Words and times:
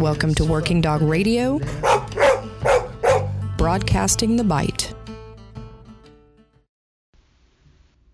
Welcome 0.00 0.34
to 0.34 0.44
Working 0.44 0.82
Dog 0.82 1.00
Radio, 1.00 1.58
broadcasting 3.56 4.36
the 4.36 4.44
bite. 4.44 4.92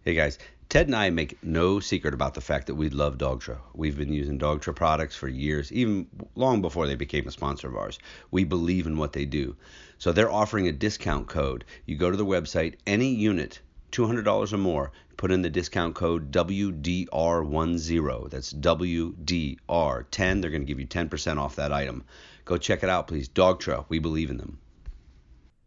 Hey 0.05 0.15
guys, 0.15 0.39
Ted 0.69 0.87
and 0.87 0.95
I 0.95 1.11
make 1.11 1.43
no 1.43 1.81
secret 1.81 2.15
about 2.15 2.35
the 2.35 2.41
fact 2.41 2.69
that 2.69 2.77
we 2.77 2.89
love 2.89 3.19
Dogtra. 3.19 3.59
We've 3.75 3.99
been 3.99 4.13
using 4.13 4.39
Dogtra 4.39 4.77
products 4.77 5.17
for 5.17 5.27
years, 5.27 5.73
even 5.73 6.07
long 6.37 6.63
before 6.63 6.87
they 6.87 6.95
became 6.95 7.27
a 7.27 7.33
sponsor 7.33 7.67
of 7.67 7.77
ours. 7.77 7.99
We 8.31 8.45
believe 8.45 8.87
in 8.87 8.97
what 8.97 9.13
they 9.13 9.25
do. 9.25 9.57
So 9.99 10.13
they're 10.13 10.31
offering 10.31 10.69
a 10.69 10.73
discount 10.73 11.27
code. 11.27 11.65
You 11.87 11.97
go 11.97 12.13
to 12.13 12.17
the 12.17 12.25
website, 12.25 12.77
any 12.87 13.09
unit, 13.09 13.59
$200 13.93 14.53
or 14.53 14.59
more, 14.59 14.91
put 15.17 15.31
in 15.31 15.43
the 15.43 15.51
discount 15.51 15.95
code 15.95 16.33
WDR10. 16.33 18.31
That's 18.31 18.53
WDR10. 18.53 20.41
They're 20.41 20.51
going 20.51 20.63
to 20.63 20.67
give 20.67 20.81
you 20.81 20.87
10% 20.87 21.39
off 21.39 21.57
that 21.57 21.73
item. 21.73 22.05
Go 22.45 22.57
check 22.57 22.83
it 22.83 22.89
out, 22.89 23.07
please. 23.07 23.29
Dogtra, 23.29 23.85
we 23.89 23.99
believe 23.99 24.31
in 24.31 24.39
them. 24.39 24.59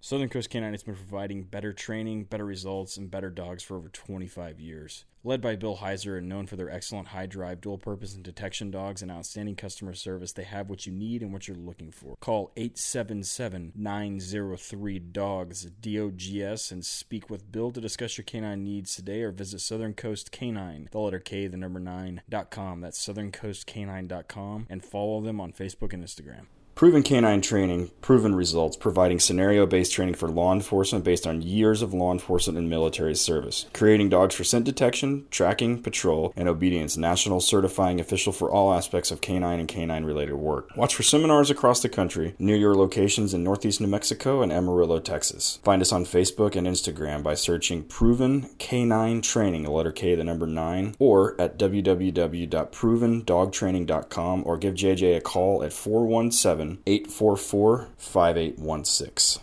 Southern 0.01 0.29
Coast 0.29 0.49
Canine 0.49 0.73
has 0.73 0.83
been 0.83 0.95
providing 0.95 1.43
better 1.43 1.73
training, 1.73 2.25
better 2.25 2.45
results, 2.45 2.97
and 2.97 3.09
better 3.09 3.29
dogs 3.29 3.63
for 3.63 3.77
over 3.77 3.89
25 3.89 4.59
years. 4.59 5.05
Led 5.25 5.41
by 5.41 5.55
Bill 5.55 5.77
Heiser 5.77 6.19
and 6.19 6.29
known 6.29 6.45
for 6.45 6.55
their 6.55 6.69
excellent 6.69 7.07
high 7.07 7.25
drive, 7.25 7.59
dual 7.59 7.79
purpose, 7.79 8.13
and 8.13 8.23
detection 8.23 8.69
dogs 8.69 9.01
and 9.01 9.09
outstanding 9.09 9.55
customer 9.55 9.95
service, 9.95 10.31
they 10.33 10.43
have 10.43 10.69
what 10.69 10.85
you 10.85 10.91
need 10.91 11.23
and 11.23 11.33
what 11.33 11.47
you're 11.47 11.57
looking 11.57 11.91
for. 11.91 12.15
Call 12.21 12.51
877 12.55 13.71
903 13.75 14.99
DOGS, 14.99 15.63
D 15.81 15.99
O 15.99 16.11
G 16.11 16.43
S, 16.43 16.69
and 16.69 16.85
speak 16.85 17.27
with 17.27 17.51
Bill 17.51 17.71
to 17.71 17.81
discuss 17.81 18.19
your 18.19 18.25
canine 18.25 18.63
needs 18.63 18.93
today 18.93 19.23
or 19.23 19.31
visit 19.31 19.61
Southern 19.61 19.95
Coast 19.95 20.31
Canine, 20.31 20.89
the 20.91 20.99
letter 20.99 21.19
K, 21.19 21.47
the 21.47 21.57
number 21.57 21.79
9.com. 21.79 22.81
That's 22.81 23.03
southerncoastcanine.com, 23.03 24.67
and 24.69 24.85
follow 24.85 25.21
them 25.21 25.41
on 25.41 25.53
Facebook 25.53 25.91
and 25.91 26.03
Instagram. 26.03 26.45
Proven 26.75 27.01
canine 27.03 27.39
training, 27.39 27.91
proven 28.01 28.35
results, 28.35 28.75
providing 28.75 29.21
scenario 29.21 29.65
based 29.65 29.93
training 29.93 30.15
for 30.15 30.27
law 30.27 30.51
enforcement 30.51 31.05
based 31.05 31.25
on 31.25 31.41
years 31.41 31.81
of 31.81 31.93
law 31.93 32.11
enforcement 32.11 32.57
and 32.57 32.69
military 32.69 33.15
service. 33.15 33.65
Creating 33.71 34.09
dogs 34.09 34.35
for 34.35 34.43
scent 34.43 34.65
detection, 34.65 35.25
tracking, 35.31 35.81
patrol, 35.81 36.33
and 36.35 36.49
obedience. 36.49 36.97
National 36.97 37.39
certifying 37.39 38.01
official 38.01 38.33
for 38.33 38.51
all 38.51 38.73
aspects 38.73 39.09
of 39.09 39.21
canine 39.21 39.61
and 39.61 39.69
canine 39.69 40.03
related 40.03 40.35
work. 40.35 40.75
Watch 40.75 40.93
for 40.93 41.03
seminars 41.03 41.49
across 41.49 41.81
the 41.81 41.87
country 41.87 42.35
near 42.39 42.57
your 42.57 42.75
locations 42.75 43.33
in 43.33 43.41
Northeast 43.41 43.79
New 43.79 43.87
Mexico 43.87 44.41
and 44.41 44.51
Amarillo, 44.51 44.99
Texas. 44.99 45.61
Find 45.63 45.81
us 45.81 45.93
on 45.93 46.03
Facebook 46.03 46.57
and 46.57 46.67
Instagram 46.67 47.23
by 47.23 47.35
searching 47.35 47.85
Proven 47.85 48.49
Canine 48.57 49.21
Training, 49.21 49.63
the 49.63 49.71
letter 49.71 49.93
K, 49.93 50.13
the 50.15 50.25
number 50.25 50.45
9, 50.45 50.95
or 50.99 51.39
at 51.39 51.57
www.provendogtraining.com 51.57 54.43
or 54.45 54.57
give 54.57 54.73
JJ 54.73 55.15
a 55.15 55.21
call 55.21 55.63
at 55.63 55.71
417 55.71 56.64
844 56.85 57.89
5816. 57.97 59.41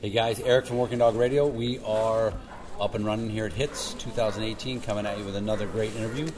Hey 0.00 0.10
guys, 0.10 0.40
Eric 0.40 0.66
from 0.66 0.78
Working 0.78 0.98
Dog 0.98 1.14
Radio. 1.14 1.46
We 1.46 1.78
are 1.80 2.32
up 2.80 2.94
and 2.94 3.04
running 3.04 3.28
here 3.28 3.44
at 3.46 3.52
HITS 3.52 3.94
2018, 3.94 4.80
coming 4.80 5.04
at 5.04 5.18
you 5.18 5.24
with 5.24 5.36
another 5.36 5.66
great 5.66 5.94
interview. 5.94 6.28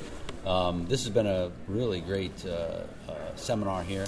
Um, 0.45 0.87
this 0.89 1.05
has 1.05 1.13
been 1.13 1.29
a 1.29 1.53
really 1.69 2.01
great 2.01 2.45
uh, 2.45 2.81
uh, 3.09 3.15
seminar 3.37 3.85
here. 3.85 4.07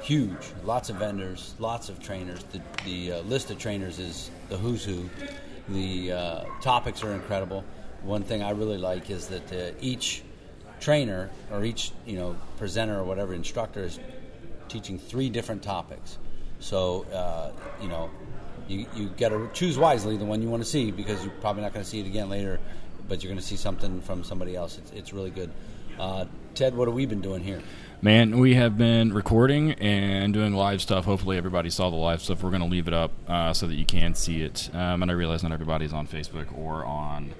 Huge, 0.00 0.52
lots 0.64 0.88
of 0.88 0.96
vendors, 0.96 1.54
lots 1.58 1.88
of 1.88 2.02
trainers. 2.02 2.42
The, 2.44 2.62
the 2.84 3.12
uh, 3.12 3.20
list 3.22 3.50
of 3.50 3.58
trainers 3.58 3.98
is 3.98 4.30
the 4.48 4.56
who's 4.56 4.84
who. 4.84 5.08
The 5.68 6.12
uh, 6.12 6.44
topics 6.62 7.02
are 7.02 7.12
incredible. 7.12 7.64
One 8.02 8.22
thing 8.22 8.42
I 8.42 8.50
really 8.50 8.78
like 8.78 9.10
is 9.10 9.28
that 9.28 9.52
uh, 9.52 9.74
each 9.80 10.22
trainer 10.84 11.30
or 11.50 11.64
each 11.64 11.92
you 12.04 12.16
know 12.16 12.36
presenter 12.58 12.98
or 12.98 13.04
whatever 13.04 13.32
instructor 13.32 13.84
is 13.84 13.98
teaching 14.68 14.98
three 14.98 15.30
different 15.30 15.62
topics. 15.62 16.18
So 16.60 17.04
uh, 17.12 17.52
you 17.80 17.88
know 17.88 18.10
you 18.68 18.86
you 18.94 19.08
got 19.08 19.30
to 19.30 19.48
choose 19.54 19.78
wisely 19.78 20.18
the 20.18 20.26
one 20.26 20.42
you 20.42 20.50
want 20.50 20.62
to 20.62 20.68
see 20.68 20.90
because 20.90 21.24
you're 21.24 21.32
probably 21.40 21.62
not 21.62 21.72
going 21.72 21.82
to 21.82 21.90
see 21.90 22.00
it 22.00 22.06
again 22.06 22.28
later, 22.28 22.60
but 23.08 23.22
you're 23.22 23.30
going 23.30 23.40
to 23.40 23.46
see 23.46 23.56
something 23.56 24.02
from 24.02 24.24
somebody 24.24 24.54
else. 24.54 24.76
It's, 24.76 24.90
it's 24.92 25.12
really 25.14 25.30
good. 25.30 25.50
Uh, 25.98 26.26
Ted, 26.54 26.76
what 26.76 26.86
have 26.86 26.94
we 26.94 27.06
been 27.06 27.22
doing 27.22 27.42
here? 27.42 27.62
Man, 28.02 28.38
we 28.38 28.54
have 28.54 28.76
been 28.76 29.14
recording 29.14 29.72
and 29.72 30.34
doing 30.34 30.52
live 30.52 30.82
stuff. 30.82 31.06
Hopefully, 31.06 31.38
everybody 31.38 31.70
saw 31.70 31.88
the 31.88 31.96
live 31.96 32.20
stuff. 32.20 32.42
We're 32.42 32.50
going 32.50 32.60
to 32.60 32.68
leave 32.68 32.88
it 32.88 32.92
up 32.92 33.12
uh, 33.26 33.54
so 33.54 33.66
that 33.66 33.76
you 33.76 33.86
can 33.86 34.14
see 34.14 34.42
it. 34.42 34.68
Um, 34.74 35.00
and 35.00 35.10
I 35.10 35.14
realize 35.14 35.42
not 35.42 35.52
everybody's 35.52 35.94
on 35.94 36.06
Facebook 36.06 36.46
or 36.58 36.84
on 36.84 37.32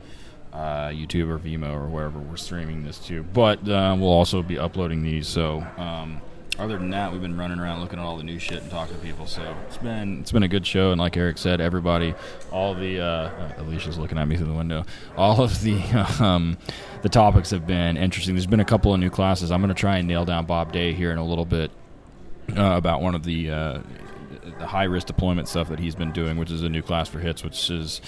uh, 0.55 0.89
YouTube 0.89 1.29
or 1.29 1.39
Vimeo 1.39 1.75
or 1.75 1.87
wherever 1.87 2.19
we're 2.19 2.37
streaming 2.37 2.85
this 2.85 2.99
to. 3.07 3.23
But 3.23 3.69
uh, 3.69 3.97
we'll 3.99 4.09
also 4.09 4.43
be 4.43 4.59
uploading 4.59 5.03
these. 5.03 5.27
So 5.27 5.67
um, 5.77 6.23
other 6.59 6.79
than 6.79 6.91
that, 6.91 7.11
we've 7.11 7.21
been 7.21 7.37
running 7.37 7.59
around 7.59 7.81
looking 7.81 7.99
at 7.99 8.05
all 8.05 8.17
the 8.17 8.23
new 8.23 8.39
shit 8.39 8.63
and 8.63 8.71
talking 8.71 8.95
to 8.95 9.03
people. 9.03 9.27
So 9.27 9.57
it's 9.67 9.77
been 9.79 10.21
it's 10.21 10.31
been 10.31 10.45
a 10.45 10.49
good 10.49 10.65
show. 10.65 10.93
And 10.93 11.01
like 11.01 11.17
Eric 11.17 11.39
said, 11.39 11.61
everybody, 11.61 12.15
all 12.53 12.75
the 12.75 13.01
uh, 13.01 13.05
uh 13.05 13.53
Alicia's 13.59 13.99
looking 13.99 14.17
at 14.17 14.29
me 14.29 14.37
through 14.37 14.47
the 14.47 14.55
window. 14.55 14.85
All 15.17 15.43
of 15.43 15.61
the 15.63 15.81
um, 16.21 16.57
the 17.03 17.09
topics 17.09 17.51
have 17.51 17.67
been 17.67 17.97
interesting. 17.97 18.35
There's 18.35 18.47
been 18.47 18.61
a 18.61 18.65
couple 18.65 18.95
of 18.95 19.01
new 19.01 19.11
classes. 19.11 19.51
I'm 19.51 19.61
going 19.61 19.75
to 19.75 19.81
try 19.81 19.99
and 19.99 20.07
nail 20.07 20.25
down 20.25 20.47
Bob 20.47 20.73
Day 20.73 20.93
here 20.93 21.11
in 21.11 21.19
a 21.19 21.27
little 21.27 21.45
bit. 21.45 21.71
Uh, 22.55 22.77
about 22.77 23.01
one 23.01 23.15
of 23.15 23.25
the 23.25 23.51
uh, 23.51 23.81
the 24.59 24.67
high 24.67 24.85
risk 24.85 25.07
deployment 25.07 25.49
stuff 25.49 25.69
that 25.69 25.79
he's 25.79 25.95
been 25.95 26.13
doing, 26.13 26.37
which 26.37 26.51
is 26.51 26.63
a 26.63 26.69
new 26.69 26.83
class 26.83 27.09
for 27.09 27.19
hits, 27.19 27.43
which 27.43 27.71
is 27.71 28.01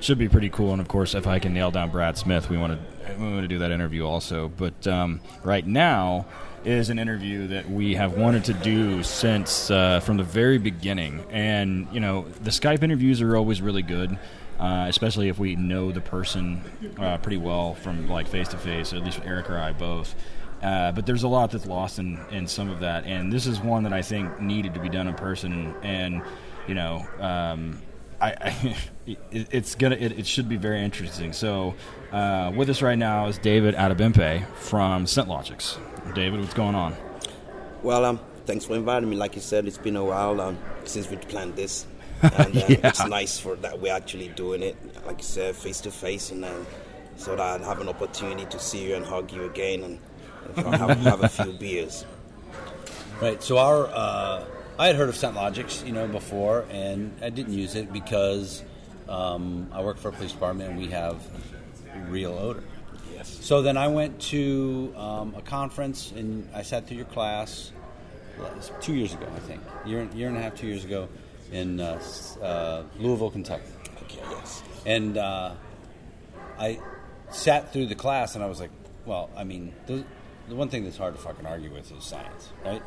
should 0.00 0.18
be 0.18 0.28
pretty 0.28 0.50
cool. 0.50 0.72
And 0.72 0.80
of 0.80 0.88
course, 0.88 1.14
if 1.14 1.26
I 1.26 1.38
can 1.38 1.54
nail 1.54 1.70
down 1.70 1.90
Brad 1.90 2.18
Smith, 2.18 2.50
we 2.50 2.56
want 2.56 2.72
to 2.72 3.14
we 3.14 3.24
want 3.24 3.42
to 3.42 3.48
do 3.48 3.58
that 3.58 3.70
interview 3.70 4.06
also. 4.06 4.48
But 4.48 4.86
um, 4.86 5.20
right 5.42 5.66
now 5.66 6.26
is 6.64 6.88
an 6.90 6.98
interview 6.98 7.46
that 7.48 7.70
we 7.70 7.94
have 7.94 8.16
wanted 8.16 8.44
to 8.44 8.54
do 8.54 9.02
since 9.02 9.70
uh, 9.70 10.00
from 10.00 10.16
the 10.16 10.24
very 10.24 10.58
beginning. 10.58 11.24
And 11.30 11.88
you 11.92 12.00
know, 12.00 12.26
the 12.42 12.50
Skype 12.50 12.82
interviews 12.82 13.20
are 13.22 13.36
always 13.36 13.60
really 13.62 13.82
good. 13.82 14.18
Uh, 14.58 14.86
especially 14.88 15.28
if 15.28 15.36
we 15.36 15.56
know 15.56 15.90
the 15.90 16.00
person 16.00 16.62
uh, 17.00 17.18
pretty 17.18 17.36
well 17.36 17.74
from 17.74 18.08
like 18.08 18.28
face 18.28 18.46
to 18.46 18.56
face, 18.56 18.92
at 18.92 19.02
least 19.02 19.20
Eric 19.24 19.50
or 19.50 19.58
I 19.58 19.72
both. 19.72 20.14
Uh, 20.64 20.92
but 20.92 21.04
there's 21.04 21.24
a 21.24 21.28
lot 21.28 21.50
that's 21.50 21.66
lost 21.66 21.98
in, 21.98 22.18
in 22.30 22.46
some 22.46 22.70
of 22.70 22.80
that, 22.80 23.04
and 23.04 23.30
this 23.30 23.46
is 23.46 23.60
one 23.60 23.82
that 23.82 23.92
I 23.92 24.00
think 24.00 24.40
needed 24.40 24.72
to 24.72 24.80
be 24.80 24.88
done 24.88 25.06
in 25.06 25.14
person. 25.14 25.74
And 25.82 26.22
you 26.66 26.74
know, 26.74 27.06
um, 27.20 27.82
I, 28.18 28.30
I 28.30 28.76
it, 29.06 29.18
it's 29.30 29.74
gonna 29.74 29.96
it, 29.96 30.18
it, 30.18 30.26
should 30.26 30.48
be 30.48 30.56
very 30.56 30.82
interesting. 30.82 31.34
So, 31.34 31.74
uh, 32.12 32.50
with 32.56 32.70
us 32.70 32.80
right 32.80 32.96
now 32.96 33.26
is 33.26 33.36
David 33.36 33.74
Adebimpe 33.74 34.46
from 34.54 35.04
ScentLogix. 35.04 35.76
David, 36.14 36.40
what's 36.40 36.54
going 36.54 36.74
on? 36.74 36.96
Well, 37.82 38.06
um, 38.06 38.20
thanks 38.46 38.64
for 38.64 38.74
inviting 38.74 39.10
me. 39.10 39.16
Like 39.16 39.34
you 39.34 39.42
said, 39.42 39.66
it's 39.66 39.76
been 39.76 39.96
a 39.96 40.04
while 40.04 40.40
um, 40.40 40.58
since 40.84 41.10
we 41.10 41.18
planned 41.18 41.56
this, 41.56 41.86
and 42.22 42.56
uh, 42.56 42.64
yeah. 42.68 42.88
it's 42.88 43.04
nice 43.06 43.38
for 43.38 43.56
that 43.56 43.78
we're 43.78 43.92
actually 43.92 44.28
doing 44.28 44.62
it. 44.62 44.76
Like 45.04 45.18
you 45.18 45.24
said, 45.24 45.56
face 45.56 45.82
to 45.82 45.90
face, 45.90 46.30
and 46.30 46.42
then 46.42 46.64
so 47.16 47.36
that 47.36 47.60
I 47.60 47.64
have 47.66 47.82
an 47.82 47.88
opportunity 47.90 48.46
to 48.46 48.58
see 48.58 48.88
you 48.88 48.94
and 48.94 49.04
hug 49.04 49.30
you 49.30 49.44
again, 49.44 49.82
and 49.82 49.98
have, 50.56 50.98
have 50.98 51.24
a 51.24 51.28
few 51.28 51.52
beers. 51.52 52.04
Right. 53.20 53.42
So 53.42 53.58
our 53.58 53.86
uh, 53.86 54.44
I 54.78 54.88
had 54.88 54.96
heard 54.96 55.08
of 55.08 55.14
ScentLogix, 55.14 55.86
you 55.86 55.92
know, 55.92 56.08
before, 56.08 56.66
and 56.68 57.14
I 57.22 57.30
didn't 57.30 57.52
use 57.52 57.76
it 57.76 57.92
because 57.92 58.64
um, 59.08 59.68
I 59.72 59.82
work 59.82 59.98
for 59.98 60.08
a 60.08 60.12
police 60.12 60.32
department 60.32 60.70
and 60.70 60.78
we 60.78 60.88
have 60.88 61.22
real 62.08 62.32
odor. 62.32 62.64
Yes. 63.14 63.38
So 63.40 63.62
then 63.62 63.76
I 63.76 63.86
went 63.86 64.20
to 64.22 64.92
um, 64.96 65.34
a 65.36 65.42
conference 65.42 66.10
and 66.10 66.48
I 66.52 66.62
sat 66.62 66.88
through 66.88 66.96
your 66.96 67.06
class 67.06 67.70
two 68.80 68.94
years 68.94 69.14
ago, 69.14 69.26
I 69.34 69.38
think, 69.38 69.62
year 69.86 70.08
year 70.12 70.28
and 70.28 70.36
a 70.36 70.40
half, 70.40 70.56
two 70.56 70.66
years 70.66 70.84
ago, 70.84 71.08
in 71.52 71.78
uh, 71.78 72.02
uh, 72.42 72.82
Louisville, 72.98 73.30
Kentucky. 73.30 73.62
Okay. 74.02 74.20
Yes. 74.28 74.62
And 74.86 75.16
uh, 75.16 75.54
I 76.58 76.80
sat 77.30 77.72
through 77.72 77.86
the 77.86 77.94
class 77.94 78.34
and 78.34 78.42
I 78.42 78.48
was 78.48 78.58
like, 78.58 78.70
well, 79.06 79.30
I 79.36 79.44
mean, 79.44 79.72
the, 79.86 80.04
the 80.48 80.54
one 80.54 80.68
thing 80.68 80.84
that's 80.84 80.96
hard 80.96 81.14
to 81.14 81.20
fucking 81.20 81.46
argue 81.46 81.70
with 81.72 81.90
is 81.92 82.04
science, 82.04 82.50
right? 82.64 82.82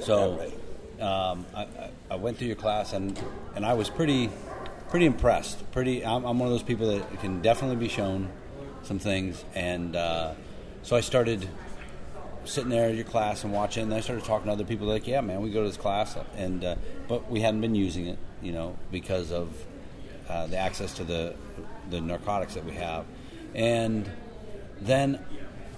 so. 0.00 0.38
Right 0.38 0.58
um, 1.00 1.44
I, 1.54 1.66
I, 2.08 2.14
went 2.14 2.38
through 2.38 2.46
your 2.46 2.56
class 2.56 2.92
and 2.92 3.20
and 3.56 3.66
I 3.66 3.74
was 3.74 3.90
pretty 3.90 4.30
pretty 4.88 5.06
impressed. 5.06 5.70
Pretty, 5.72 6.04
I'm, 6.04 6.24
I'm 6.24 6.38
one 6.38 6.46
of 6.46 6.52
those 6.52 6.62
people 6.62 6.86
that 6.86 7.20
can 7.20 7.42
definitely 7.42 7.76
be 7.76 7.88
shown 7.88 8.30
some 8.84 9.00
things, 9.00 9.44
and 9.54 9.96
uh, 9.96 10.34
so 10.82 10.94
I 10.94 11.00
started 11.00 11.48
sitting 12.44 12.70
there 12.70 12.90
at 12.90 12.94
your 12.94 13.04
class 13.04 13.42
and 13.42 13.52
watching. 13.52 13.84
And 13.84 13.94
I 13.94 14.00
started 14.00 14.24
talking 14.24 14.46
to 14.46 14.52
other 14.52 14.64
people 14.64 14.86
like, 14.86 15.08
yeah, 15.08 15.20
man, 15.20 15.40
we 15.40 15.50
go 15.50 15.62
to 15.62 15.68
this 15.68 15.76
class, 15.76 16.16
and 16.36 16.64
uh, 16.64 16.76
but 17.08 17.28
we 17.28 17.40
hadn't 17.40 17.60
been 17.60 17.74
using 17.74 18.06
it, 18.06 18.18
you 18.40 18.52
know, 18.52 18.78
because 18.92 19.32
of 19.32 19.52
uh, 20.28 20.46
the 20.46 20.56
access 20.56 20.94
to 20.94 21.04
the 21.04 21.34
the 21.90 22.00
narcotics 22.00 22.54
that 22.54 22.64
we 22.64 22.74
have, 22.74 23.04
and 23.54 24.08
then 24.80 25.18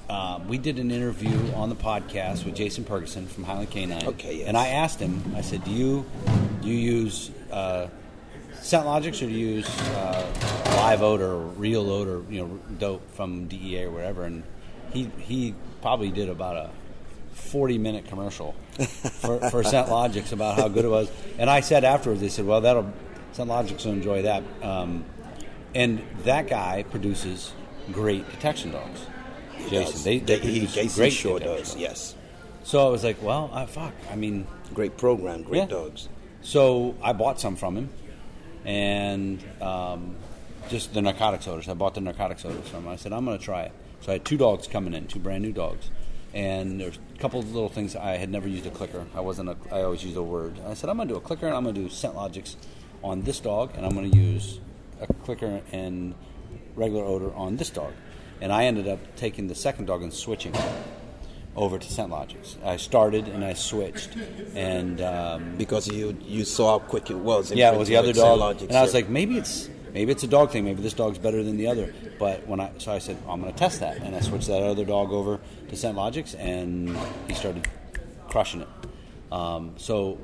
um, 0.09 0.49
we 0.49 0.59
did 0.59 0.79
an 0.79 0.91
interview 0.91 1.53
on 1.55 1.69
the 1.69 1.75
podcast 1.75 2.45
with 2.45 2.55
Jason 2.55 2.85
Purgason 2.85 3.27
from 3.27 3.45
Highland 3.45 3.71
Canine. 3.71 4.07
Okay, 4.07 4.39
yes. 4.39 4.49
And 4.49 4.57
I 4.57 4.69
asked 4.69 5.01
him, 5.01 5.35
I 5.37 5.41
said, 5.41 5.65
"Do 5.65 5.71
you 5.71 6.05
do 6.63 6.69
you 6.69 6.75
use 6.75 7.31
uh, 7.51 7.89
ScentLogix 8.55 9.23
or 9.23 9.27
do 9.27 9.33
you 9.33 9.47
use 9.47 9.81
uh, 9.91 10.27
live 10.77 11.03
odor, 11.03 11.33
or 11.33 11.47
real 11.47 11.91
odor, 11.91 12.23
you 12.31 12.47
know, 12.47 12.61
dope 12.79 13.11
from 13.13 13.47
DEA 13.49 13.85
or 13.85 13.91
whatever?" 13.91 14.25
And 14.25 14.43
he 14.93 15.11
he 15.19 15.55
probably 15.83 16.11
did 16.11 16.29
about 16.29 16.57
a 16.57 16.71
40 17.37 17.79
minute 17.79 18.07
commercial 18.07 18.55
for, 18.73 19.39
for 19.51 19.63
ScentLogix 19.63 20.33
about 20.33 20.57
how 20.59 20.69
good 20.69 20.85
it 20.85 20.89
was. 20.89 21.11
And 21.39 21.49
I 21.49 21.61
said 21.61 21.85
afterwards, 21.85 22.21
they 22.21 22.29
said, 22.29 22.47
well, 22.47 22.63
that'll, 22.63 22.93
ScentLogix 23.35 23.85
will 23.85 23.93
enjoy 23.93 24.23
that. 24.23 24.43
Um, 24.63 25.05
and 25.75 26.03
that 26.25 26.49
guy 26.49 26.85
produces 26.91 27.53
great 27.93 28.29
detection 28.31 28.73
dogs. 28.73 29.01
Jason, 29.71 29.93
Does. 29.93 30.05
they, 30.05 30.19
they 30.19 30.39
he, 30.39 30.53
produce 30.61 30.75
Jason 30.75 31.01
great 31.01 31.13
sure 31.13 31.39
does. 31.39 31.71
dogs. 31.73 31.77
Yes, 31.81 32.15
So 32.65 32.87
I 32.87 32.91
was 32.91 33.05
like, 33.05 33.23
well, 33.23 33.51
uh, 33.53 33.67
fuck. 33.67 33.93
I 34.11 34.17
mean, 34.17 34.47
great 34.75 34.97
program, 34.97 35.43
great 35.43 35.59
Yeah. 35.61 35.67
dogs. 35.67 36.09
so 36.43 36.95
I 37.03 37.13
bought 37.13 37.41
some 37.41 37.57
from 37.57 37.77
him, 37.77 37.89
and 38.65 39.43
um, 39.63 40.17
just 40.69 40.95
the 40.95 41.03
narcotics 41.03 41.47
odors. 41.49 41.69
I 41.69 41.75
bought 41.75 41.95
the 41.95 42.01
narcotics 42.01 42.45
odors 42.45 42.69
from 42.69 42.85
him. 42.85 42.89
I 42.89 42.97
said, 42.97 43.13
I'm 43.13 43.25
going 43.25 43.39
to 43.39 43.45
try 43.45 43.63
it. 43.63 43.73
So 44.01 44.11
I 44.11 44.15
had 44.15 44.25
two 44.25 44.37
dogs 44.37 44.67
coming 44.67 44.95
in, 44.95 45.07
two 45.07 45.19
brand 45.19 45.43
new 45.43 45.53
dogs, 45.53 45.91
and 46.35 46.81
there's 46.81 46.99
a 47.15 47.19
couple 47.19 47.41
of 47.41 47.53
little 47.55 47.69
things. 47.69 47.97
I 47.97 48.17
had 48.17 48.31
never 48.31 48.47
used 48.49 48.67
a 48.67 48.71
clicker. 48.71 49.07
I 49.15 49.21
wasn't. 49.21 49.49
A, 49.49 49.57
I 49.73 49.83
always 49.83 50.05
used 50.05 50.17
a 50.17 50.23
word. 50.23 50.55
I 50.67 50.75
said, 50.75 50.91
I'm 50.91 50.97
going 50.97 51.09
to 51.09 51.15
do 51.15 51.19
a 51.19 51.21
clicker, 51.23 51.47
and 51.47 51.55
I'm 51.57 51.63
going 51.65 51.75
to 51.75 51.81
do 51.83 51.89
ScentLogix 51.89 52.57
on 53.03 53.23
this 53.23 53.41
dog, 53.41 53.73
and 53.77 53.87
I'm 53.87 53.95
going 53.95 54.11
to 54.11 54.17
use 54.17 54.61
a 55.01 55.07
clicker 55.25 55.61
and 55.73 56.15
regular 56.75 57.05
odor 57.05 57.33
on 57.35 57.57
this 57.57 57.71
dog. 57.71 57.93
And 58.41 58.53
I 58.53 58.65
ended 58.65 58.87
up 58.89 58.99
taking 59.17 59.47
the 59.49 59.55
second 59.55 59.87
dog 59.87 60.03
and 60.03 60.13
switching 60.13 60.55
over 61.57 61.79
to 61.79 61.87
ScentLogix. 61.87 62.63
I 62.65 62.77
started 62.77 63.29
and 63.29 63.45
I 63.45 63.55
switched, 63.55 64.11
and 64.55 65.01
um, 65.01 65.57
Because 65.57 65.89
you 65.89 66.17
you 66.23 66.45
saw 66.45 66.79
how 66.79 66.87
quick 66.87 67.11
it 67.11 67.17
was. 67.17 67.51
yeah, 67.51 67.73
it 67.73 67.79
was 67.79 67.89
the 67.89 67.97
other 67.97 68.13
dog, 68.13 68.39
ScentLogix, 68.39 68.69
and 68.69 68.77
I 68.77 68.83
was 68.83 68.93
like, 68.95 69.09
maybe 69.09 69.39
it's 69.39 69.71
maybe 69.95 70.13
it's 70.13 70.23
a 70.23 70.29
dog 70.29 70.51
thing. 70.51 70.65
Maybe 70.65 70.83
this 70.83 70.93
dog's 70.93 71.19
better 71.19 71.43
than 71.43 71.57
the 71.57 71.67
other. 71.69 71.95
But 72.19 72.47
when 72.47 72.61
I 72.61 72.71
so 72.79 72.93
I 72.93 72.99
said 72.99 73.17
I'm 73.29 73.41
going 73.41 73.53
to 73.53 73.59
test 73.59 73.81
that, 73.81 73.97
and 74.03 74.15
I 74.15 74.21
switched 74.21 74.49
that 74.49 74.63
other 74.63 74.85
dog 74.85 75.13
over 75.13 75.41
to 75.69 75.75
ScentLogix, 75.75 76.39
and 76.39 76.97
he 77.27 77.35
started 77.35 77.67
crushing 78.29 78.61
it. 78.61 78.69
Um, 79.33 79.75
so 79.79 80.19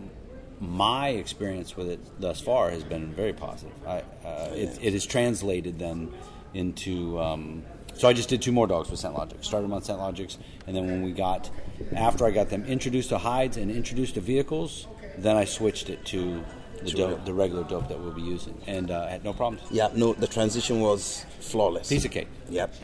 my 0.61 1.09
experience 1.09 1.77
with 1.77 1.89
it 1.89 2.01
thus 2.21 2.41
far 2.41 2.71
has 2.71 2.85
been 2.85 3.13
very 3.15 3.33
positive. 3.33 3.73
I, 3.87 4.03
uh, 4.25 4.51
it, 4.53 4.79
it 4.83 4.93
has 4.93 5.07
translated 5.07 5.79
then 5.79 6.13
into. 6.53 7.19
Um, 7.19 7.65
so 8.03 8.09
I 8.09 8.13
just 8.15 8.29
did 8.29 8.43
two 8.43 8.51
more 8.51 8.67
dogs 8.67 8.91
with 8.91 8.99
ScentLogix. 8.99 9.45
Started 9.45 9.69
them 9.69 9.75
on 9.75 9.83
ScentLogix, 9.83 10.37
and 10.67 10.75
then 10.75 10.89
when 10.89 11.03
we 11.03 11.13
got 11.13 11.49
after 11.95 12.27
I 12.27 12.33
got 12.33 12.49
them 12.49 12.65
introduced 12.65 13.11
to 13.11 13.19
hides 13.19 13.57
and 13.57 13.71
introduced 13.71 14.15
to 14.15 14.21
vehicles, 14.21 14.89
then 15.19 15.37
I 15.37 15.45
switched 15.45 15.89
it 15.89 16.05
to 16.07 16.43
the 16.83 16.91
dope, 16.91 17.25
the 17.25 17.33
regular 17.33 17.63
dope 17.63 17.87
that 17.91 18.01
we'll 18.01 18.11
be 18.11 18.23
using, 18.23 18.61
and 18.67 18.91
uh, 18.91 19.05
I 19.07 19.11
had 19.11 19.23
no 19.23 19.33
problems. 19.33 19.63
yeah, 19.71 19.89
no, 19.95 20.15
the 20.15 20.27
transition 20.27 20.81
was 20.81 21.25
flawless. 21.39 21.91
Piece 21.91 22.05
of 22.05 22.11
cake. 22.11 22.27
Yep. 22.51 22.75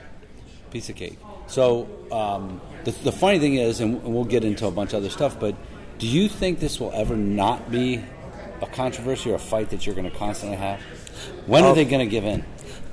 piece 0.71 0.89
of 0.89 0.95
cake. 0.95 1.19
So 1.49 1.89
um, 2.13 2.61
the, 2.85 2.93
the 2.93 3.11
funny 3.11 3.41
thing 3.41 3.57
is, 3.57 3.81
and 3.81 4.01
we'll 4.05 4.23
get 4.25 4.45
into 4.45 4.67
a 4.69 4.71
bunch 4.71 4.93
of 4.93 4.99
other 4.99 5.11
stuff, 5.11 5.41
but 5.41 5.57
do 5.99 6.07
you 6.07 6.29
think 6.29 6.61
this 6.61 6.79
will 6.79 6.93
ever 6.95 7.17
not 7.17 7.73
be 7.73 8.05
a 8.63 8.67
controversy 8.67 9.33
or 9.33 9.35
a 9.35 9.39
fight 9.41 9.71
that 9.71 9.85
you're 9.85 9.97
going 9.97 10.09
to 10.09 10.17
constantly 10.17 10.59
have? 10.59 10.81
When 11.47 11.65
are 11.65 11.71
Um, 11.71 11.75
they 11.75 11.85
going 11.85 12.07
to 12.07 12.11
give 12.11 12.25
in? 12.25 12.45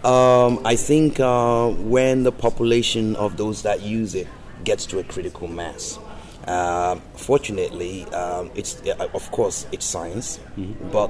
Um, 0.06 0.62
I 0.64 0.76
think 0.76 1.20
uh, 1.20 1.70
when 1.70 2.22
the 2.22 2.32
population 2.32 3.16
of 3.16 3.38
those 3.38 3.64
that 3.64 3.82
use 3.82 4.14
it 4.14 4.28
gets 4.64 4.86
to 4.88 5.00
a 5.00 5.04
critical 5.04 5.48
mass. 5.48 5.98
Um 6.48 7.02
fortunately, 7.16 8.06
um, 8.14 8.52
it's 8.54 8.80
uh, 8.86 9.10
of 9.16 9.32
course 9.32 9.66
it's 9.72 9.84
science, 9.84 10.40
but 10.92 11.10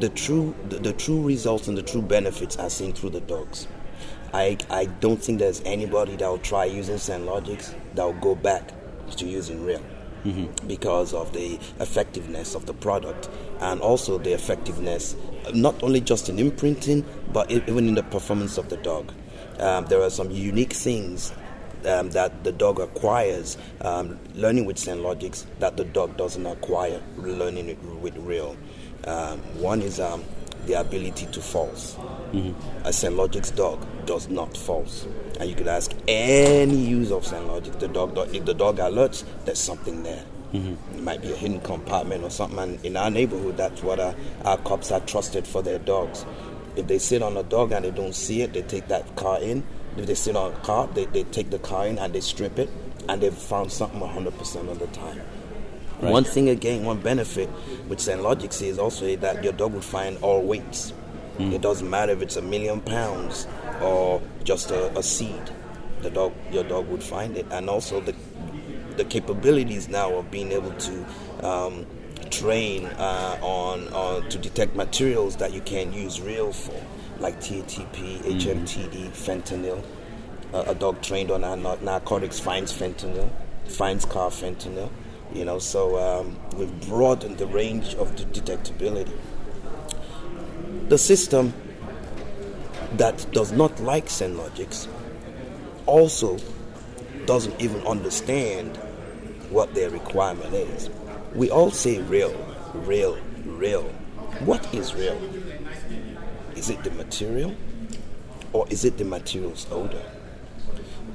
the 0.00 0.08
true 0.08 0.54
the, 0.70 0.78
the 0.78 0.94
true 0.94 1.20
results 1.20 1.68
and 1.68 1.76
the 1.76 1.82
true 1.82 2.00
benefits 2.00 2.56
are 2.56 2.70
seen 2.70 2.94
through 2.94 3.10
the 3.10 3.20
dogs. 3.20 3.68
I, 4.32 4.56
I 4.70 4.86
don't 4.86 5.22
think 5.22 5.40
there's 5.40 5.60
anybody 5.66 6.16
that 6.16 6.26
will 6.26 6.38
try 6.38 6.64
using 6.64 6.96
Logix 6.96 7.74
that 7.94 8.04
will 8.04 8.14
go 8.14 8.34
back 8.34 8.72
to 9.16 9.26
using 9.26 9.66
real 9.66 9.82
because 10.66 11.14
of 11.14 11.32
the 11.32 11.54
effectiveness 11.80 12.54
of 12.54 12.66
the 12.66 12.74
product 12.74 13.28
and 13.60 13.80
also 13.80 14.18
the 14.18 14.32
effectiveness 14.32 15.16
not 15.54 15.82
only 15.82 16.00
just 16.00 16.28
in 16.28 16.38
imprinting 16.38 17.04
but 17.32 17.50
even 17.50 17.88
in 17.88 17.94
the 17.94 18.02
performance 18.04 18.58
of 18.58 18.68
the 18.68 18.76
dog. 18.78 19.12
Um, 19.58 19.84
there 19.86 20.00
are 20.02 20.10
some 20.10 20.30
unique 20.30 20.72
things 20.72 21.32
um, 21.86 22.10
that 22.10 22.44
the 22.44 22.52
dog 22.52 22.80
acquires 22.80 23.56
um, 23.80 24.18
learning 24.34 24.64
with 24.64 24.76
Logix 24.76 25.46
that 25.58 25.76
the 25.76 25.84
dog 25.84 26.16
doesn't 26.16 26.46
acquire 26.46 27.00
learning 27.16 28.00
with 28.00 28.16
real. 28.18 28.56
Um, 29.04 29.38
one 29.60 29.82
is 29.82 30.00
um, 30.00 30.24
the 30.66 30.74
ability 30.74 31.26
to 31.26 31.40
false. 31.40 31.96
Mm-hmm. 32.32 32.86
A 32.86 32.90
ScentLogix 32.90 33.54
dog 33.54 33.84
does 34.06 34.28
not 34.28 34.56
false. 34.56 35.06
And 35.38 35.48
you 35.48 35.56
could 35.56 35.68
ask 35.68 35.92
any 36.06 36.76
user 36.76 37.14
of 37.16 37.24
Logix, 37.24 37.78
the 37.78 37.88
dog, 37.88 38.16
if 38.34 38.44
the 38.44 38.54
dog 38.54 38.78
alerts, 38.78 39.24
there's 39.44 39.58
something 39.58 40.02
there. 40.02 40.24
Mm-hmm. 40.52 40.96
It 40.96 41.02
might 41.02 41.22
be 41.22 41.32
a 41.32 41.36
hidden 41.36 41.60
compartment 41.60 42.24
or 42.24 42.30
something. 42.30 42.58
And 42.58 42.84
in 42.84 42.96
our 42.96 43.10
neighborhood, 43.10 43.56
that's 43.56 43.82
what 43.82 44.00
our, 44.00 44.14
our 44.44 44.58
cops 44.58 44.90
are 44.90 45.00
trusted 45.00 45.46
for 45.46 45.62
their 45.62 45.78
dogs. 45.78 46.24
If 46.76 46.86
they 46.86 46.98
sit 46.98 47.22
on 47.22 47.36
a 47.36 47.42
dog 47.42 47.72
and 47.72 47.84
they 47.84 47.90
don't 47.90 48.14
see 48.14 48.42
it, 48.42 48.52
they 48.52 48.62
take 48.62 48.88
that 48.88 49.16
car 49.16 49.40
in. 49.40 49.64
If 49.96 50.06
they 50.06 50.14
sit 50.14 50.36
on 50.36 50.52
a 50.52 50.56
car, 50.56 50.88
they, 50.88 51.06
they 51.06 51.24
take 51.24 51.50
the 51.50 51.58
car 51.58 51.86
in 51.86 51.98
and 51.98 52.12
they 52.12 52.20
strip 52.20 52.58
it, 52.58 52.70
and 53.08 53.20
they've 53.20 53.34
found 53.34 53.72
something 53.72 54.00
100% 54.00 54.68
of 54.68 54.78
the 54.78 54.86
time. 54.88 55.20
One 56.00 56.24
thing 56.24 56.48
again, 56.48 56.84
one 56.84 56.98
benefit 56.98 57.50
with 57.88 57.98
ScentLogix 57.98 58.62
is 58.62 58.78
also 58.78 59.14
that 59.16 59.44
your 59.44 59.52
dog 59.52 59.74
will 59.74 59.82
find 59.82 60.16
all 60.22 60.42
weights. 60.42 60.94
It 61.52 61.60
doesn't 61.62 61.88
matter 61.88 62.12
if 62.12 62.22
it's 62.22 62.36
a 62.36 62.42
million 62.42 62.80
pounds 62.80 63.46
or 63.80 64.22
just 64.44 64.70
a, 64.70 64.96
a 64.98 65.02
seed. 65.02 65.50
The 66.02 66.10
dog, 66.10 66.32
your 66.50 66.64
dog 66.64 66.88
would 66.88 67.02
find 67.02 67.36
it, 67.36 67.46
and 67.50 67.68
also 67.68 68.00
the 68.00 68.14
the 68.96 69.04
capabilities 69.04 69.88
now 69.88 70.14
of 70.14 70.30
being 70.30 70.52
able 70.52 70.72
to 70.72 71.06
um, 71.42 71.86
train 72.30 72.86
uh, 72.86 73.38
on, 73.40 73.88
on 73.94 74.28
to 74.28 74.38
detect 74.38 74.74
materials 74.76 75.36
that 75.36 75.52
you 75.52 75.60
can 75.62 75.92
use 75.92 76.20
real 76.20 76.52
for, 76.52 76.78
like 77.18 77.40
TATP, 77.40 78.18
HMTD, 78.20 79.08
fentanyl. 79.10 79.82
Uh, 80.52 80.64
a 80.66 80.74
dog 80.74 81.00
trained 81.00 81.30
on 81.30 81.40
narcotics 81.82 82.38
finds 82.40 82.72
fentanyl, 82.72 83.30
finds 83.66 84.04
carfentanil. 84.04 84.90
You 85.32 85.44
know, 85.44 85.58
so 85.60 85.96
um, 85.98 86.38
we've 86.56 86.88
broadened 86.88 87.38
the 87.38 87.46
range 87.46 87.94
of 87.94 88.16
the 88.16 88.24
detectability. 88.24 89.16
The 90.90 90.98
system 90.98 91.54
that 92.94 93.24
does 93.30 93.52
not 93.52 93.78
like 93.78 94.06
Logix 94.06 94.88
also 95.86 96.36
doesn't 97.26 97.60
even 97.60 97.86
understand 97.86 98.76
what 99.50 99.72
their 99.72 99.88
requirement 99.88 100.52
is. 100.52 100.90
We 101.32 101.48
all 101.48 101.70
say 101.70 102.00
real, 102.00 102.34
real, 102.74 103.16
real. 103.44 103.84
What 104.40 104.74
is 104.74 104.92
real? 104.96 105.16
Is 106.56 106.70
it 106.70 106.82
the 106.82 106.90
material 106.90 107.54
or 108.52 108.66
is 108.68 108.84
it 108.84 108.98
the 108.98 109.04
material's 109.04 109.68
odor? 109.70 110.02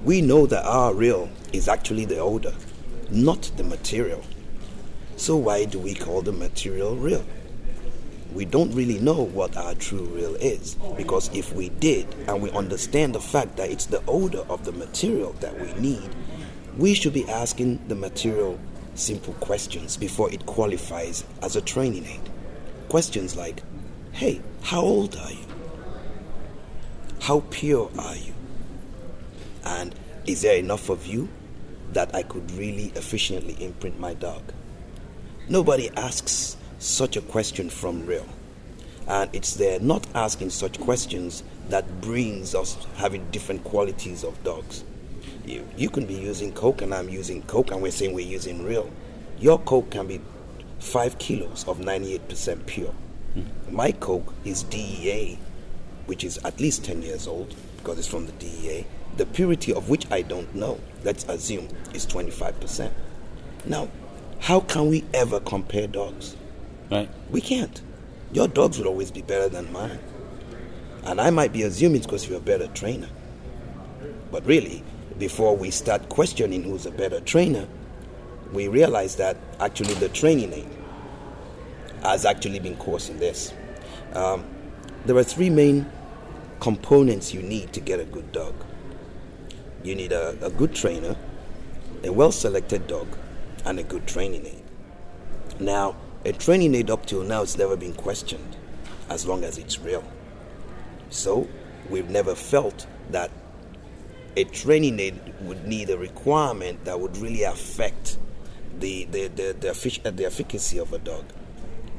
We 0.05 0.21
know 0.21 0.45
that 0.47 0.63
our 0.65 0.93
real 0.93 1.29
is 1.51 1.67
actually 1.67 2.05
the 2.05 2.19
odor, 2.19 2.53
not 3.11 3.51
the 3.57 3.65
material. 3.65 4.23
So 5.17 5.35
why 5.35 5.65
do 5.65 5.79
we 5.79 5.95
call 5.95 6.21
the 6.21 6.31
material 6.31 6.95
real? 6.95 7.25
We 8.33 8.45
don't 8.45 8.73
really 8.73 8.99
know 8.99 9.23
what 9.23 9.55
our 9.55 9.75
true 9.75 10.05
real 10.05 10.35
is 10.35 10.75
because 10.97 11.29
if 11.33 11.53
we 11.53 11.69
did 11.69 12.13
and 12.27 12.41
we 12.41 12.51
understand 12.51 13.15
the 13.15 13.21
fact 13.21 13.55
that 13.57 13.69
it's 13.69 13.85
the 13.85 14.03
odor 14.07 14.45
of 14.49 14.65
the 14.65 14.73
material 14.73 15.33
that 15.39 15.59
we 15.59 15.71
need, 15.79 16.09
we 16.77 16.93
should 16.93 17.13
be 17.13 17.27
asking 17.29 17.87
the 17.87 17.95
material 17.95 18.59
simple 18.95 19.33
questions 19.35 19.95
before 19.97 20.31
it 20.31 20.45
qualifies 20.45 21.23
as 21.41 21.55
a 21.55 21.61
training 21.61 22.05
aid. 22.05 22.29
Questions 22.89 23.35
like, 23.35 23.61
hey, 24.11 24.41
how 24.61 24.81
old 24.81 25.15
are 25.15 25.31
you? 25.31 25.45
How 27.21 27.43
pure 27.49 27.89
are 27.97 28.15
you? 28.15 28.33
And 29.63 29.95
is 30.25 30.41
there 30.41 30.57
enough 30.57 30.89
of 30.89 31.07
you 31.07 31.29
that 31.93 32.13
I 32.13 32.23
could 32.23 32.51
really 32.51 32.91
efficiently 32.95 33.55
imprint 33.63 33.99
my 33.99 34.13
dog? 34.13 34.41
Nobody 35.47 35.89
asks 35.95 36.57
such 36.79 37.17
a 37.17 37.21
question 37.21 37.69
from 37.69 38.05
real. 38.05 38.27
And 39.07 39.29
it's 39.33 39.53
there 39.53 39.79
not 39.79 40.07
asking 40.15 40.49
such 40.49 40.79
questions 40.79 41.43
that 41.69 42.01
brings 42.01 42.55
us 42.55 42.77
having 42.97 43.29
different 43.31 43.63
qualities 43.63 44.23
of 44.23 44.43
dogs. 44.43 44.83
You, 45.45 45.67
you 45.77 45.89
can 45.89 46.05
be 46.05 46.15
using 46.15 46.53
Coke 46.53 46.81
and 46.81 46.93
I'm 46.93 47.09
using 47.09 47.43
Coke 47.43 47.71
and 47.71 47.81
we're 47.81 47.91
saying 47.91 48.13
we're 48.13 48.25
using 48.25 48.63
real. 48.63 48.91
Your 49.39 49.59
Coke 49.59 49.91
can 49.91 50.07
be 50.07 50.21
five 50.79 51.17
kilos 51.19 51.67
of 51.67 51.79
98% 51.79 52.65
pure. 52.65 52.93
Hmm. 53.33 53.75
My 53.75 53.91
Coke 53.91 54.33
is 54.43 54.63
DEA, 54.63 55.37
which 56.05 56.23
is 56.23 56.39
at 56.39 56.59
least 56.59 56.83
10 56.85 57.01
years 57.01 57.27
old 57.27 57.55
because 57.77 57.99
it's 57.99 58.07
from 58.07 58.25
the 58.25 58.31
DEA, 58.33 58.85
the 59.17 59.25
purity 59.27 59.71
of 59.73 59.89
which 59.89 60.09
I 60.11 60.23
don't 60.23 60.53
know, 60.55 60.79
let's 61.03 61.23
assume, 61.25 61.67
is 61.93 62.05
25%. 62.07 62.91
Now, 63.65 63.89
how 64.39 64.61
can 64.61 64.89
we 64.89 65.03
ever 65.13 65.39
compare 65.39 65.87
dogs? 65.87 66.35
Right. 66.91 67.09
We 67.29 67.41
can't. 67.41 67.81
Your 68.31 68.47
dogs 68.47 68.77
will 68.77 68.87
always 68.87 69.11
be 69.11 69.21
better 69.21 69.49
than 69.49 69.71
mine. 69.71 69.99
And 71.03 71.21
I 71.21 71.29
might 71.29 71.53
be 71.53 71.63
assuming 71.63 71.97
it's 71.97 72.05
because 72.05 72.27
you're 72.27 72.37
a 72.37 72.41
better 72.41 72.67
trainer. 72.67 73.09
But 74.31 74.45
really, 74.45 74.83
before 75.17 75.55
we 75.55 75.71
start 75.71 76.09
questioning 76.09 76.63
who's 76.63 76.85
a 76.85 76.91
better 76.91 77.19
trainer, 77.21 77.67
we 78.51 78.67
realize 78.67 79.15
that 79.15 79.37
actually 79.59 79.93
the 79.95 80.09
training 80.09 80.53
aid 80.53 80.67
has 82.03 82.25
actually 82.25 82.59
been 82.59 82.75
causing 82.77 83.17
this. 83.19 83.53
Um, 84.13 84.45
there 85.05 85.15
are 85.15 85.23
three 85.23 85.49
main 85.49 85.89
components 86.59 87.33
you 87.33 87.41
need 87.41 87.73
to 87.73 87.79
get 87.79 87.99
a 87.99 88.05
good 88.05 88.31
dog. 88.31 88.53
You 89.83 89.95
need 89.95 90.11
a, 90.11 90.37
a 90.41 90.49
good 90.49 90.73
trainer, 90.73 91.15
a 92.03 92.11
well 92.11 92.31
selected 92.31 92.87
dog, 92.87 93.07
and 93.65 93.79
a 93.79 93.83
good 93.83 94.07
training 94.07 94.45
aid. 94.45 94.63
Now, 95.59 95.95
a 96.25 96.33
training 96.33 96.73
aid 96.73 96.89
up 96.89 97.05
till 97.05 97.23
now 97.23 97.41
has 97.41 97.57
never 97.57 97.77
been 97.77 97.93
questioned 97.93 98.57
as 99.09 99.27
long 99.27 99.43
as 99.43 99.59
it's 99.59 99.79
real. 99.79 100.03
So, 101.09 101.47
we've 101.89 102.09
never 102.09 102.33
felt 102.33 102.87
that 103.11 103.29
a 104.35 104.43
training 104.45 104.99
aid 104.99 105.19
would 105.41 105.65
need 105.65 105.89
a 105.91 105.97
requirement 105.97 106.83
that 106.85 106.99
would 106.99 107.15
really 107.17 107.43
affect 107.43 108.17
the, 108.79 109.05
the, 109.05 109.27
the, 109.27 109.55
the, 109.59 110.11
the 110.11 110.25
efficacy 110.25 110.79
of 110.79 110.91
a 110.93 110.97
dog. 110.97 111.23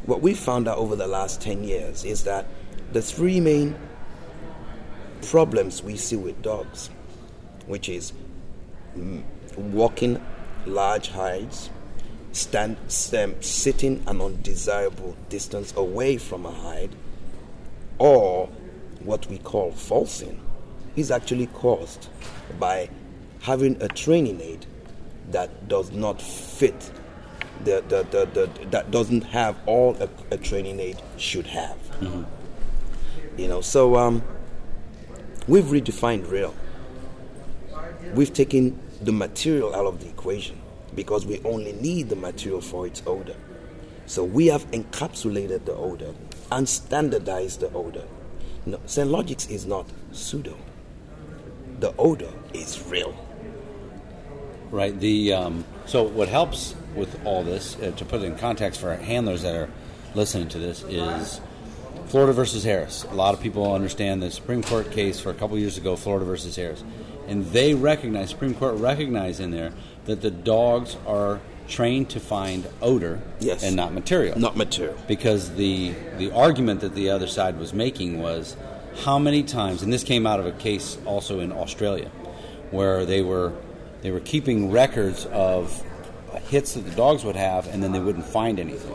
What 0.05 0.21
we 0.21 0.35
found 0.35 0.69
out 0.69 0.79
over 0.79 0.97
the 0.97 1.07
last 1.07 1.41
10 1.41 1.65
years 1.65 2.05
is 2.05 2.25
that 2.25 2.47
the 2.93 3.03
three 3.03 3.41
main 3.41 3.77
problems 5.23 5.83
we 5.83 5.97
see 5.97 6.17
with 6.17 6.43
dogs, 6.43 6.91
which 7.67 7.89
is 7.89 8.13
mm, 8.97 9.23
walking 9.57 10.21
large 10.67 11.09
heights, 11.09 11.71
stand, 12.37 12.77
stand, 12.89 13.43
sitting 13.43 14.03
an 14.07 14.21
undesirable 14.21 15.17
distance 15.29 15.73
away 15.77 16.19
from 16.19 16.45
a 16.45 16.51
hide, 16.51 16.95
or 17.99 18.49
what 19.01 19.27
we 19.29 19.39
call 19.39 19.73
falsing, 19.73 20.41
is 20.97 21.11
actually 21.11 21.47
caused 21.49 22.09
by 22.59 22.89
having 23.41 23.81
a 23.83 23.89
training 23.89 24.41
aid 24.41 24.67
that 25.31 25.69
does 25.69 25.91
not 25.93 26.21
fit 26.21 26.91
the, 27.65 27.83
the, 27.89 28.03
the, 28.11 28.27
the 28.27 28.67
that 28.67 28.91
doesn't 28.91 29.23
have 29.23 29.57
all 29.67 29.97
a, 29.99 30.09
a 30.31 30.37
training 30.37 30.79
aid 30.79 31.01
should 31.17 31.47
have. 31.47 31.77
Mm-hmm. 32.01 33.41
You 33.41 33.49
know, 33.49 33.61
so 33.63 33.97
um, 33.97 34.23
we've 35.49 35.65
redefined 35.65 36.31
real. 36.31 36.55
We've 38.15 38.33
taken 38.33 38.79
the 39.01 39.13
material 39.13 39.75
out 39.75 39.87
of 39.87 40.01
the 40.01 40.09
equation 40.09 40.56
because 40.97 41.25
we 41.27 41.41
only 41.45 41.75
need 41.75 42.09
the 42.09 42.17
material 42.17 42.61
for 42.61 42.87
its 42.87 43.03
odor. 43.07 43.37
So 44.07 44.25
we 44.25 44.47
have 44.47 44.69
encapsulated 44.71 45.65
the 45.65 45.75
odor 45.75 46.15
and 46.51 46.69
standardized 46.69 47.61
the 47.61 47.73
odor. 47.73 48.05
No, 48.65 48.79
Logix 48.79 49.49
is 49.51 49.67
not 49.67 49.87
pseudo. 50.13 50.57
The 51.79 51.95
odor 51.97 52.33
is 52.53 52.83
real. 52.89 53.15
Right. 54.71 54.99
The 54.99 55.33
um, 55.33 55.65
so 55.85 56.03
what 56.03 56.29
helps 56.29 56.75
with 56.95 57.25
all 57.25 57.45
this 57.45 57.77
uh, 57.77 57.93
to 57.97 58.05
put 58.05 58.23
it 58.23 58.25
in 58.25 58.37
context 58.37 58.81
for 58.81 58.91
our 58.91 58.97
handlers 58.97 59.43
that 59.43 59.55
are 59.55 59.69
listening 60.15 60.49
to 60.49 60.59
this 60.59 60.83
is 60.85 61.41
Florida 62.07 62.33
versus 62.33 62.65
Harris. 62.65 63.05
A 63.11 63.15
lot 63.15 63.35
of 63.35 63.41
people 63.41 63.73
understand 63.73 64.23
the 64.23 64.31
Supreme 64.31 64.63
Court 64.63 64.91
case 64.91 65.21
for 65.21 65.31
a 65.31 65.35
couple 65.35 65.59
years 65.59 65.77
ago, 65.77 65.95
Florida 65.95 66.25
versus 66.25 66.57
Harris, 66.57 66.83
and 67.29 67.47
they 67.47 67.75
recognize 67.75 68.31
Supreme 68.31 68.55
Court 68.55 68.77
recognized 68.77 69.41
in 69.41 69.51
there 69.51 69.73
that 70.05 70.23
the 70.23 70.31
dogs 70.31 70.97
are 71.07 71.41
trained 71.69 72.09
to 72.11 72.21
find 72.21 72.69
odor 72.81 73.21
yes. 73.41 73.63
and 73.63 73.75
not 73.75 73.93
material. 73.93 74.39
Not 74.39 74.57
material. 74.57 74.97
Because 75.09 75.55
the 75.55 75.95
the 76.19 76.31
argument 76.33 76.81
that 76.81 76.95
the 76.95 77.11
other 77.11 77.27
side 77.27 77.59
was 77.59 77.73
making 77.73 78.21
was 78.21 78.57
how 79.05 79.19
many 79.19 79.43
times, 79.43 79.83
and 79.83 79.93
this 79.93 80.05
came 80.05 80.27
out 80.27 80.41
of 80.41 80.47
a 80.47 80.53
case 80.53 80.99
also 81.05 81.41
in 81.41 81.53
Australia, 81.53 82.09
where 82.71 83.05
they 83.05 83.23
were 83.23 83.53
they 84.03 84.11
were 84.11 84.21
keeping 84.21 84.71
records 84.71 85.27
of 85.27 85.83
hits 86.49 86.75
that 86.75 86.83
the 86.83 86.95
dogs 86.95 87.25
would 87.25 87.37
have, 87.37 87.67
and 87.67 87.83
then 87.83 87.93
they 87.93 88.01
wouldn't 88.01 88.27
find 88.27 88.61
anything. 88.61 88.93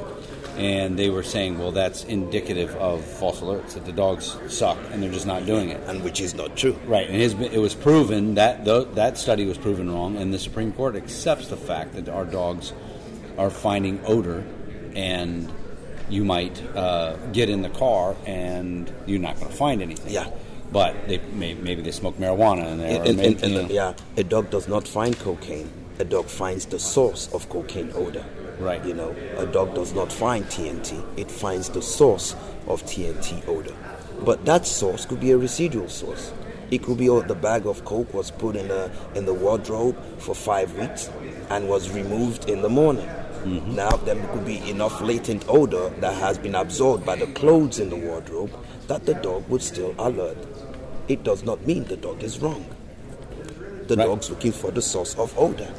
And 0.58 0.98
they 0.98 1.10
were 1.10 1.24
saying, 1.24 1.58
well, 1.58 1.72
that's 1.72 2.04
indicative 2.04 2.76
of 2.76 3.04
false 3.04 3.40
alerts 3.42 3.74
that 3.74 3.86
the 3.86 3.92
dogs 3.92 4.38
suck 4.48 4.78
and 4.92 5.02
they're 5.02 5.12
just 5.12 5.26
not 5.26 5.46
doing 5.46 5.70
it, 5.70 5.82
and 5.88 6.04
which 6.04 6.20
is 6.20 6.34
not 6.34 6.56
true. 6.58 6.78
Right, 6.86 7.10
and 7.10 7.22
it 7.22 7.60
was 7.60 7.74
proven 7.74 8.36
that 8.36 8.66
the, 8.66 8.86
that 8.94 9.18
study 9.18 9.46
was 9.46 9.58
proven 9.58 9.90
wrong, 9.90 10.18
and 10.18 10.34
the 10.34 10.40
Supreme 10.40 10.72
Court 10.74 10.96
accepts 10.96 11.48
the 11.48 11.58
fact 11.58 11.94
that 11.94 12.10
our 12.10 12.26
dogs 12.26 12.74
are 13.38 13.50
finding 13.50 14.04
odor, 14.06 14.44
and 14.96 15.52
you 16.10 16.26
might 16.26 16.62
uh, 16.76 17.16
get 17.32 17.50
in 17.50 17.62
the 17.62 17.70
car 17.70 18.18
and 18.26 18.94
you're 19.06 19.20
not 19.20 19.36
going 19.40 19.50
to 19.50 19.58
find 19.58 19.82
anything. 19.82 20.14
Yeah 20.14 20.30
but 20.72 20.96
they 21.10 21.18
may, 21.34 21.54
maybe 21.54 21.82
they 21.82 21.92
smoke 21.92 22.18
marijuana 22.18 22.66
in 22.72 22.78
there. 22.78 23.04
And, 23.04 23.20
and, 23.20 23.44
and, 23.44 23.70
yeah, 23.70 23.94
a 24.16 24.24
dog 24.24 24.50
does 24.52 24.70
not 24.70 24.88
find 24.88 25.20
cocaine 25.20 25.70
a 26.02 26.04
dog 26.04 26.26
finds 26.26 26.66
the 26.66 26.80
source 26.80 27.32
of 27.32 27.48
cocaine 27.48 27.92
odor. 27.94 28.26
Right. 28.60 28.84
You 28.86 28.94
know, 28.94 29.16
a 29.38 29.46
dog 29.46 29.76
does 29.76 29.94
not 29.94 30.12
find 30.12 30.46
TNT, 30.46 31.04
it 31.18 31.32
finds 31.32 31.70
the 31.70 31.82
source 31.82 32.34
of 32.68 32.84
TNT 32.84 33.48
odor. 33.48 33.76
But 34.24 34.46
that 34.46 34.68
source 34.68 35.06
could 35.06 35.20
be 35.20 35.32
a 35.32 35.38
residual 35.38 35.90
source. 35.90 36.32
It 36.70 36.84
could 36.84 36.98
be 36.98 37.10
oh, 37.10 37.22
the 37.22 37.36
bag 37.36 37.66
of 37.66 37.84
coke 37.84 38.14
was 38.14 38.32
put 38.32 38.56
in 38.56 38.68
the 38.70 38.90
in 39.14 39.26
the 39.26 39.34
wardrobe 39.34 39.98
for 40.20 40.34
five 40.34 40.74
weeks 40.78 41.10
and 41.50 41.68
was 41.68 41.90
removed 41.90 42.50
in 42.50 42.62
the 42.62 42.70
morning. 42.70 43.08
Mm-hmm. 43.08 43.76
Now 43.76 43.90
there 43.98 44.16
could 44.28 44.46
be 44.46 44.58
enough 44.70 45.02
latent 45.02 45.44
odor 45.50 45.90
that 46.00 46.14
has 46.14 46.38
been 46.38 46.56
absorbed 46.56 47.06
by 47.06 47.16
the 47.16 47.26
clothes 47.28 47.80
in 47.80 47.90
the 47.90 47.96
wardrobe 47.96 48.52
that 48.88 49.06
the 49.06 49.16
dog 49.16 49.50
would 49.50 49.62
still 49.64 49.96
alert. 49.98 50.38
It 51.08 51.24
does 51.24 51.44
not 51.44 51.66
mean 51.66 51.86
the 51.86 51.98
dog 51.98 52.24
is 52.24 52.40
wrong. 52.40 52.66
The 53.88 53.96
right. 53.98 54.06
dog's 54.06 54.30
looking 54.30 54.52
for 54.52 54.72
the 54.72 54.82
source 54.82 55.16
of 55.16 55.38
odor. 55.38 55.74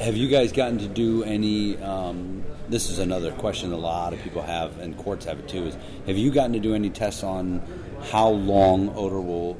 Have 0.00 0.16
you 0.16 0.28
guys 0.28 0.52
gotten 0.52 0.78
to 0.78 0.88
do 0.88 1.22
any? 1.22 1.76
Um, 1.78 2.44
this 2.68 2.90
is 2.90 2.98
another 2.98 3.30
question 3.32 3.72
a 3.72 3.76
lot 3.76 4.12
of 4.12 4.20
people 4.22 4.42
have, 4.42 4.78
and 4.80 4.96
courts 4.98 5.24
have 5.26 5.38
it 5.38 5.48
too. 5.48 5.66
Is 5.66 5.76
have 6.06 6.16
you 6.16 6.30
gotten 6.30 6.52
to 6.54 6.58
do 6.58 6.74
any 6.74 6.90
tests 6.90 7.22
on 7.22 7.62
how 8.10 8.28
long 8.28 8.92
odor 8.96 9.20
will 9.20 9.56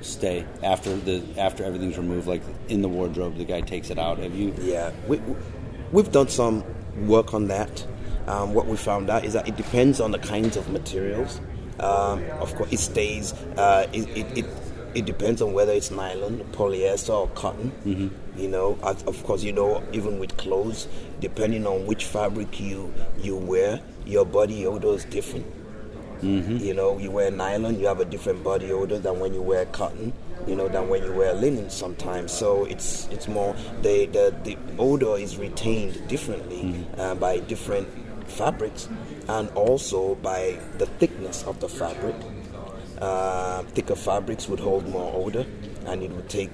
stay 0.00 0.46
after 0.62 0.96
the 0.96 1.22
after 1.38 1.64
everything's 1.64 1.98
removed? 1.98 2.28
Like 2.28 2.42
in 2.68 2.82
the 2.82 2.88
wardrobe, 2.88 3.36
the 3.36 3.44
guy 3.44 3.62
takes 3.62 3.90
it 3.90 3.98
out. 3.98 4.18
Have 4.18 4.34
you? 4.34 4.54
Yeah, 4.60 4.92
we, 5.08 5.20
we've 5.90 6.12
done 6.12 6.28
some 6.28 6.64
work 7.08 7.34
on 7.34 7.48
that. 7.48 7.86
Um, 8.28 8.54
what 8.54 8.66
we 8.66 8.76
found 8.76 9.10
out 9.10 9.24
is 9.24 9.32
that 9.32 9.48
it 9.48 9.56
depends 9.56 10.00
on 10.00 10.12
the 10.12 10.18
kinds 10.20 10.56
of 10.56 10.68
materials. 10.70 11.40
Um, 11.80 12.22
of 12.40 12.54
course, 12.54 12.72
it 12.72 12.78
stays. 12.78 13.32
Uh, 13.32 13.88
it, 13.92 14.08
it, 14.16 14.38
it 14.38 14.46
it 14.94 15.04
depends 15.04 15.42
on 15.42 15.52
whether 15.52 15.72
it's 15.72 15.90
nylon, 15.90 16.38
polyester, 16.52 17.10
or 17.10 17.28
cotton. 17.28 17.72
Mm-hmm. 17.84 18.08
You 18.36 18.48
know, 18.48 18.78
of 18.82 19.22
course, 19.24 19.42
you 19.42 19.52
know, 19.52 19.82
even 19.92 20.18
with 20.18 20.36
clothes, 20.38 20.88
depending 21.20 21.66
on 21.66 21.86
which 21.86 22.06
fabric 22.06 22.58
you 22.58 22.92
you 23.20 23.36
wear, 23.36 23.80
your 24.06 24.24
body 24.24 24.66
odor 24.66 24.94
is 24.94 25.04
different. 25.04 25.46
Mm-hmm. 26.22 26.56
You 26.58 26.72
know, 26.72 26.98
you 26.98 27.10
wear 27.10 27.30
nylon, 27.30 27.78
you 27.78 27.86
have 27.86 28.00
a 28.00 28.04
different 28.04 28.42
body 28.42 28.72
odor 28.72 28.98
than 28.98 29.18
when 29.20 29.34
you 29.34 29.42
wear 29.42 29.66
cotton. 29.66 30.12
You 30.46 30.56
know, 30.56 30.66
than 30.68 30.88
when 30.88 31.04
you 31.04 31.12
wear 31.12 31.34
linen 31.34 31.70
sometimes. 31.70 32.32
So 32.32 32.64
it's 32.64 33.06
it's 33.10 33.28
more 33.28 33.54
the 33.82 34.06
the, 34.06 34.34
the 34.44 34.56
odor 34.78 35.16
is 35.16 35.36
retained 35.36 36.08
differently 36.08 36.62
mm-hmm. 36.62 37.00
uh, 37.00 37.14
by 37.14 37.38
different 37.40 37.86
fabrics, 38.28 38.88
and 39.28 39.50
also 39.50 40.14
by 40.16 40.58
the 40.78 40.86
thickness 40.86 41.44
of 41.44 41.60
the 41.60 41.68
fabric 41.68 42.14
uh, 43.00 43.62
thicker 43.74 43.94
fabrics 43.94 44.48
would 44.48 44.60
hold 44.60 44.88
more 44.88 45.12
odor, 45.14 45.44
and 45.86 46.02
it 46.02 46.10
would 46.10 46.28
take 46.28 46.50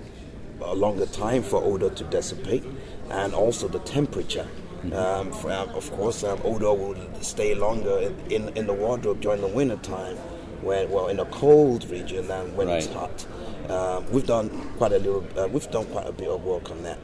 a 0.63 0.75
longer 0.75 1.07
time 1.07 1.43
for 1.43 1.63
odor 1.63 1.91
to 1.91 2.05
dissipate, 2.05 2.65
and 3.11 3.35
also 3.35 3.69
the 3.69 3.81
temperature. 3.81 4.47
Um, 4.93 5.33
for, 5.33 5.51
um, 5.51 5.69
of 5.71 5.91
course, 5.91 6.23
um, 6.23 6.41
odor 6.45 6.73
will 6.73 6.97
stay 7.21 7.55
longer 7.55 8.13
in, 8.31 8.49
in 8.57 8.67
the 8.67 8.73
wardrobe 8.73 9.21
during 9.21 9.41
the 9.41 9.49
winter 9.49 9.77
time, 9.77 10.17
when 10.63 10.91
well 10.91 11.09
in 11.09 11.19
a 11.19 11.25
cold 11.27 11.89
region 11.91 12.29
than 12.29 12.55
when 12.57 12.69
right. 12.69 12.79
it's 12.79 12.93
hot. 12.93 13.27
Um, 13.69 14.11
we've 14.11 14.27
done 14.27 14.49
quite 14.79 14.93
a 14.93 14.99
little. 14.99 15.27
Uh, 15.37 15.49
we've 15.49 15.71
done 15.71 15.87
quite 15.87 16.07
a 16.07 16.13
bit 16.13 16.29
of 16.29 16.45
work 16.45 16.71
on 16.71 16.83
that. 16.85 16.99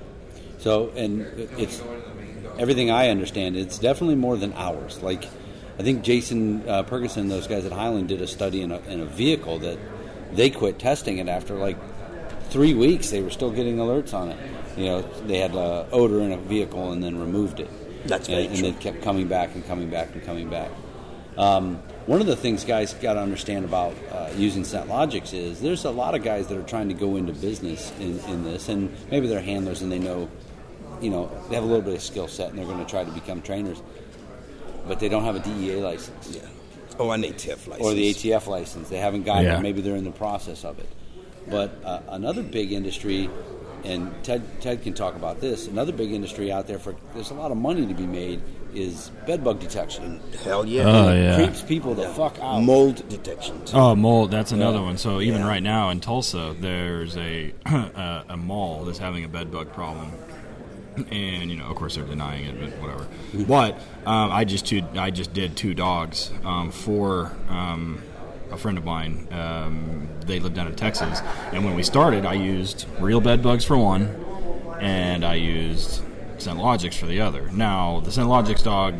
So, 0.58 0.90
and 0.96 1.22
it's 1.58 1.82
everything 2.58 2.90
I 2.90 3.08
understand. 3.08 3.56
It's 3.56 3.78
definitely 3.78 4.14
more 4.14 4.36
than 4.36 4.52
hours. 4.54 5.02
Like 5.02 5.24
I 5.78 5.82
think 5.82 6.02
Jason 6.04 6.68
uh, 6.68 6.84
Purgason, 6.84 7.28
those 7.28 7.46
guys 7.46 7.64
at 7.64 7.72
Highland, 7.72 8.08
did 8.08 8.22
a 8.22 8.26
study 8.26 8.62
in 8.62 8.70
a, 8.70 8.78
in 8.82 9.00
a 9.00 9.06
vehicle 9.06 9.58
that 9.58 9.78
they 10.32 10.50
quit 10.50 10.78
testing 10.78 11.18
it 11.18 11.28
after 11.28 11.54
like 11.54 11.76
three 12.54 12.72
weeks. 12.72 13.10
They 13.10 13.20
were 13.20 13.30
still 13.30 13.50
getting 13.50 13.76
alerts 13.76 14.14
on 14.14 14.30
it. 14.30 14.38
You 14.78 14.86
know, 14.86 15.02
they 15.26 15.38
had 15.38 15.54
uh, 15.54 15.84
odor 15.92 16.20
in 16.20 16.32
a 16.32 16.38
vehicle 16.38 16.92
and 16.92 17.02
then 17.02 17.18
removed 17.18 17.60
it. 17.60 17.70
That's 18.08 18.28
and, 18.28 18.38
and 18.38 18.56
then 18.56 18.74
kept 18.74 19.02
coming 19.02 19.28
back 19.28 19.54
and 19.54 19.66
coming 19.66 19.90
back 19.90 20.14
and 20.14 20.22
coming 20.22 20.48
back. 20.48 20.70
Um, 21.36 21.76
one 22.06 22.20
of 22.20 22.26
the 22.26 22.36
things 22.36 22.64
guys 22.64 22.94
got 22.94 23.14
to 23.14 23.20
understand 23.20 23.64
about 23.64 23.94
uh, 24.12 24.30
using 24.36 24.62
ScentLogix 24.62 25.34
is 25.34 25.60
there's 25.60 25.84
a 25.84 25.90
lot 25.90 26.14
of 26.14 26.22
guys 26.22 26.46
that 26.46 26.56
are 26.56 26.62
trying 26.62 26.88
to 26.88 26.94
go 26.94 27.16
into 27.16 27.32
business 27.32 27.92
in, 27.98 28.20
in 28.20 28.44
this, 28.44 28.68
and 28.68 28.94
maybe 29.10 29.26
they're 29.26 29.40
handlers 29.40 29.82
and 29.82 29.90
they 29.90 29.98
know, 29.98 30.30
you 31.00 31.10
know, 31.10 31.30
they 31.48 31.56
have 31.56 31.64
a 31.64 31.66
little 31.66 31.82
bit 31.82 31.94
of 31.94 32.02
skill 32.02 32.28
set 32.28 32.50
and 32.50 32.58
they're 32.58 32.66
going 32.66 32.78
to 32.78 32.90
try 32.90 33.04
to 33.04 33.10
become 33.10 33.42
trainers 33.42 33.82
but 34.86 35.00
they 35.00 35.08
don't 35.08 35.24
have 35.24 35.36
a 35.36 35.40
DEA 35.40 35.76
license. 35.76 36.36
Yeah. 36.36 36.48
Or 36.98 37.14
an 37.14 37.22
ATF 37.22 37.66
license. 37.66 37.80
Or 37.80 37.94
the 37.94 38.10
ATF 38.10 38.46
license. 38.46 38.88
They 38.88 38.98
haven't 38.98 39.24
gotten 39.24 39.44
yeah. 39.44 39.58
it. 39.58 39.62
Maybe 39.62 39.80
they're 39.80 39.96
in 39.96 40.04
the 40.04 40.12
process 40.12 40.64
of 40.64 40.78
it. 40.78 40.88
But 41.48 41.78
uh, 41.84 42.00
another 42.08 42.42
big 42.42 42.72
industry 42.72 43.28
and 43.84 44.12
Ted 44.24 44.42
Ted 44.62 44.82
can 44.82 44.94
talk 44.94 45.14
about 45.14 45.40
this. 45.40 45.66
Another 45.68 45.92
big 45.92 46.10
industry 46.12 46.50
out 46.50 46.66
there 46.66 46.78
for 46.78 46.94
there's 47.12 47.30
a 47.30 47.34
lot 47.34 47.50
of 47.50 47.56
money 47.58 47.86
to 47.86 47.94
be 47.94 48.06
made 48.06 48.40
is 48.72 49.10
bed 49.26 49.44
bug 49.44 49.60
detection. 49.60 50.20
Hell 50.42 50.64
yeah. 50.66 50.82
Oh, 50.84 51.14
yeah. 51.14 51.36
Creeps 51.36 51.62
people 51.62 51.94
the 51.94 52.08
fuck 52.08 52.38
out. 52.40 52.60
Mold 52.60 53.08
detection. 53.08 53.62
Too. 53.66 53.76
Oh, 53.76 53.94
mold. 53.94 54.30
That's 54.32 54.50
another 54.52 54.78
Yeah. 54.78 54.84
one. 54.84 54.96
So 54.98 55.20
even 55.20 55.42
Yeah. 55.42 55.48
right 55.48 55.62
now 55.62 55.90
in 55.90 56.00
Tulsa, 56.00 56.56
there's 56.58 57.16
a 57.16 57.52
a, 57.66 58.24
a 58.30 58.36
mall 58.36 58.84
that's 58.84 58.98
having 58.98 59.22
a 59.24 59.28
bed 59.28 59.52
bug 59.52 59.70
problem, 59.72 60.10
and 61.10 61.50
you 61.50 61.56
know, 61.56 61.66
of 61.66 61.76
course, 61.76 61.96
they're 61.96 62.04
denying 62.04 62.46
it, 62.46 62.58
but 62.58 62.70
whatever. 62.80 63.06
But 63.46 63.74
um, 64.06 64.30
I 64.32 64.44
just 64.44 64.66
two, 64.66 64.82
I 64.96 65.10
just 65.10 65.32
did 65.34 65.56
two 65.56 65.74
dogs 65.74 66.30
um, 66.44 66.70
for 66.70 67.32
um, 67.48 68.02
a 68.54 68.58
friend 68.58 68.78
of 68.78 68.84
mine. 68.84 69.28
Um, 69.30 70.08
they 70.26 70.40
lived 70.40 70.54
down 70.56 70.66
in 70.66 70.74
Texas, 70.74 71.20
and 71.52 71.64
when 71.64 71.74
we 71.74 71.82
started, 71.82 72.24
I 72.24 72.34
used 72.34 72.86
real 72.98 73.20
bed 73.20 73.42
bugs 73.42 73.64
for 73.64 73.76
one, 73.76 74.06
and 74.80 75.24
I 75.24 75.34
used 75.34 76.02
ScentLogix 76.38 76.94
for 76.94 77.06
the 77.06 77.20
other. 77.20 77.50
Now 77.52 78.00
the 78.00 78.10
ScentLogix 78.10 78.62
dog, 78.64 78.94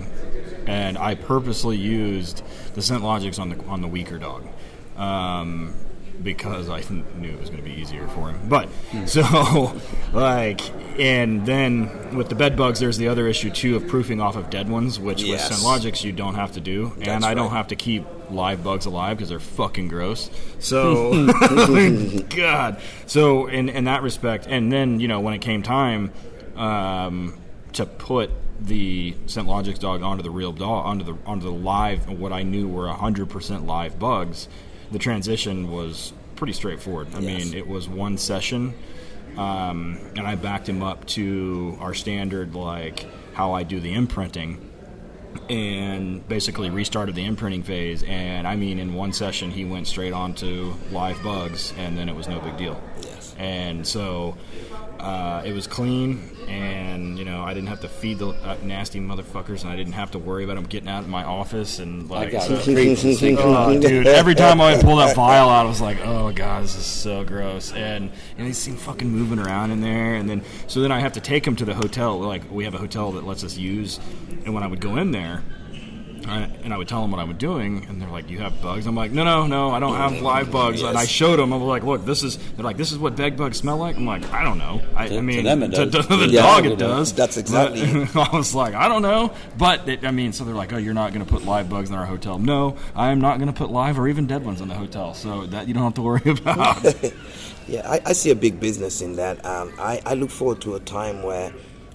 and 0.66 0.98
I 0.98 1.14
purposely 1.14 1.76
used 1.76 2.42
the 2.74 2.80
ScentLogix 2.80 3.38
on 3.38 3.48
the 3.50 3.64
on 3.66 3.80
the 3.80 3.88
weaker 3.88 4.18
dog. 4.18 4.46
Um, 4.96 5.74
because 6.22 6.68
I 6.68 6.80
knew 7.18 7.30
it 7.30 7.40
was 7.40 7.50
going 7.50 7.62
to 7.62 7.68
be 7.68 7.74
easier 7.74 8.06
for 8.08 8.30
him. 8.30 8.48
But 8.48 8.68
so, 9.06 9.74
like, 10.12 10.60
and 10.98 11.44
then 11.44 12.16
with 12.16 12.28
the 12.28 12.34
bed 12.34 12.56
bugs, 12.56 12.80
there's 12.80 12.98
the 12.98 13.08
other 13.08 13.26
issue 13.26 13.50
too 13.50 13.76
of 13.76 13.88
proofing 13.88 14.20
off 14.20 14.36
of 14.36 14.50
dead 14.50 14.68
ones, 14.68 15.00
which 15.00 15.22
Yes. 15.22 15.50
with 15.50 15.58
ScentLogix 15.58 16.04
you 16.04 16.12
don't 16.12 16.36
have 16.36 16.52
to 16.52 16.60
do, 16.60 16.92
and 16.96 17.06
That's 17.06 17.24
I 17.24 17.34
don't 17.34 17.50
have 17.50 17.68
to 17.68 17.76
keep 17.76 18.04
live 18.34 18.62
bugs 18.64 18.86
alive 18.86 19.16
because 19.16 19.28
they're 19.30 19.40
fucking 19.40 19.88
gross. 19.88 20.30
So, 20.58 21.26
God. 22.36 22.80
So 23.06 23.46
in 23.46 23.68
in 23.68 23.84
that 23.84 24.02
respect, 24.02 24.46
and 24.48 24.70
then 24.72 25.00
you 25.00 25.08
know 25.08 25.20
when 25.20 25.34
it 25.34 25.40
came 25.40 25.62
time 25.62 26.12
um, 26.56 27.38
to 27.72 27.86
put 27.86 28.30
the 28.60 29.12
ScentLogix 29.26 29.78
dog 29.78 30.02
onto 30.02 30.22
the 30.22 30.30
real 30.30 30.52
dog 30.52 30.86
onto 30.86 31.04
the 31.04 31.16
onto 31.26 31.44
the 31.46 31.52
live 31.52 32.08
what 32.08 32.32
I 32.32 32.42
knew 32.42 32.68
were 32.68 32.88
hundred 32.88 33.28
percent 33.30 33.66
live 33.66 33.98
bugs, 33.98 34.48
the 34.92 34.98
transition 34.98 35.70
was 35.70 36.12
pretty 36.36 36.52
straightforward. 36.52 37.08
I 37.14 37.20
Yes. 37.20 37.44
mean, 37.46 37.54
it 37.54 37.66
was 37.66 37.88
one 37.88 38.16
session, 38.18 38.74
um, 39.36 39.98
and 40.16 40.26
I 40.26 40.34
backed 40.36 40.68
him 40.68 40.82
up 40.82 41.04
to 41.08 41.76
our 41.80 41.94
standard 41.94 42.54
like 42.54 43.06
how 43.34 43.52
I 43.52 43.64
do 43.64 43.80
the 43.80 43.92
imprinting 43.92 44.70
and 45.48 46.26
basically 46.28 46.70
restarted 46.70 47.14
the 47.14 47.24
imprinting 47.24 47.62
phase. 47.62 48.02
And 48.04 48.46
I 48.46 48.56
mean, 48.56 48.78
in 48.78 48.94
one 48.94 49.12
session, 49.12 49.50
he 49.50 49.64
went 49.64 49.86
straight 49.86 50.12
on 50.12 50.34
to 50.36 50.74
live 50.90 51.22
bugs, 51.22 51.72
and 51.76 51.96
then 51.96 52.08
it 52.08 52.14
was 52.14 52.28
no 52.28 52.40
big 52.40 52.56
deal. 52.56 52.82
Yes. 53.02 53.34
And 53.38 53.86
so 53.86 54.36
uh, 55.00 55.42
it 55.44 55.52
was 55.52 55.66
clean, 55.66 56.30
and 56.48 57.18
you 57.18 57.24
know, 57.24 57.42
I 57.42 57.54
didn't 57.54 57.68
have 57.68 57.80
to 57.80 57.88
feed 57.88 58.18
the 58.18 58.28
uh, 58.28 58.56
nasty 58.62 59.00
motherfuckers, 59.00 59.62
and 59.62 59.70
I 59.70 59.76
didn't 59.76 59.92
have 59.94 60.10
to 60.12 60.18
worry 60.18 60.44
about 60.44 60.54
them 60.54 60.64
getting 60.64 60.88
out 60.88 61.02
of 61.02 61.08
my 61.08 61.24
office 61.24 61.78
and 61.78 62.10
I 62.10 62.14
like. 62.14 62.32
got 62.32 62.42
so-. 62.42 62.62
Creeps 62.62 63.04
Oh, 63.22 63.80
dude! 63.80 64.06
Every 64.06 64.34
time 64.34 64.60
I 64.60 64.74
would 64.74 64.84
pull 64.84 64.96
that 64.96 65.14
vial 65.14 65.48
out, 65.48 65.66
I 65.66 65.68
was 65.68 65.80
like, 65.80 65.98
"Oh 66.04 66.32
god, 66.32 66.64
this 66.64 66.76
is 66.76 66.86
so 66.86 67.24
gross." 67.24 67.72
And 67.72 68.10
and 68.38 68.46
they 68.46 68.52
seem 68.52 68.76
fucking 68.76 69.08
moving 69.08 69.38
around 69.38 69.70
in 69.70 69.80
there, 69.80 70.14
and 70.14 70.28
then 70.28 70.42
so 70.66 70.80
then 70.80 70.92
I 70.92 71.00
have 71.00 71.12
to 71.14 71.20
take 71.20 71.44
them 71.44 71.56
to 71.56 71.64
the 71.64 71.74
hotel. 71.74 72.18
Like 72.18 72.50
we 72.50 72.64
have 72.64 72.74
a 72.74 72.78
hotel 72.78 73.12
that 73.12 73.24
lets 73.24 73.44
us 73.44 73.56
use, 73.56 74.00
and 74.44 74.54
when 74.54 74.62
I 74.62 74.66
would 74.66 74.80
go 74.80 74.96
in 74.96 75.10
there, 75.10 75.42
I, 76.26 76.40
and 76.62 76.72
I 76.72 76.78
would 76.78 76.88
tell 76.88 77.02
them 77.02 77.10
what 77.10 77.20
I 77.20 77.24
was 77.24 77.36
doing, 77.36 77.84
and 77.88 78.00
they're 78.00 78.08
like, 78.08 78.30
"You 78.30 78.38
have 78.38 78.60
bugs?" 78.62 78.86
I'm 78.86 78.94
like, 78.94 79.10
"No, 79.12 79.24
no, 79.24 79.46
no, 79.46 79.70
I 79.70 79.78
don't 79.80 79.94
have 79.96 80.20
live 80.22 80.50
bugs." 80.50 80.82
And 80.82 80.96
I 80.96 81.04
showed 81.04 81.38
them. 81.38 81.52
I 81.52 81.56
was 81.56 81.66
like, 81.66 81.82
"Look, 81.84 82.04
this 82.04 82.22
is." 82.22 82.38
They're 82.54 82.64
like, 82.64 82.76
"This 82.76 82.92
is 82.92 82.98
what 82.98 83.14
bed 83.16 83.36
bugs 83.36 83.58
smell 83.58 83.76
like." 83.76 83.96
I'm 83.96 84.06
like, 84.06 84.24
"I 84.32 84.42
don't 84.42 84.58
know." 84.58 84.80
I, 84.96 85.06
To- 85.08 85.14
I 85.14 85.16
to 85.16 85.22
mean, 85.22 85.44
them 85.44 85.62
it 85.62 85.68
does. 85.72 85.92
to 86.06 86.16
the 86.16 86.28
Yeah, 86.28 86.42
dog 86.42 86.66
it 86.66 86.78
does. 86.78 87.12
That's 87.12 87.36
exactly 87.36 87.82
I 88.20 88.36
was 88.36 88.54
like, 88.54 88.74
I 88.74 88.88
don't 88.88 89.02
know, 89.02 89.34
but 89.58 89.88
it, 89.88 90.04
I 90.04 90.10
mean, 90.10 90.32
so 90.32 90.44
they're 90.44 90.54
like, 90.54 90.72
"Oh, 90.72 90.78
you're 90.78 90.94
not 90.94 91.12
going 91.12 91.24
to 91.24 91.30
put 91.30 91.44
live 91.44 91.68
bugs 91.68 91.90
in 91.90 91.96
our 91.96 92.06
hotel?" 92.06 92.38
No, 92.38 92.76
I 92.94 93.10
am 93.10 93.20
not 93.20 93.38
going 93.38 93.52
to 93.52 93.56
put 93.58 93.70
live 93.70 93.98
or 93.98 94.08
even 94.08 94.26
dead 94.26 94.44
ones 94.44 94.60
in 94.60 94.68
the 94.68 94.74
hotel. 94.74 95.14
So 95.14 95.46
that 95.46 95.68
you 95.68 95.74
don't 95.74 95.82
have 95.84 95.94
to 95.94 96.02
worry 96.02 96.22
about. 96.26 96.84
Yeah, 97.66 97.90
I, 97.90 98.00
I 98.10 98.12
see 98.12 98.30
a 98.30 98.34
big 98.34 98.60
business 98.60 99.00
in 99.00 99.16
that. 99.16 99.42
Um, 99.46 99.72
I, 99.78 99.98
I 100.04 100.12
look 100.14 100.28
forward 100.28 100.60
to 100.62 100.74
a 100.74 100.80
time 100.80 101.22
where 101.22 101.50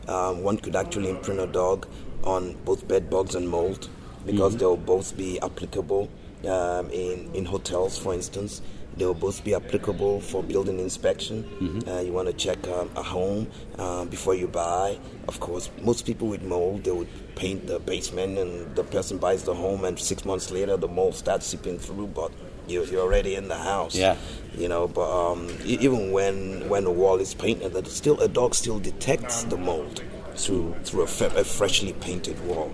um, 0.08 0.42
one 0.42 0.58
could 0.58 0.76
actually 0.76 1.12
imprint 1.12 1.40
a 1.40 1.46
dog 1.46 1.88
on 2.24 2.54
both 2.66 2.88
bed 2.88 3.08
bugs 3.08 3.36
and 3.36 3.48
mold 3.48 3.88
because 4.26 4.56
they'll 4.58 4.78
both 4.78 5.16
be 5.18 5.40
applicable 5.42 6.10
um, 6.48 6.90
in, 6.92 7.30
in 7.34 7.46
hotels, 7.46 7.98
for 7.98 8.14
instance. 8.14 8.62
They'll 8.98 9.14
both 9.14 9.44
be 9.46 9.54
applicable 9.56 10.20
for 10.20 10.44
building 10.44 10.80
inspection. 10.80 11.84
Uh, 11.88 12.00
you 12.02 12.12
want 12.12 12.28
to 12.28 12.34
check 12.34 12.68
um, 12.68 12.90
a 12.98 13.04
home 13.04 13.48
uh, 13.78 14.04
before 14.06 14.36
you 14.36 14.48
buy. 14.48 14.98
Of 15.28 15.40
course, 15.40 15.70
most 15.82 16.06
people 16.06 16.28
with 16.28 16.42
mold, 16.44 16.84
they 16.84 16.92
would 16.92 17.08
paint 17.36 17.68
the 17.68 17.80
basement 17.80 18.38
and 18.38 18.76
the 18.76 18.84
person 18.84 19.18
buys 19.18 19.44
the 19.44 19.54
home, 19.54 19.86
and 19.86 19.98
six 19.98 20.26
months 20.26 20.52
later, 20.52 20.76
the 20.76 20.88
mold 20.90 21.16
starts 21.16 21.46
seeping 21.46 21.80
through, 21.80 22.08
but 22.08 22.32
you're, 22.68 22.84
you're 22.86 23.02
already 23.02 23.36
in 23.36 23.48
the 23.48 23.58
house 23.58 23.96
Yeah. 23.96 24.16
you 24.56 24.68
know 24.68 24.88
but 24.88 25.10
um, 25.10 25.48
even 25.66 26.12
when 26.12 26.70
when 26.70 26.84
the 26.84 26.92
wall 26.92 27.18
is 27.20 27.34
painted 27.34 27.74
that 27.74 27.88
still 27.88 28.20
a 28.22 28.28
dog 28.28 28.54
still 28.54 28.78
detects 28.80 29.44
the 29.46 29.58
mold 29.58 30.04
through 30.36 30.76
through 30.84 31.02
a, 31.02 31.08
fe- 31.08 31.32
a 31.36 31.44
freshly 31.44 31.94
painted 31.94 32.40
wall 32.46 32.72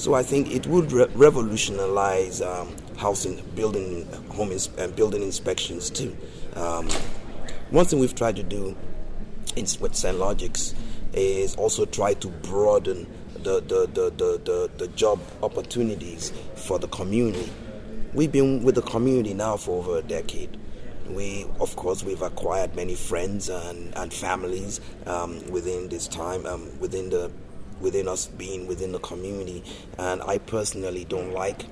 so 0.00 0.14
I 0.14 0.22
think 0.22 0.50
it 0.50 0.66
would 0.66 0.92
re- 0.92 1.08
revolutionize 1.14 2.40
um, 2.40 2.74
housing 2.96 3.42
building 3.54 4.06
home 4.30 4.52
ins- 4.52 4.70
and 4.78 4.94
building 4.96 5.22
inspections 5.22 5.90
too 5.90 6.16
um, 6.56 6.88
one 7.70 7.86
thing 7.86 8.00
we've 8.00 8.14
tried 8.14 8.36
to 8.36 8.42
do 8.42 8.76
in, 9.56 9.66
with. 9.80 9.92
Logix 9.92 10.74
is 11.12 11.54
also 11.56 11.84
try 11.84 12.14
to 12.14 12.28
broaden 12.28 13.06
the, 13.34 13.60
the, 13.60 13.86
the, 13.86 14.10
the, 14.10 14.40
the, 14.44 14.70
the 14.76 14.88
job 14.88 15.20
opportunities 15.42 16.32
for 16.56 16.78
the 16.78 16.88
community. 16.88 17.50
We've 18.12 18.30
been 18.30 18.62
with 18.62 18.74
the 18.74 18.82
community 18.82 19.34
now 19.34 19.56
for 19.56 19.78
over 19.78 19.98
a 19.98 20.02
decade. 20.02 20.56
We, 21.08 21.46
of 21.60 21.74
course, 21.76 22.02
we've 22.04 22.22
acquired 22.22 22.76
many 22.76 22.94
friends 22.94 23.48
and, 23.48 23.96
and 23.96 24.12
families 24.12 24.80
um, 25.06 25.44
within 25.50 25.88
this 25.88 26.06
time, 26.06 26.46
um, 26.46 26.78
within 26.78 27.10
the 27.10 27.30
within 27.80 28.08
us 28.08 28.26
being 28.26 28.66
within 28.66 28.92
the 28.92 28.98
community. 28.98 29.64
And 29.98 30.22
I 30.22 30.38
personally 30.38 31.04
don't 31.04 31.32
like 31.32 31.66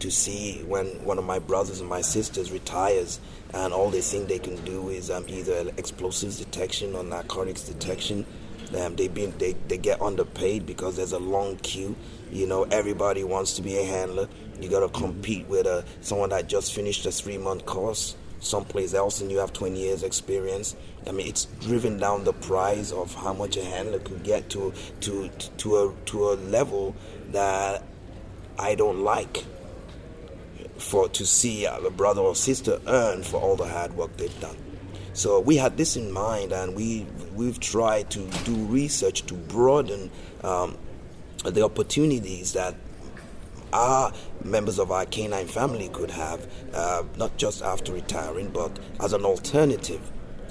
to 0.00 0.10
see 0.10 0.62
when 0.64 0.86
one 1.04 1.18
of 1.18 1.24
my 1.24 1.38
brothers 1.38 1.80
and 1.80 1.88
my 1.88 2.00
sisters 2.00 2.52
retires 2.52 3.20
and 3.54 3.72
all 3.72 3.88
they 3.90 4.00
think 4.00 4.28
they 4.28 4.38
can 4.38 4.56
do 4.64 4.88
is 4.88 5.10
um, 5.10 5.24
either 5.28 5.70
explosives 5.76 6.38
detection 6.38 6.94
or 6.94 7.04
narcotics 7.04 7.62
detection. 7.62 8.26
Um, 8.76 8.96
they 8.96 9.06
they, 9.06 9.52
they 9.68 9.78
get 9.78 10.02
underpaid 10.02 10.66
because 10.66 10.96
there's 10.96 11.12
a 11.12 11.18
long 11.18 11.56
queue. 11.58 11.94
You 12.32 12.46
know, 12.46 12.64
everybody 12.64 13.22
wants 13.22 13.54
to 13.54 13.62
be 13.62 13.78
a 13.78 13.84
handler. 13.84 14.28
You 14.60 14.68
got 14.68 14.80
to 14.80 14.88
compete 14.88 15.46
with 15.48 15.66
uh, 15.66 15.82
someone 16.00 16.30
that 16.30 16.48
just 16.48 16.74
finished 16.74 17.06
a 17.06 17.12
three 17.12 17.38
month 17.38 17.64
course 17.64 18.16
someplace 18.44 18.94
else 18.94 19.20
and 19.20 19.30
you 19.30 19.38
have 19.38 19.52
20 19.52 19.78
years 19.78 20.02
experience. 20.02 20.76
I 21.06 21.12
mean, 21.12 21.26
it's 21.26 21.46
driven 21.60 21.98
down 21.98 22.24
the 22.24 22.32
price 22.32 22.92
of 22.92 23.14
how 23.14 23.32
much 23.32 23.56
a 23.56 23.64
handler 23.64 23.98
could 23.98 24.22
get 24.22 24.50
to 24.50 24.72
to 25.00 25.28
to 25.58 25.76
a 25.76 25.94
to 26.06 26.30
a 26.30 26.34
level 26.34 26.94
that 27.30 27.82
I 28.58 28.74
don't 28.74 29.02
like 29.02 29.44
for 30.78 31.08
to 31.08 31.26
see 31.26 31.64
a 31.64 31.90
brother 31.90 32.20
or 32.20 32.34
sister 32.34 32.80
earn 32.86 33.22
for 33.22 33.40
all 33.40 33.56
the 33.56 33.66
hard 33.66 33.96
work 33.96 34.16
they've 34.16 34.40
done. 34.40 34.56
So 35.14 35.38
we 35.38 35.56
had 35.56 35.76
this 35.76 35.96
in 35.96 36.10
mind, 36.10 36.52
and 36.52 36.74
we 36.74 37.06
we've 37.34 37.60
tried 37.60 38.10
to 38.10 38.26
do 38.44 38.54
research 38.66 39.24
to 39.26 39.34
broaden 39.34 40.10
um, 40.42 40.76
the 41.44 41.64
opportunities 41.64 42.52
that 42.54 42.74
our 43.74 44.12
members 44.42 44.78
of 44.78 44.90
our 44.90 45.04
canine 45.04 45.48
family 45.48 45.88
could 45.88 46.10
have, 46.10 46.46
uh, 46.72 47.02
not 47.16 47.36
just 47.36 47.60
after 47.62 47.92
retiring, 47.92 48.48
but 48.50 48.78
as 49.00 49.12
an 49.12 49.24
alternative. 49.24 50.00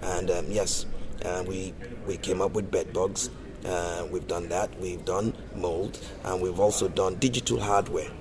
And 0.02 0.30
um, 0.30 0.46
yes, 0.50 0.86
uh, 1.24 1.44
we 1.48 1.74
we 2.06 2.18
came 2.18 2.42
up 2.42 2.52
with 2.52 2.70
bed 2.70 2.94
bugs. 2.94 3.30
Uh, 3.66 4.06
we've 4.12 4.28
done 4.28 4.50
that. 4.50 4.78
We've 4.80 5.04
done 5.06 5.34
mold, 5.56 5.98
and 6.26 6.42
we've 6.42 6.60
also 6.60 6.90
done 6.90 7.16
digital 7.16 7.60
hardware 7.62 8.12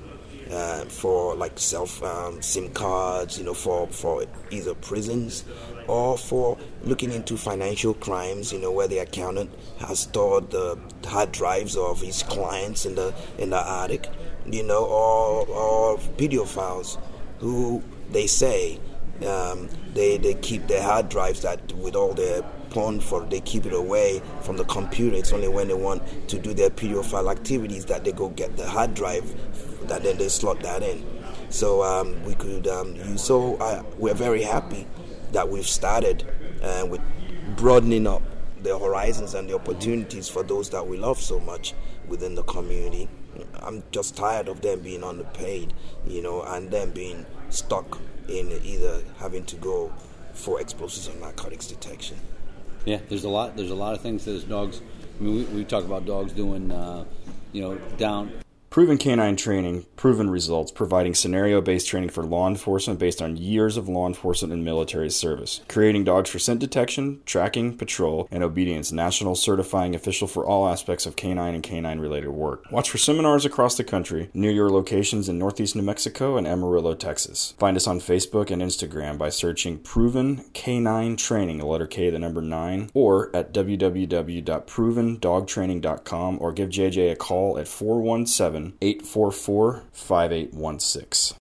uh, 0.53 0.85
for 0.85 1.35
like 1.35 1.59
self 1.59 2.03
um, 2.03 2.41
SIM 2.43 2.71
cards, 2.73 3.39
you 3.39 3.45
know, 3.45 3.55
for 3.55 3.89
for 3.89 4.25
either 4.51 4.75
prisons 4.75 5.45
or 5.89 6.17
for 6.17 6.59
looking 6.85 7.11
into 7.11 7.37
financial 7.37 7.95
crimes, 7.95 8.53
you 8.53 8.59
know, 8.59 8.71
where 8.71 8.89
the 8.89 8.99
accountant 8.99 9.51
has 9.79 10.01
stored 10.01 10.51
the 10.51 10.79
hard 11.05 11.33
drives 11.33 11.77
of 11.77 12.01
his 12.01 12.23
clients 12.23 12.87
in 12.87 12.95
the 12.95 13.15
in 13.39 13.51
the 13.51 13.71
attic, 13.83 14.09
you 14.47 14.63
know, 14.63 14.85
or 14.85 15.47
or 15.49 15.99
pedophiles 16.17 16.99
who 17.39 17.83
they 18.11 18.27
say 18.27 18.79
um, 19.27 19.69
they 19.95 20.17
they 20.19 20.35
keep 20.35 20.67
their 20.67 20.83
hard 20.83 21.09
drives 21.09 21.43
that 21.43 21.73
with 21.75 21.95
all 21.95 22.15
their 22.15 22.43
porn 22.71 23.01
for 23.01 23.21
they 23.27 23.41
keep 23.41 23.67
it 23.67 23.73
away 23.73 24.23
from 24.43 24.57
the 24.57 24.65
computer. 24.65 25.17
It's 25.17 25.33
only 25.33 25.49
when 25.49 25.69
they 25.69 25.75
want 25.75 26.03
to 26.29 26.39
do 26.39 26.55
their 26.55 26.71
pedophile 26.71 27.31
activities 27.31 27.85
that 27.87 28.05
they 28.05 28.13
go 28.13 28.31
get 28.31 28.57
the 28.57 28.67
hard 28.67 28.95
drive 28.95 29.25
that 29.89 30.03
then 30.03 30.17
they 30.17 30.29
slot 30.29 30.61
that 30.61 30.83
in. 30.83 31.05
So 31.51 31.83
um, 31.83 32.23
we 32.25 32.35
could 32.35 32.67
um, 32.67 32.95
use. 32.97 33.23
So 33.23 33.57
uh, 33.57 33.83
we're 33.99 34.15
very 34.15 34.43
happy 34.43 34.87
that 35.33 35.49
we've 35.49 35.67
started 35.69 36.27
uh, 36.63 36.87
with 36.89 37.01
broadening 37.57 38.07
up 38.07 38.23
the 38.63 38.79
horizons 38.79 39.35
and 39.35 39.49
the 39.49 39.55
opportunities 39.55 40.29
for 40.29 40.43
those 40.43 40.71
that 40.71 40.87
we 40.87 40.97
love 40.97 41.21
so 41.21 41.41
much 41.41 41.75
within 42.07 42.35
the 42.35 42.43
community. 42.45 43.09
I'm 43.61 43.83
just 43.91 44.17
tired 44.17 44.49
of 44.49 44.61
them 44.61 44.81
being 44.81 45.05
underpaid, 45.05 45.73
you 46.07 46.23
know, 46.23 46.43
and 46.43 46.71
them 46.71 46.91
being 46.91 47.27
stuck 47.51 47.99
in 48.29 48.51
either 48.65 49.03
having 49.19 49.45
to 49.47 49.57
go 49.57 49.93
for 50.35 50.61
explosives 50.61 51.09
or 51.09 51.19
narcotics 51.21 51.67
detection. 51.67 52.19
Yeah, 52.85 52.99
there's 53.09 53.25
a 53.25 53.29
lot. 53.29 53.57
There's 53.57 53.71
a 53.71 53.77
lot 53.77 53.95
of 53.95 54.01
things 54.01 54.25
that 54.25 54.49
dogs. 54.49 54.81
I 55.21 55.23
mean, 55.23 55.35
we, 55.37 55.45
we 55.45 55.65
talk 55.65 55.85
about 55.85 56.05
dogs 56.05 56.33
doing, 56.33 56.73
uh, 56.73 57.05
you 57.53 57.63
know, 57.63 57.77
down 57.97 58.33
Proven 58.73 58.97
canine 58.97 59.37
training, 59.37 59.85
proven 59.97 60.31
results, 60.31 60.73
providing 60.73 61.15
scenario 61.15 61.61
based 61.61 61.89
training 61.89 62.09
for 62.09 62.25
law 62.25 62.49
enforcement 62.49 62.99
based 62.99 63.21
on 63.21 63.37
years 63.37 63.77
of 63.77 63.87
law 63.87 64.07
enforcement 64.07 64.51
and 64.51 64.65
military 64.65 65.11
service. 65.11 65.61
Creating 65.69 66.05
dogs 66.05 66.31
for 66.31 66.39
scent 66.39 66.59
detection, 66.59 67.21
tracking, 67.27 67.77
patrol, 67.77 68.27
and 68.31 68.43
obedience. 68.43 68.91
National 68.91 69.35
certifying 69.35 69.95
official 69.95 70.27
for 70.27 70.47
all 70.47 70.67
aspects 70.67 71.05
of 71.05 71.17
canine 71.17 71.55
and 71.55 71.63
canine 71.63 71.99
related 71.99 72.31
work. 72.31 72.65
Watch 72.73 72.89
for 72.89 72.97
seminars 72.97 73.45
across 73.45 73.77
the 73.77 73.85
country, 73.85 74.31
near 74.33 74.53
your 74.53 74.71
locations 74.71 75.29
in 75.29 75.39
Northeast 75.39 75.77
New 75.77 75.83
Mexico 75.83 76.39
and 76.39 76.47
Amarillo, 76.47 76.95
Texas. 76.95 77.53
Find 77.59 77.77
us 77.77 77.87
on 77.87 78.01
Facebook 78.01 78.51
and 78.51 78.63
Instagram 78.63 79.19
by 79.19 79.29
searching 79.29 79.81
Proven 79.81 80.47
Canine 80.55 81.19
Training, 81.19 81.59
the 81.59 81.67
letter 81.67 81.87
K, 81.87 82.09
the 82.09 82.19
number 82.19 82.41
9, 82.41 82.89
or 82.95 83.29
at 83.37 83.53
www.provendogtraining.com 83.53 86.39
or 86.41 86.53
give 86.53 86.71
JJ 86.71 87.13
a 87.13 87.17
call 87.17 87.59
at 87.59 87.69
417 87.69 88.62
844 88.81 89.85
5816. 89.93 91.37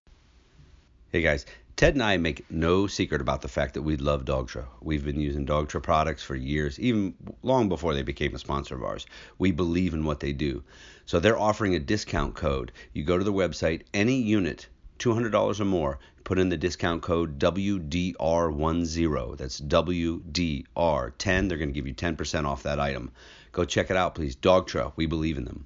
Hey 1.09 1.21
guys, 1.21 1.45
Ted 1.77 1.93
and 1.93 2.01
I 2.03 2.17
make 2.17 2.49
no 2.49 2.87
secret 2.87 3.21
about 3.21 3.41
the 3.41 3.47
fact 3.47 3.75
that 3.75 3.83
we 3.83 3.97
love 3.97 4.25
Dogtra. 4.25 4.65
We've 4.81 5.05
been 5.05 5.19
using 5.19 5.45
Dogtra 5.45 5.81
products 5.81 6.23
for 6.23 6.35
years, 6.35 6.79
even 6.79 7.13
long 7.43 7.69
before 7.69 7.93
they 7.93 8.01
became 8.01 8.33
a 8.33 8.39
sponsor 8.39 8.75
of 8.75 8.83
ours. 8.83 9.05
We 9.37 9.51
believe 9.51 9.93
in 9.93 10.03
what 10.03 10.19
they 10.19 10.33
do. 10.33 10.63
So 11.05 11.19
they're 11.19 11.37
offering 11.37 11.75
a 11.75 11.79
discount 11.79 12.35
code. 12.35 12.71
You 12.93 13.03
go 13.03 13.17
to 13.17 13.23
the 13.23 13.31
website, 13.31 13.83
any 13.93 14.15
unit, 14.15 14.67
$200 14.99 15.59
or 15.59 15.65
more, 15.65 15.99
put 16.23 16.39
in 16.39 16.49
the 16.49 16.57
discount 16.57 17.03
code 17.03 17.39
WDR10. 17.39 19.37
That's 19.37 19.61
WDR10. 19.61 21.49
They're 21.49 21.57
going 21.57 21.69
to 21.69 21.73
give 21.73 21.87
you 21.87 21.93
10% 21.93 22.45
off 22.45 22.63
that 22.63 22.79
item. 22.79 23.11
Go 23.51 23.65
check 23.65 23.89
it 23.89 23.97
out, 23.97 24.15
please. 24.15 24.35
Dogtra, 24.35 24.93
we 24.95 25.05
believe 25.05 25.37
in 25.37 25.45
them. 25.45 25.65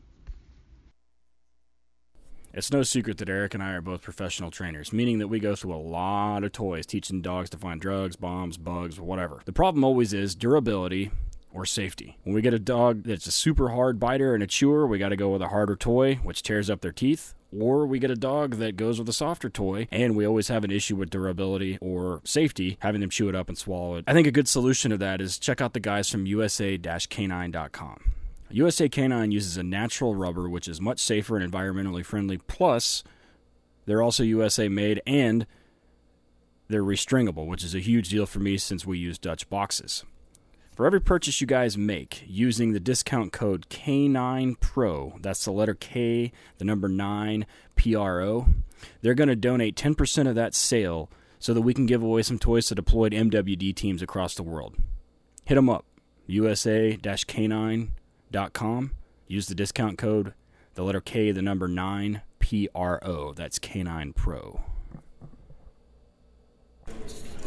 It's 2.53 2.71
no 2.71 2.83
secret 2.83 3.17
that 3.19 3.29
Eric 3.29 3.53
and 3.53 3.63
I 3.63 3.71
are 3.71 3.81
both 3.81 4.01
professional 4.01 4.51
trainers, 4.51 4.91
meaning 4.91 5.19
that 5.19 5.29
we 5.29 5.39
go 5.39 5.55
through 5.55 5.73
a 5.73 5.77
lot 5.77 6.43
of 6.43 6.51
toys 6.51 6.85
teaching 6.85 7.21
dogs 7.21 7.49
to 7.51 7.57
find 7.57 7.79
drugs, 7.79 8.17
bombs, 8.17 8.57
bugs, 8.57 8.99
whatever. 8.99 9.41
The 9.45 9.53
problem 9.53 9.85
always 9.85 10.11
is 10.11 10.35
durability 10.35 11.11
or 11.53 11.65
safety. 11.65 12.17
When 12.23 12.35
we 12.35 12.41
get 12.41 12.53
a 12.53 12.59
dog 12.59 13.03
that's 13.03 13.25
a 13.25 13.31
super 13.31 13.69
hard 13.69 13.99
biter 14.01 14.33
and 14.33 14.43
a 14.43 14.47
chewer, 14.47 14.85
we 14.85 14.99
got 14.99 15.09
to 15.09 15.15
go 15.15 15.29
with 15.29 15.41
a 15.41 15.47
harder 15.47 15.77
toy, 15.77 16.15
which 16.15 16.43
tears 16.43 16.69
up 16.69 16.81
their 16.81 16.91
teeth. 16.91 17.33
Or 17.57 17.85
we 17.85 17.99
get 17.99 18.11
a 18.11 18.15
dog 18.15 18.55
that 18.55 18.77
goes 18.77 18.99
with 18.99 19.07
a 19.09 19.13
softer 19.13 19.49
toy, 19.49 19.87
and 19.91 20.15
we 20.15 20.25
always 20.25 20.47
have 20.47 20.63
an 20.63 20.71
issue 20.71 20.95
with 20.95 21.09
durability 21.09 21.77
or 21.81 22.21
safety, 22.23 22.77
having 22.79 23.01
them 23.01 23.09
chew 23.09 23.27
it 23.27 23.35
up 23.35 23.49
and 23.49 23.57
swallow 23.57 23.95
it. 23.95 24.05
I 24.07 24.13
think 24.13 24.27
a 24.27 24.31
good 24.31 24.47
solution 24.47 24.91
to 24.91 24.97
that 24.97 25.19
is 25.21 25.37
check 25.37 25.59
out 25.61 25.73
the 25.73 25.81
guys 25.81 26.09
from 26.09 26.25
USA 26.25 26.77
canine.com. 26.77 28.13
USA 28.53 28.89
Canine 28.89 29.31
uses 29.31 29.57
a 29.57 29.63
natural 29.63 30.15
rubber, 30.15 30.49
which 30.49 30.67
is 30.67 30.81
much 30.81 30.99
safer 30.99 31.37
and 31.37 31.51
environmentally 31.51 32.03
friendly. 32.03 32.37
Plus, 32.37 33.03
they're 33.85 34.01
also 34.01 34.23
USA 34.23 34.67
made 34.67 35.01
and 35.05 35.45
they're 36.67 36.83
restringable, 36.83 37.47
which 37.47 37.63
is 37.63 37.75
a 37.75 37.79
huge 37.79 38.09
deal 38.09 38.25
for 38.25 38.39
me 38.39 38.57
since 38.57 38.85
we 38.85 38.97
use 38.97 39.17
Dutch 39.17 39.49
boxes. 39.49 40.03
For 40.75 40.85
every 40.85 41.01
purchase 41.01 41.41
you 41.41 41.47
guys 41.47 41.77
make 41.77 42.23
using 42.25 42.71
the 42.71 42.79
discount 42.79 43.33
code 43.33 43.67
K9PRO, 43.69 45.21
that's 45.21 45.43
the 45.43 45.51
letter 45.51 45.73
K, 45.73 46.31
the 46.57 46.65
number 46.65 46.87
9, 46.87 47.45
PRO, 47.75 48.47
they're 49.01 49.13
going 49.13 49.27
to 49.27 49.35
donate 49.35 49.75
10% 49.75 50.29
of 50.29 50.35
that 50.35 50.55
sale 50.55 51.09
so 51.39 51.53
that 51.53 51.61
we 51.61 51.73
can 51.73 51.85
give 51.85 52.01
away 52.01 52.21
some 52.21 52.39
toys 52.39 52.67
to 52.67 52.75
deployed 52.75 53.11
MWD 53.11 53.75
teams 53.75 54.01
across 54.01 54.33
the 54.33 54.43
world. 54.43 54.75
Hit 55.45 55.55
them 55.55 55.69
up, 55.69 55.85
USA 56.27 56.97
K9 56.97 57.89
com. 58.53 58.91
Use 59.27 59.47
the 59.47 59.55
discount 59.55 59.97
code, 59.97 60.33
the 60.75 60.83
letter 60.83 61.01
K, 61.01 61.31
the 61.31 61.41
number 61.41 61.67
9, 61.67 62.21
PRO. 62.39 63.33
That's 63.35 63.59
K9 63.59 64.15
Pro. 64.15 64.61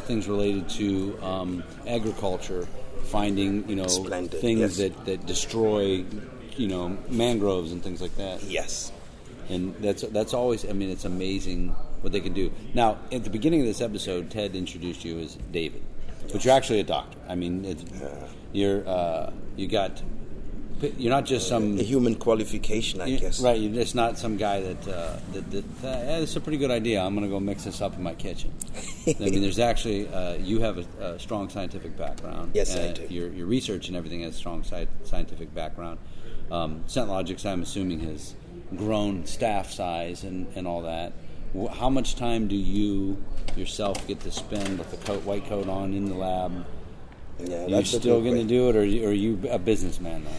Things 0.07 0.29
related 0.29 0.69
to 0.71 1.19
um, 1.23 1.65
agriculture, 1.87 2.67
finding, 3.05 3.69
you 3.69 3.77
know, 3.77 3.87
Splendid, 3.87 4.41
things 4.41 4.61
yes. 4.61 4.77
that, 4.77 5.05
that 5.05 5.27
destroy, 5.27 6.05
you 6.57 6.69
know, 6.69 6.97
mangroves 7.09 7.73
and 7.73 7.83
things 7.83 8.01
like 8.01 8.17
that. 8.17 8.43
Yes. 8.45 8.93
And 9.49 9.75
that's 9.77 10.03
that's 10.03 10.33
always. 10.33 10.65
I 10.65 10.73
mean, 10.73 10.89
it's 10.89 11.05
amazing 11.05 11.69
what 12.01 12.13
they 12.13 12.21
can 12.21 12.33
do. 12.33 12.51
Now, 12.73 12.99
at 13.13 13.25
the 13.25 13.31
beginning 13.31 13.61
of 13.61 13.67
this 13.67 13.83
episode, 13.83 14.31
Ted 14.31 14.57
introduced 14.57 15.05
you 15.05 15.19
as 15.19 15.37
David, 15.53 15.83
but 16.33 16.45
you're 16.45 16.55
actually 16.55 16.81
a 16.81 16.85
doctor. 16.85 17.19
I 17.29 17.35
mean, 17.35 17.65
it's, 17.67 17.85
you're 18.53 18.89
uh, 18.89 19.33
you 19.57 19.69
got 19.69 20.03
you're 20.99 21.11
not 21.11 21.25
just 21.25 21.49
some 21.49 21.79
A 21.79 21.83
human 21.83 22.15
qualification, 22.17 23.01
I 23.01 23.17
guess. 23.17 23.41
right. 23.41 23.59
You're 23.59 23.73
just 23.73 23.95
not 23.95 24.19
some 24.19 24.37
guy 24.37 24.61
that 24.61 24.89
uh, 24.89 25.17
that, 25.33 25.51
that 25.51 25.65
uh, 25.85 26.23
it's 26.23 26.37
a 26.37 26.41
pretty 26.41 26.59
good 26.59 26.71
idea. 26.71 27.01
I'm 27.03 27.15
going 27.15 27.27
to 27.27 27.31
go 27.31 27.41
mix 27.41 27.65
this 27.65 27.81
up 27.81 27.97
in 27.97 28.03
my 28.03 28.15
kitchen. 28.15 28.53
I 29.07 29.15
mean, 29.19 29.41
there's 29.41 29.59
actually 29.59 30.09
uh, 30.09 30.35
you 30.35 30.61
have 30.61 30.79
a, 30.79 31.05
a 31.15 31.19
strong 31.19 31.49
scientific 31.49 31.97
background. 31.97 32.53
Yes, 32.55 32.77
I 32.77 32.93
do. 32.93 33.07
Your 33.09 33.29
your 33.33 33.47
research 33.47 33.89
and 33.89 33.97
everything 33.97 34.23
has 34.23 34.35
a 34.35 34.39
strong 34.39 34.63
sci- 34.63 34.89
scientific 35.05 35.55
background. 35.55 35.99
Um, 36.51 36.85
ScentLogix, 36.87 37.47
I'm 37.47 37.63
assuming, 37.63 38.01
has 38.01 38.35
grown 38.77 39.25
staff 39.27 39.71
size 39.71 40.25
and, 40.25 40.47
and 40.55 40.67
all 40.67 40.83
that. 40.83 41.13
How 41.73 41.89
much 41.89 42.17
time 42.17 42.49
do 42.49 42.57
you 42.57 43.23
yourself 43.57 44.07
get 44.07 44.21
to 44.21 44.31
spend 44.31 44.79
with 44.79 44.91
the 44.91 44.97
coat, 44.99 45.23
white 45.25 45.47
coat 45.47 45.69
on 45.69 45.95
in 45.95 46.07
the 46.07 46.15
lab? 46.15 46.67
Yeah, 47.39 47.65
Are 47.65 47.69
you 47.69 47.85
still 47.85 48.21
going 48.21 48.37
to 48.37 48.45
do 48.45 48.69
it, 48.69 48.77
or 48.77 48.81
are 48.81 48.85
you, 48.85 49.05
or 49.07 49.09
are 49.09 49.13
you 49.13 49.41
a 49.51 49.59
businessman 49.59 50.25
now? 50.25 50.31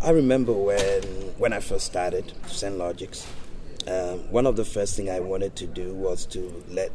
I 0.00 0.10
remember 0.10 0.52
when 0.52 1.02
when 1.38 1.52
I 1.52 1.58
first 1.58 1.86
started 1.86 2.32
ScentLogix, 2.44 3.26
um, 3.88 4.30
one 4.30 4.46
of 4.46 4.54
the 4.54 4.64
first 4.64 4.94
thing 4.94 5.10
I 5.10 5.18
wanted 5.18 5.56
to 5.56 5.66
do 5.66 5.92
was 5.92 6.24
to 6.26 6.64
let 6.68 6.92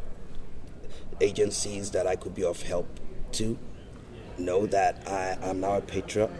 agencies 1.20 1.92
that 1.92 2.08
I 2.08 2.16
could 2.16 2.34
be 2.34 2.46
of 2.46 2.62
help 2.62 2.88
to 3.34 3.58
know 4.38 4.66
that 4.68 5.06
I 5.06 5.38
am 5.42 5.60
now 5.60 5.76
a 5.78 5.82
patriot 5.82 6.32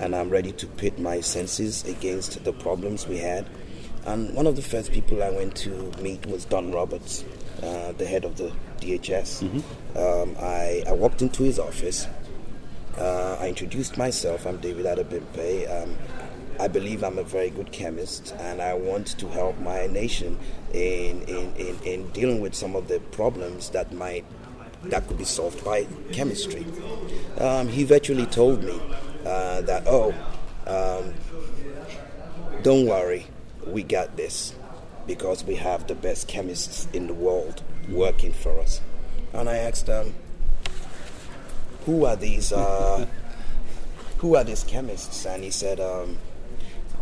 and 0.00 0.14
I'm 0.14 0.28
ready 0.28 0.52
to 0.52 0.66
pit 0.66 0.98
my 0.98 1.20
senses 1.20 1.82
against 1.84 2.44
the 2.44 2.52
problems 2.52 3.06
we 3.08 3.16
had. 3.18 3.48
And 4.04 4.34
one 4.34 4.46
of 4.46 4.56
the 4.56 4.62
first 4.62 4.92
people 4.92 5.22
I 5.22 5.30
went 5.30 5.56
to 5.58 5.92
meet 6.02 6.26
was 6.26 6.44
Don 6.44 6.72
Roberts, 6.72 7.24
uh, 7.62 7.92
the 7.92 8.04
head 8.04 8.24
of 8.26 8.36
the 8.36 8.52
DHS. 8.80 9.42
Um, 9.96 10.36
I, 10.38 10.82
I 10.86 10.92
walked 10.92 11.22
into 11.22 11.42
his 11.42 11.58
office. 11.58 12.06
Uh, 12.98 13.36
I 13.40 13.48
introduced 13.48 13.96
myself. 13.96 14.46
I'm 14.46 14.58
David 14.58 14.84
Adebimpe. 14.86 15.82
Um, 15.82 15.96
I 16.60 16.68
believe 16.68 17.02
I'm 17.02 17.18
a 17.18 17.22
very 17.24 17.50
good 17.50 17.72
chemist, 17.72 18.34
and 18.38 18.60
I 18.60 18.74
want 18.74 19.18
to 19.18 19.28
help 19.28 19.58
my 19.58 19.86
nation 19.86 20.38
in, 20.72 21.22
in, 21.22 21.56
in, 21.56 21.78
in 21.84 22.08
dealing 22.10 22.40
with 22.40 22.54
some 22.54 22.76
of 22.76 22.88
the 22.88 23.00
problems 23.00 23.70
that 23.70 23.92
might 23.92 24.24
that 24.84 25.06
could 25.06 25.16
be 25.16 25.24
solved 25.24 25.64
by 25.64 25.86
chemistry. 26.12 26.66
Um, 27.38 27.68
he 27.68 27.84
virtually 27.84 28.26
told 28.26 28.64
me 28.64 28.80
uh, 29.24 29.60
that, 29.62 29.84
oh, 29.86 30.12
um, 30.66 31.14
don't 32.62 32.86
worry, 32.86 33.26
we 33.64 33.84
got 33.84 34.16
this 34.16 34.54
because 35.06 35.44
we 35.44 35.54
have 35.54 35.86
the 35.86 35.94
best 35.94 36.26
chemists 36.26 36.88
in 36.92 37.06
the 37.06 37.14
world 37.14 37.62
working 37.88 38.32
for 38.32 38.58
us. 38.60 38.80
And 39.32 39.48
I 39.48 39.56
asked 39.56 39.88
um, 39.88 40.14
who 41.86 42.04
are 42.06 42.16
these 42.16 42.52
uh, 42.52 43.06
who 44.18 44.36
are 44.36 44.44
these 44.44 44.64
chemists? 44.64 45.24
And 45.26 45.42
he 45.42 45.50
said 45.50 45.80
um, 45.80 46.18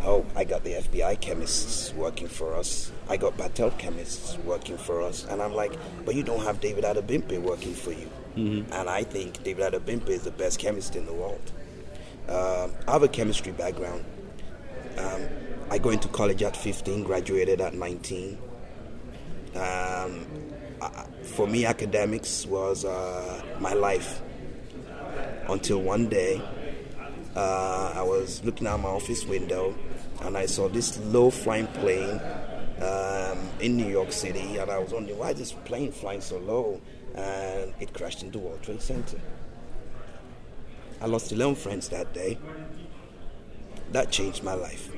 oh 0.02 0.24
i 0.34 0.44
got 0.44 0.64
the 0.64 0.72
fbi 0.72 1.20
chemists 1.20 1.92
working 1.94 2.28
for 2.28 2.54
us. 2.54 2.90
I 3.08 3.16
got 3.18 3.36
battelle 3.36 3.76
chemists 3.78 4.38
working 4.38 4.78
for 4.78 5.02
us. 5.02 5.26
And 5.26 5.42
i'm 5.42 5.54
like 5.54 5.72
but 6.06 6.14
you 6.14 6.22
don't 6.22 6.42
have 6.42 6.60
david 6.60 6.84
adebimpe 6.84 7.38
working 7.40 7.74
for 7.74 7.92
you. 7.92 8.08
And 8.36 8.88
i 8.88 9.02
think 9.02 9.42
david 9.44 9.72
adebimpe 9.72 10.08
is 10.08 10.22
the 10.22 10.30
best 10.30 10.58
chemist 10.58 10.96
in 10.96 11.04
the 11.04 11.12
world. 11.12 11.52
Um, 12.28 12.72
i 12.88 12.92
have 12.92 13.02
a 13.02 13.08
chemistry 13.08 13.52
background. 13.52 14.04
Um, 14.96 15.22
i 15.70 15.76
go 15.78 15.90
into 15.90 16.08
college 16.08 16.42
at 16.42 16.56
15 16.56 17.04
graduated 17.04 17.60
at 17.60 17.74
19 17.74 18.38
um, 19.54 20.26
I- 20.82 21.04
for 21.22 21.46
me 21.46 21.64
academics 21.66 22.46
was 22.46 22.84
uh, 22.84 23.42
my 23.60 23.74
life 23.74 24.20
until 25.52 25.80
one 25.82 26.08
day 26.08 26.40
uh, 27.36 27.92
I 27.94 28.02
was 28.02 28.42
looking 28.44 28.66
out 28.66 28.80
my 28.80 28.88
office 28.88 29.24
window 29.24 29.74
and 30.22 30.36
I 30.36 30.46
saw 30.46 30.68
this 30.68 30.98
low 30.98 31.30
flying 31.30 31.66
plane 31.68 32.20
um, 32.80 33.38
in 33.60 33.76
New 33.76 33.86
York 33.86 34.12
City, 34.12 34.56
and 34.56 34.70
I 34.70 34.78
was 34.78 34.92
wondering 34.92 35.18
why 35.18 35.30
is 35.30 35.38
this 35.38 35.52
plane 35.52 35.92
flying 35.92 36.20
so 36.20 36.38
low, 36.38 36.80
and 37.14 37.74
it 37.80 37.92
crashed 37.92 38.22
into 38.22 38.38
World 38.38 38.62
Trade 38.62 38.80
Center. 38.80 39.20
I 41.00 41.06
lost 41.06 41.32
11 41.32 41.56
friends 41.56 41.88
that 41.90 42.12
day. 42.12 42.38
That 43.92 44.10
changed 44.10 44.42
my 44.44 44.54
life. 44.54 44.90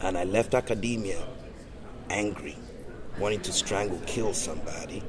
And 0.00 0.16
I 0.16 0.24
left 0.24 0.54
academia 0.54 1.22
angry, 2.10 2.56
wanting 3.18 3.40
to 3.42 3.52
strangle, 3.52 4.00
kill 4.06 4.32
somebody. 4.32 5.02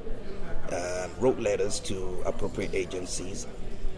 Uh, 0.70 1.08
wrote 1.20 1.38
letters 1.38 1.78
to 1.78 2.22
appropriate 2.24 2.74
agencies. 2.74 3.46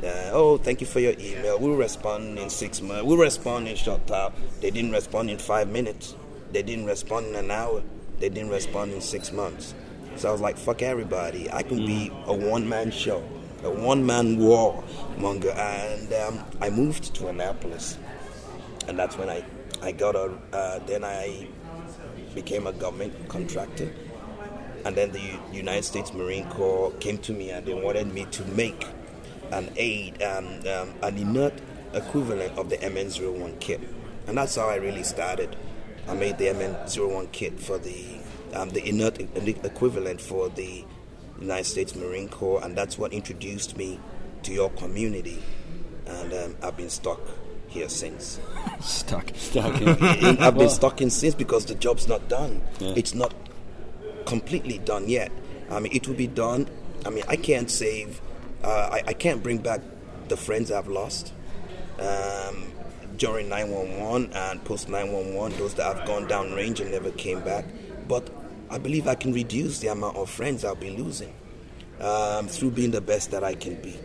Uh, 0.03 0.31
oh, 0.33 0.59
thank 0.59 0.83
you 0.83 0.87
for 0.87 1.01
your 1.01 1.15
email. 1.19 1.59
We'll 1.59 1.77
respond 1.77 2.39
in 2.39 2.51
six 2.51 2.83
months. 2.83 3.03
We'll 3.05 3.17
respond 3.17 3.67
in 3.67 3.77
short 3.77 4.07
time. 4.07 4.33
They 4.61 4.71
didn't 4.71 4.93
respond 4.93 5.31
in 5.31 5.39
five 5.39 5.69
minutes. 5.69 6.15
They 6.53 6.63
didn't 6.63 6.85
respond 6.85 7.29
in 7.29 7.35
an 7.37 7.51
hour. 7.51 7.83
They 8.21 8.29
didn't 8.29 8.51
respond 8.51 8.93
in 8.93 9.01
six 9.01 9.33
months. 9.33 9.75
So 10.17 10.29
I 10.29 10.33
was 10.33 10.43
like, 10.43 10.59
fuck 10.59 10.83
everybody. 10.83 11.51
I 11.51 11.63
can 11.63 11.79
be 11.79 12.13
a 12.27 12.35
one 12.35 12.69
man 12.69 12.91
show, 12.91 13.27
a 13.63 13.71
one 13.71 14.05
man 14.05 14.39
war 14.39 14.85
monger. 15.17 15.53
And 15.53 16.13
um, 16.13 16.45
I 16.61 16.69
moved 16.69 17.15
to 17.15 17.29
Annapolis. 17.29 17.97
And 18.89 18.99
that's 18.99 19.17
when 19.17 19.31
I, 19.31 19.45
I 19.83 19.93
got 19.93 20.15
a, 20.15 20.37
uh, 20.53 20.79
then 20.81 21.05
I 21.05 21.49
became 22.35 22.67
a 22.67 22.73
government 22.73 23.29
contractor. 23.29 23.91
And 24.85 24.95
then 24.95 25.11
the 25.11 25.39
United 25.53 25.85
States 25.85 26.13
Marine 26.13 26.49
Corps 26.51 26.93
came 27.01 27.17
to 27.19 27.33
me 27.33 27.51
and 27.51 27.65
they 27.65 27.75
wanted 27.75 28.13
me 28.13 28.27
to 28.27 28.45
make 28.45 28.87
an 29.53 29.71
aid, 29.77 30.23
um, 30.23 30.47
um, 30.67 30.95
an 31.03 31.17
inert 31.17 31.55
equivalent 31.93 32.57
of 32.59 32.71
the 32.71 32.77
MN01 32.79 33.61
kit. 33.61 33.81
And 34.27 34.37
that's 34.37 34.57
how 34.57 34.69
I 34.69 34.77
really 34.77 35.03
started. 35.03 35.57
I 36.09 36.15
made 36.15 36.39
the 36.39 36.47
MN01 36.47 37.33
kit 37.33 37.61
for 37.61 37.79
the 37.79 38.19
um, 38.55 38.71
the 38.71 38.87
inert 38.89 39.21
equivalent 39.21 40.21
for 40.21 40.49
the 40.49 40.85
United 41.41 41.65
States 41.65 41.95
Marine 41.95 42.29
Corps, 42.29 42.63
and 42.65 42.77
that's 42.77 42.97
what 42.97 43.13
introduced 43.13 43.77
me 43.77 44.01
to 44.43 44.53
your 44.53 44.71
community. 44.71 45.43
And 46.07 46.33
um, 46.33 46.57
I've 46.63 46.77
been 46.77 46.89
stuck 46.89 47.21
here 47.69 47.89
since. 47.89 48.41
Stuck. 48.81 49.31
And 50.25 50.39
I've 50.41 50.57
been 50.57 50.71
stuck 50.71 51.01
in 51.01 51.11
since 51.11 51.35
because 51.35 51.67
the 51.67 51.75
job's 51.75 52.09
not 52.09 52.29
done. 52.29 52.63
It's 52.81 53.15
not 53.15 53.35
completely 54.25 54.79
done 54.79 55.09
yet. 55.09 55.33
I 55.71 55.81
mean, 55.81 55.93
it 55.95 56.07
will 56.07 56.15
be 56.15 56.29
done. 56.29 56.69
I 57.05 57.11
mean, 57.11 57.25
I 57.29 57.37
can't 57.37 57.71
save. 57.71 58.21
Uh, 58.66 58.90
I, 58.94 59.02
I 59.07 59.12
can't 59.12 59.44
bring 59.44 59.59
back 59.59 59.81
the 60.26 60.37
friends 60.37 60.72
I've 60.72 60.88
lost 60.88 61.33
um, 62.00 62.72
during 63.16 63.48
911 63.48 64.33
and 64.33 64.64
post 64.64 64.88
911. 64.88 65.57
Those 65.57 65.74
that 65.74 65.96
have 65.96 66.05
gone 66.05 66.26
down 66.26 66.52
range 66.52 66.81
and 66.81 66.90
never 66.90 67.12
came 67.12 67.40
back. 67.42 67.64
But 68.09 68.29
I 68.68 68.79
believe 68.79 69.07
I 69.07 69.14
can 69.14 69.33
reduce 69.33 69.79
the 69.79 69.87
amount 69.88 70.16
of 70.16 70.29
friends 70.29 70.64
I'll 70.64 70.74
be 70.74 70.90
losing 70.90 71.33
um, 72.00 72.48
through 72.48 72.72
being 72.72 72.90
the 72.90 73.00
best 73.00 73.31
that 73.31 73.44
I 73.44 73.55
can 73.55 73.81
be 73.81 73.96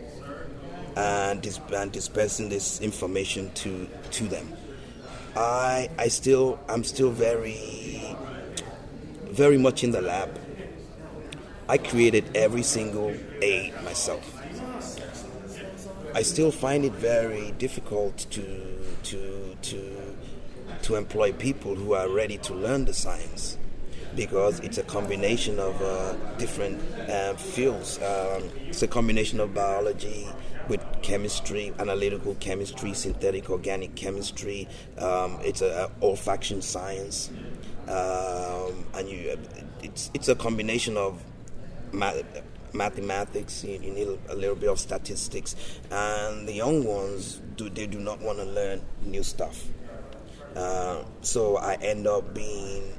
and, 0.96 1.42
dis- 1.42 1.58
and 1.74 1.90
dispersing 1.90 2.48
this 2.48 2.80
information 2.80 3.50
to 3.54 3.88
to 4.12 4.28
them. 4.28 4.52
I 5.34 5.90
I 5.98 6.06
still 6.06 6.60
I'm 6.68 6.84
still 6.84 7.10
very 7.10 8.16
very 9.24 9.58
much 9.58 9.82
in 9.82 9.90
the 9.90 10.02
lab. 10.02 10.38
I 11.68 11.78
created 11.78 12.36
every 12.36 12.62
single 12.62 13.12
aid 13.40 13.74
myself. 13.82 14.38
I 16.14 16.22
still 16.22 16.50
find 16.50 16.84
it 16.84 16.92
very 16.92 17.52
difficult 17.52 18.18
to 18.30 18.44
to 19.04 19.56
to 19.62 20.16
to 20.82 20.94
employ 20.96 21.32
people 21.32 21.74
who 21.74 21.94
are 21.94 22.08
ready 22.08 22.36
to 22.38 22.54
learn 22.54 22.84
the 22.84 22.92
science 22.92 23.56
because 24.14 24.60
it's 24.60 24.76
a 24.76 24.82
combination 24.82 25.58
of 25.58 25.80
uh, 25.80 26.12
different 26.36 26.82
uh, 27.08 27.34
fields. 27.34 27.96
Um, 27.98 28.50
it's 28.66 28.82
a 28.82 28.88
combination 28.88 29.40
of 29.40 29.54
biology 29.54 30.28
with 30.68 30.84
chemistry, 31.00 31.72
analytical 31.78 32.34
chemistry, 32.34 32.92
synthetic 32.92 33.48
organic 33.48 33.94
chemistry. 33.94 34.68
Um, 34.98 35.38
it's 35.42 35.62
a, 35.62 35.90
a 36.02 36.04
olfaction 36.04 36.62
science, 36.62 37.30
um, 37.88 38.84
and 38.94 39.08
you, 39.08 39.38
it's 39.82 40.10
it's 40.12 40.28
a 40.28 40.34
combination 40.34 40.98
of 40.98 41.22
mathematics. 42.72 43.64
You, 43.64 43.80
you 43.82 43.92
need 43.92 44.18
a 44.28 44.34
little 44.34 44.56
bit 44.56 44.68
of 44.68 44.78
statistics, 44.78 45.56
and 45.90 46.46
the 46.46 46.52
young 46.52 46.84
ones 46.84 47.40
do 47.56 47.68
they 47.68 47.86
do 47.86 47.98
not 47.98 48.20
want 48.20 48.38
to 48.38 48.44
learn 48.44 48.82
new 49.04 49.22
stuff. 49.22 49.64
Uh, 50.54 51.02
so 51.22 51.56
I 51.56 51.74
end 51.74 52.06
up 52.06 52.34
being 52.34 52.92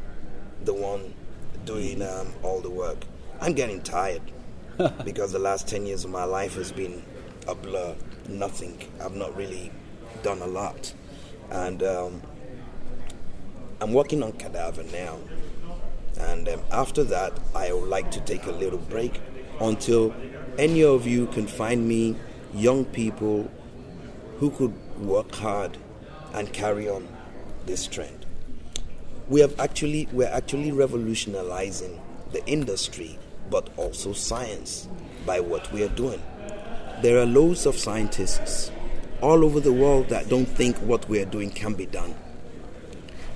the 0.63 0.73
one 0.73 1.13
doing 1.65 2.01
um, 2.01 2.33
all 2.41 2.61
the 2.61 2.69
work. 2.69 3.05
I'm 3.41 3.53
getting 3.53 3.81
tired 3.81 4.21
because 5.03 5.31
the 5.31 5.39
last 5.39 5.67
10 5.67 5.85
years 5.85 6.03
of 6.05 6.11
my 6.11 6.23
life 6.23 6.55
has 6.55 6.71
been 6.71 7.03
a 7.47 7.55
blur, 7.55 7.95
nothing. 8.27 8.77
I've 9.01 9.15
not 9.15 9.35
really 9.35 9.71
done 10.23 10.41
a 10.41 10.47
lot. 10.47 10.93
And 11.51 11.83
um, 11.83 12.21
I'm 13.81 13.93
working 13.93 14.23
on 14.23 14.33
Cadaver 14.33 14.83
now. 14.83 15.19
And 16.19 16.47
um, 16.47 16.61
after 16.71 17.03
that, 17.05 17.33
I 17.55 17.73
would 17.73 17.89
like 17.89 18.11
to 18.11 18.21
take 18.21 18.45
a 18.45 18.51
little 18.51 18.79
break 18.79 19.19
until 19.63 20.13
any 20.57 20.83
of 20.83 21.07
you 21.07 21.27
can 21.27 21.47
find 21.47 21.87
me 21.87 22.15
young 22.53 22.85
people 22.85 23.49
who 24.37 24.51
could 24.51 24.73
work 24.99 25.33
hard 25.35 25.77
and 26.33 26.51
carry 26.53 26.87
on 26.87 27.07
this 27.65 27.87
trend. 27.87 28.25
We 29.29 29.39
have 29.39 29.59
actually 29.59 30.07
we're 30.11 30.27
actually 30.27 30.71
revolutionizing 30.71 31.99
the 32.31 32.45
industry 32.45 33.17
but 33.49 33.69
also 33.77 34.13
science 34.13 34.87
by 35.25 35.39
what 35.39 35.71
we 35.71 35.83
are 35.83 35.89
doing. 35.89 36.21
There 37.01 37.19
are 37.19 37.25
loads 37.25 37.65
of 37.65 37.77
scientists 37.77 38.71
all 39.21 39.45
over 39.45 39.59
the 39.59 39.71
world 39.73 40.09
that 40.09 40.29
don't 40.29 40.45
think 40.45 40.75
what 40.77 41.07
we 41.07 41.21
are 41.21 41.25
doing 41.25 41.49
can 41.49 41.73
be 41.73 41.85
done. 41.85 42.13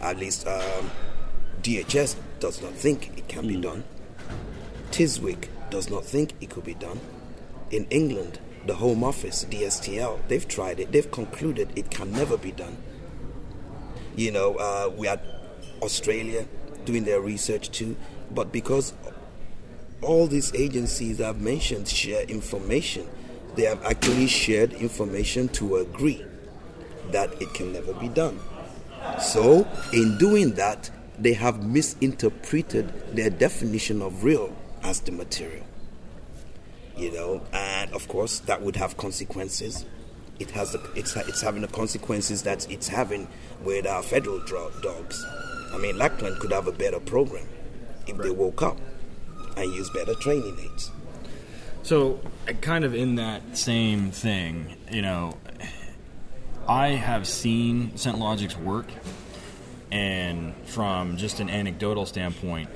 At 0.02 0.18
least 0.18 0.46
um, 0.48 0.92
dhs 1.62 2.16
does 2.40 2.62
not 2.62 2.74
think 2.74 3.18
it 3.18 3.28
can 3.28 3.48
be 3.48 3.56
done. 3.56 3.84
TSWG 4.92 5.48
does 5.70 5.90
not 5.90 6.06
think 6.06 6.34
it 6.42 6.50
could 6.50 6.64
be 6.64 6.74
done. 6.74 7.00
In 7.72 7.86
england 7.90 8.40
the 8.66 8.76
home 8.76 9.04
office 9.04 9.46
dstl 9.46 10.20
they've 10.28 10.48
tried 10.48 10.80
it. 10.80 10.92
They've 10.92 11.10
concluded 11.10 11.72
it 11.76 11.90
can 11.90 12.12
never 12.12 12.38
be 12.38 12.52
done. 12.52 12.78
You 14.16 14.32
know 14.32 14.56
uh, 14.56 14.92
we 14.96 15.08
had 15.08 15.22
Australia 15.82 16.46
doing 16.86 17.04
their 17.04 17.22
research 17.22 17.70
too, 17.72 17.96
but 18.32 18.52
because 18.52 18.94
all 20.02 20.28
these 20.28 20.54
agencies 20.54 21.22
I've 21.22 21.42
mentioned 21.42 21.88
share 21.88 22.24
information, 22.24 23.08
they 23.56 23.64
have 23.64 23.84
actually 23.84 24.28
shared 24.28 24.74
information 24.74 25.50
to 25.50 25.78
agree 25.78 26.24
that 27.12 27.42
it 27.42 27.54
can 27.54 27.74
never 27.74 27.94
be 27.94 28.10
done. 28.10 28.40
So, 29.20 29.68
in 29.94 30.18
doing 30.18 30.54
that, 30.56 30.90
they 31.18 31.34
have 31.34 31.64
misinterpreted 31.64 33.16
their 33.16 33.30
definition 33.30 34.02
of 34.02 34.24
real 34.24 34.56
as 34.88 35.02
the 35.02 35.12
material. 35.12 35.66
You 36.96 37.12
know, 37.12 37.42
and 37.54 37.92
of 37.94 38.08
course, 38.08 38.40
that 38.40 38.62
would 38.62 38.76
have 38.78 38.98
consequences. 38.98 39.86
It 40.40 40.52
has 40.52 40.72
the, 40.72 40.82
it's 40.96 41.16
it's 41.16 41.42
having 41.42 41.62
the 41.62 41.68
consequences 41.68 42.44
that 42.44 42.70
it's 42.72 42.88
having 42.88 43.28
with 43.64 43.86
our 43.86 44.02
federal 44.02 44.40
dogs. 44.82 45.26
I 45.74 45.78
mean, 45.78 45.98
Lackland 45.98 46.40
could 46.40 46.52
have 46.52 46.68
a 46.68 46.72
better 46.72 47.00
program 47.00 47.48
if 48.08 48.18
they 48.18 48.32
woke 48.32 48.64
up 48.64 48.78
and 49.58 49.72
used 49.74 49.94
better 49.94 50.16
training 50.16 50.58
aids. 50.60 50.92
So, 51.84 52.20
uh, 52.48 52.54
kind 52.54 52.84
of 52.84 52.96
in 52.96 53.16
that 53.16 53.58
same 53.58 54.12
thing, 54.12 54.76
you 54.92 55.02
know, 55.02 55.38
I 56.68 56.90
have 56.90 57.28
seen 57.28 57.92
ScentLogix's 57.92 58.58
work, 58.58 58.88
and 59.92 60.56
from 60.66 61.18
just 61.18 61.40
an 61.40 61.50
anecdotal 61.50 62.06
standpoint, 62.06 62.70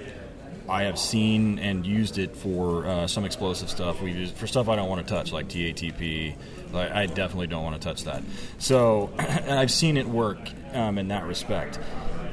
I 0.72 0.84
have 0.84 0.98
seen 0.98 1.60
and 1.60 1.86
used 1.86 2.18
it 2.18 2.36
for 2.36 2.86
uh, 2.86 3.08
some 3.08 3.26
explosive 3.26 3.70
stuff. 3.70 4.02
We 4.02 4.14
use 4.14 4.32
for 4.32 4.48
stuff 4.48 4.70
I 4.70 4.78
don't 4.78 4.88
want 4.90 5.06
to 5.06 5.14
touch, 5.14 5.34
like 5.34 5.50
TATP. 5.50 6.36
Like 6.72 6.92
I 6.92 7.08
definitely 7.08 7.48
don't 7.48 7.64
want 7.64 7.80
to 7.80 7.86
touch 7.86 8.06
that. 8.06 8.24
So, 8.58 9.12
I've 9.20 9.72
seen 9.72 9.98
it 9.98 10.08
work 10.08 10.40
um, 10.74 10.98
in 10.98 11.10
that 11.10 11.26
respect. 11.26 11.78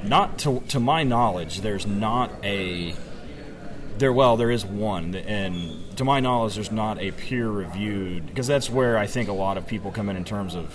Not 0.04 0.38
to 0.40 0.60
to 0.68 0.78
my 0.78 1.02
knowledge, 1.02 1.62
there's 1.62 1.86
not 1.86 2.30
a 2.44 2.94
there, 3.98 4.12
well, 4.12 4.36
there 4.36 4.52
is 4.52 4.64
one, 4.64 5.16
and 5.16 5.96
to 5.96 6.04
my 6.04 6.20
knowledge, 6.20 6.54
there's 6.54 6.70
not 6.70 7.00
a 7.00 7.10
peer-reviewed 7.10 8.26
because 8.26 8.46
that's 8.46 8.70
where 8.70 8.96
I 8.96 9.08
think 9.08 9.28
a 9.28 9.32
lot 9.32 9.56
of 9.56 9.66
people 9.66 9.90
come 9.90 10.08
in 10.08 10.16
in 10.16 10.24
terms 10.24 10.54
of 10.54 10.72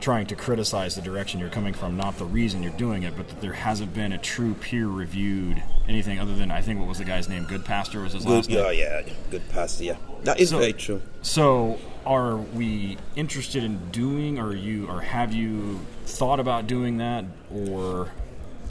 trying 0.00 0.26
to 0.26 0.36
criticize 0.36 0.94
the 0.94 1.00
direction 1.02 1.40
you're 1.40 1.48
coming 1.48 1.72
from, 1.72 1.96
not 1.96 2.18
the 2.18 2.24
reason 2.24 2.62
you're 2.62 2.72
doing 2.72 3.04
it, 3.04 3.16
but 3.16 3.26
that 3.28 3.40
there 3.40 3.52
hasn't 3.54 3.94
been 3.94 4.12
a 4.12 4.18
true 4.18 4.54
peer-reviewed 4.54 5.62
anything 5.88 6.18
other 6.18 6.34
than 6.34 6.50
I 6.50 6.60
think 6.60 6.78
what 6.78 6.88
was 6.88 6.98
the 6.98 7.04
guy's 7.04 7.28
name? 7.28 7.44
Good 7.44 7.64
Pastor 7.64 8.00
was 8.02 8.12
his 8.12 8.24
Good, 8.24 8.30
last 8.32 8.48
name. 8.50 8.58
yeah, 8.58 8.70
yeah, 8.70 9.02
good 9.30 9.48
Pastor. 9.48 9.84
yeah. 9.84 9.96
That 10.24 10.40
is 10.40 10.50
So- 10.50 10.58
very 10.58 10.72
true. 10.74 11.00
So, 11.22 11.78
are 12.04 12.36
we 12.36 12.98
interested 13.16 13.64
in 13.64 13.78
doing, 13.92 14.38
or 14.38 14.54
you, 14.54 14.86
or 14.88 15.00
have 15.00 15.32
you 15.32 15.80
thought 16.04 16.38
about 16.38 16.66
doing 16.66 16.98
that, 16.98 17.24
or 17.54 18.10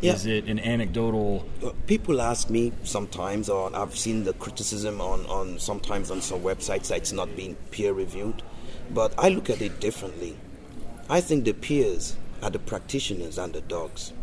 Yeah. 0.02 0.14
is 0.14 0.26
it 0.28 0.46
an 0.46 0.60
anecdotal? 0.60 1.46
Uh, 1.66 1.70
People 1.88 2.22
ask 2.22 2.50
me 2.52 2.74
sometimes, 2.84 3.50
or 3.50 3.76
I've 3.76 3.98
seen 3.98 4.24
the 4.24 4.34
criticism 4.34 5.02
on, 5.02 5.26
on 5.26 5.58
sometimes 5.60 6.12
on 6.12 6.22
some 6.22 6.42
websites 6.42 6.90
that 6.90 6.98
it's 6.98 7.12
not 7.12 7.36
being 7.36 7.56
peer 7.72 7.92
reviewed. 7.94 8.44
But 8.94 9.14
I 9.18 9.30
look 9.30 9.50
at 9.50 9.62
it 9.62 9.80
differently. 9.80 10.36
I 11.10 11.22
think 11.22 11.44
the 11.46 11.54
peers 11.54 12.16
are 12.42 12.50
the 12.50 12.60
practitioners 12.60 13.38
and 13.38 13.54
the 13.54 13.62
dogs. 13.62 14.14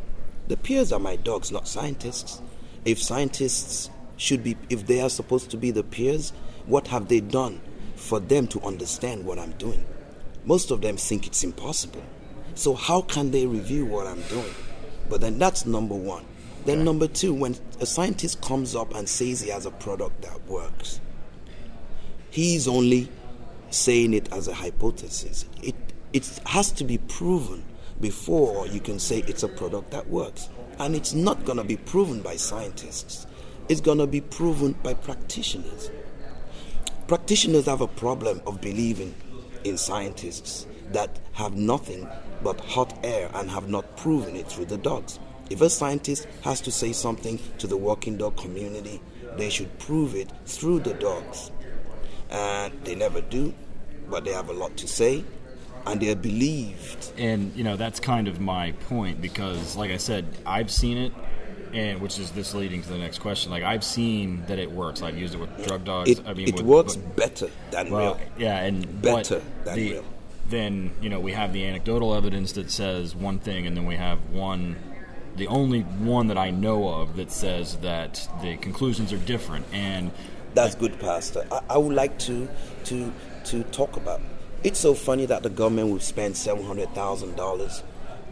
The 0.48 0.56
peers 0.56 0.92
are 0.92 0.98
my 0.98 1.16
dogs, 1.16 1.52
not 1.52 1.68
scientists. 1.68 2.40
If 2.84 3.02
scientists 3.02 3.90
should 4.16 4.42
be, 4.42 4.56
if 4.68 4.86
they 4.86 5.00
are 5.00 5.10
supposed 5.10 5.50
to 5.50 5.56
be 5.56 5.70
the 5.70 5.82
peers, 5.84 6.32
what 6.66 6.88
have 6.88 7.08
they 7.08 7.20
done 7.20 7.60
for 7.96 8.18
them 8.18 8.46
to 8.48 8.60
understand 8.62 9.24
what 9.24 9.38
I'm 9.38 9.52
doing? 9.52 9.84
Most 10.44 10.70
of 10.70 10.80
them 10.80 10.96
think 10.96 11.26
it's 11.26 11.44
impossible. 11.44 12.02
So, 12.54 12.74
how 12.74 13.02
can 13.02 13.30
they 13.30 13.46
review 13.46 13.86
what 13.86 14.06
I'm 14.06 14.22
doing? 14.22 14.54
But 15.08 15.20
then 15.20 15.38
that's 15.38 15.66
number 15.66 15.94
one. 15.94 16.24
Then, 16.64 16.84
number 16.84 17.06
two, 17.06 17.32
when 17.32 17.56
a 17.80 17.86
scientist 17.86 18.40
comes 18.40 18.74
up 18.74 18.94
and 18.94 19.08
says 19.08 19.40
he 19.40 19.50
has 19.50 19.66
a 19.66 19.70
product 19.70 20.22
that 20.22 20.46
works, 20.46 21.00
he's 22.30 22.66
only 22.66 23.08
saying 23.70 24.14
it 24.14 24.32
as 24.32 24.48
a 24.48 24.54
hypothesis. 24.54 25.46
It, 25.62 25.74
it 26.12 26.26
has 26.46 26.72
to 26.72 26.84
be 26.84 26.98
proven 26.98 27.64
before 28.00 28.66
you 28.66 28.80
can 28.80 28.98
say 28.98 29.18
it's 29.26 29.42
a 29.42 29.48
product 29.48 29.90
that 29.90 30.08
works. 30.08 30.48
And 30.78 30.96
it's 30.96 31.12
not 31.12 31.44
going 31.44 31.58
to 31.58 31.64
be 31.64 31.76
proven 31.76 32.22
by 32.22 32.36
scientists, 32.36 33.26
it's 33.68 33.80
going 33.80 33.98
to 33.98 34.06
be 34.06 34.20
proven 34.20 34.72
by 34.82 34.94
practitioners. 34.94 35.90
Practitioners 37.06 37.66
have 37.66 37.80
a 37.80 37.88
problem 37.88 38.40
of 38.46 38.60
believing 38.60 39.14
in 39.64 39.76
scientists 39.76 40.66
that 40.92 41.18
have 41.32 41.54
nothing 41.54 42.08
but 42.42 42.58
hot 42.60 42.98
air 43.04 43.30
and 43.34 43.50
have 43.50 43.68
not 43.68 43.96
proven 43.96 44.36
it 44.36 44.48
through 44.48 44.64
the 44.66 44.78
dogs. 44.78 45.18
If 45.50 45.60
a 45.60 45.68
scientist 45.68 46.26
has 46.42 46.60
to 46.62 46.70
say 46.70 46.92
something 46.92 47.38
to 47.58 47.66
the 47.66 47.76
walking 47.76 48.16
dog 48.16 48.36
community, 48.36 49.00
they 49.36 49.50
should 49.50 49.76
prove 49.78 50.14
it 50.14 50.30
through 50.46 50.80
the 50.80 50.94
dogs. 50.94 51.50
And 52.30 52.72
they 52.84 52.94
never 52.94 53.20
do, 53.20 53.52
but 54.08 54.24
they 54.24 54.32
have 54.32 54.48
a 54.48 54.52
lot 54.52 54.76
to 54.78 54.88
say 54.88 55.24
and 55.86 56.00
they're 56.00 56.16
believed. 56.16 57.12
And 57.18 57.54
you 57.54 57.64
know 57.64 57.76
that's 57.76 58.00
kind 58.00 58.28
of 58.28 58.40
my 58.40 58.72
point 58.88 59.20
because, 59.20 59.76
like 59.76 59.90
I 59.90 59.96
said, 59.96 60.26
I've 60.46 60.70
seen 60.70 60.98
it, 60.98 61.12
and 61.72 62.00
which 62.00 62.18
is 62.18 62.30
this 62.32 62.54
leading 62.54 62.82
to 62.82 62.88
the 62.88 62.98
next 62.98 63.18
question. 63.18 63.50
Like 63.50 63.62
I've 63.62 63.84
seen 63.84 64.44
that 64.46 64.58
it 64.58 64.70
works. 64.70 65.02
I've 65.02 65.18
used 65.18 65.34
it 65.34 65.38
with 65.38 65.66
drug 65.66 65.84
dogs. 65.84 66.10
It, 66.10 66.20
I 66.26 66.34
mean, 66.34 66.48
it 66.48 66.56
with, 66.56 66.64
works 66.64 66.96
but, 66.96 67.16
better 67.16 67.50
than 67.70 67.90
well, 67.90 68.14
real. 68.14 68.28
yeah, 68.38 68.58
and 68.58 69.02
Better 69.02 69.42
than 69.64 69.76
the, 69.76 69.92
real. 69.92 70.04
Then 70.48 70.92
you 71.00 71.08
know 71.08 71.20
we 71.20 71.32
have 71.32 71.52
the 71.52 71.64
anecdotal 71.66 72.14
evidence 72.14 72.52
that 72.52 72.70
says 72.70 73.14
one 73.14 73.38
thing, 73.38 73.66
and 73.66 73.76
then 73.76 73.86
we 73.86 73.96
have 73.96 74.18
one. 74.30 74.76
The 75.36 75.46
only 75.46 75.82
one 75.82 76.26
that 76.26 76.36
I 76.36 76.50
know 76.50 76.88
of 76.88 77.16
that 77.16 77.30
says 77.30 77.76
that 77.76 78.28
the 78.42 78.56
conclusions 78.56 79.12
are 79.12 79.18
different, 79.18 79.64
and 79.72 80.10
That's 80.54 80.74
good, 80.74 80.98
Pastor. 80.98 81.46
I, 81.52 81.60
I 81.70 81.78
would 81.78 81.94
like 81.94 82.18
to 82.20 82.48
to 82.84 83.12
to 83.44 83.62
talk 83.64 83.96
about. 83.96 84.20
It's 84.62 84.78
so 84.78 84.94
funny 84.94 85.26
that 85.26 85.42
the 85.42 85.50
government 85.50 85.88
would 85.88 86.02
spend 86.02 86.36
seven 86.36 86.64
hundred 86.64 86.94
thousand 86.94 87.36
dollars 87.36 87.82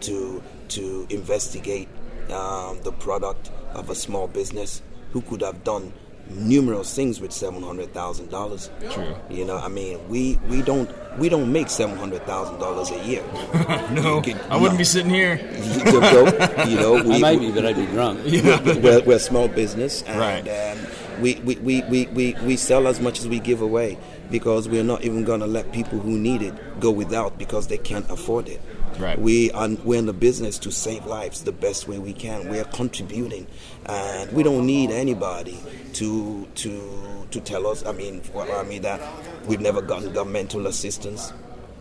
to 0.00 0.42
to 0.68 1.06
investigate 1.10 1.88
um, 2.30 2.80
the 2.82 2.92
product 2.92 3.50
of 3.72 3.88
a 3.90 3.94
small 3.94 4.28
business 4.28 4.82
who 5.12 5.22
could 5.22 5.40
have 5.40 5.64
done 5.64 5.92
numerous 6.30 6.94
things 6.94 7.20
with 7.22 7.32
seven 7.32 7.62
hundred 7.62 7.94
thousand 7.94 8.28
dollars. 8.30 8.70
True. 8.90 9.16
You 9.30 9.46
know, 9.46 9.56
I 9.56 9.68
mean, 9.68 10.06
we 10.10 10.38
we 10.48 10.60
don't 10.60 10.90
we 11.18 11.30
don't 11.30 11.50
make 11.50 11.70
seven 11.70 11.96
hundred 11.96 12.26
thousand 12.26 12.58
dollars 12.60 12.90
a 12.90 13.02
year. 13.06 13.24
no, 13.92 14.22
You 14.22 14.36
I 14.50 14.56
wouldn't 14.56 14.74
no. 14.74 14.78
be 14.78 14.84
sitting 14.84 15.10
here. 15.10 15.36
you 15.56 15.84
know, 15.84 16.64
you 16.66 16.76
know, 16.76 17.02
we, 17.08 17.14
I 17.14 17.18
might 17.18 17.40
be, 17.40 17.50
but 17.50 17.64
I'd 17.64 17.76
be 17.76 17.86
drunk. 17.86 18.20
we're, 18.84 19.00
we're 19.02 19.16
a 19.16 19.18
small 19.18 19.48
business 19.48 20.02
and 20.02 20.20
Right. 20.20 20.46
um, 20.46 20.78
we, 21.20 21.37
we, 21.37 21.57
we, 21.57 21.83
we, 21.83 22.07
we, 22.07 22.35
we 22.44 22.57
sell 22.57 22.87
as 22.87 23.00
much 23.00 23.18
as 23.18 23.28
we 23.28 23.40
give 23.40 23.61
away 23.61 23.98
because 24.31 24.68
we're 24.68 24.85
not 24.85 25.04
even 25.04 25.24
going 25.24 25.40
to 25.40 25.46
let 25.46 25.72
people 25.72 25.98
who 25.98 26.18
need 26.18 26.42
it 26.42 26.81
go 26.81 26.90
without 26.90 27.38
because 27.38 27.68
they 27.68 27.78
can't 27.78 28.09
afford 28.11 28.48
it. 28.48 28.61
Right. 28.98 29.18
We 29.18 29.50
are 29.52 29.68
we're 29.85 29.98
in 29.98 30.07
the 30.07 30.12
business 30.12 30.59
to 30.61 30.72
save 30.72 31.07
lives 31.07 31.44
the 31.44 31.52
best 31.52 31.87
way 31.87 31.98
we 31.98 32.12
can. 32.12 32.48
We 32.48 32.59
are 32.59 32.64
contributing, 32.64 33.46
and 33.87 34.33
we 34.33 34.42
don't 34.42 34.66
need 34.66 34.90
anybody 34.90 35.57
to 35.94 36.48
to 36.57 37.26
to 37.31 37.40
tell 37.40 37.68
us. 37.68 37.85
I 37.87 37.92
mean, 37.92 38.22
well, 38.35 38.50
I 38.59 38.64
mean 38.64 38.83
that 38.83 39.00
we've 39.46 39.61
never 39.61 39.83
gotten 39.83 40.12
governmental 40.12 40.66
assistance, 40.66 41.33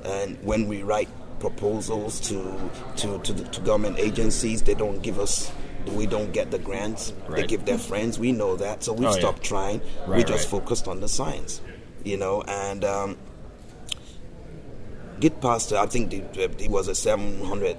and 0.03 0.37
when 0.43 0.67
we 0.67 0.83
write 0.83 1.09
proposals 1.39 2.19
to 2.21 2.71
to 2.97 3.19
to, 3.19 3.33
the, 3.33 3.43
to 3.45 3.61
government 3.61 3.97
agencies, 3.97 4.61
they 4.61 4.75
don't 4.75 5.01
give 5.01 5.19
us. 5.19 5.51
We 5.95 6.05
don't 6.05 6.31
get 6.33 6.51
the 6.51 6.59
grants. 6.59 7.13
They 7.29 7.45
give 7.45 7.65
their 7.65 7.77
friends. 7.77 8.19
We 8.19 8.31
know 8.31 8.55
that, 8.57 8.83
so 8.83 8.93
we 8.93 9.05
Oh, 9.05 9.11
yeah. 9.13 9.19
stopped 9.19 9.43
trying. 9.43 9.81
we 10.07 10.23
just 10.23 10.51
right. 10.51 10.61
focused 10.61 10.87
on 10.87 10.99
the 10.99 11.07
science, 11.07 11.61
you 12.03 12.17
know, 12.17 12.41
and. 12.47 12.83
Um, 12.85 13.17
Git 15.19 15.41
Pastor, 15.41 15.77
I 15.77 15.87
think 15.87 16.13
it 16.13 16.69
was 16.69 16.87
a 16.87 16.93
seven 16.93 17.43
hundred 17.43 17.75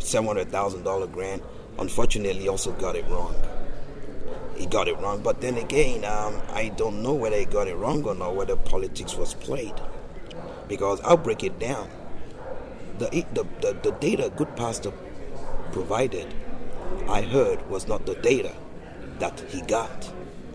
seven 0.00 0.26
hundred 0.26 0.50
thousand 0.50 0.82
dollar 0.82 1.06
grant. 1.06 1.42
Unfortunately, 1.78 2.42
he 2.42 2.48
also 2.48 2.72
got 2.72 2.94
it 2.94 3.06
wrong. 3.08 3.34
He 4.56 4.66
got 4.66 4.86
it 4.86 4.98
wrong, 4.98 5.22
but 5.22 5.40
then 5.40 5.56
again, 5.56 6.04
um, 6.04 6.40
I 6.52 6.68
don't 6.76 7.02
know 7.02 7.14
whether 7.14 7.36
he 7.38 7.46
got 7.46 7.68
it 7.68 7.74
wrong 7.76 8.04
or 8.04 8.14
not. 8.14 8.36
Whether 8.36 8.54
politics 8.56 9.16
was 9.16 9.32
played, 9.32 9.72
because 10.68 11.00
I'll 11.00 11.16
break 11.16 11.42
it 11.42 11.58
down. 11.58 11.88
The 12.98 13.24
the 13.32 13.46
the, 13.62 13.72
the 13.82 13.90
data 13.92 14.30
Good 14.36 14.54
Pastor 14.54 14.92
provided, 15.72 16.34
I 17.08 17.22
heard, 17.22 17.68
was 17.68 17.86
not 17.86 18.06
the 18.06 18.14
data 18.16 18.52
that 19.18 19.40
he 19.48 19.60
got 19.62 20.04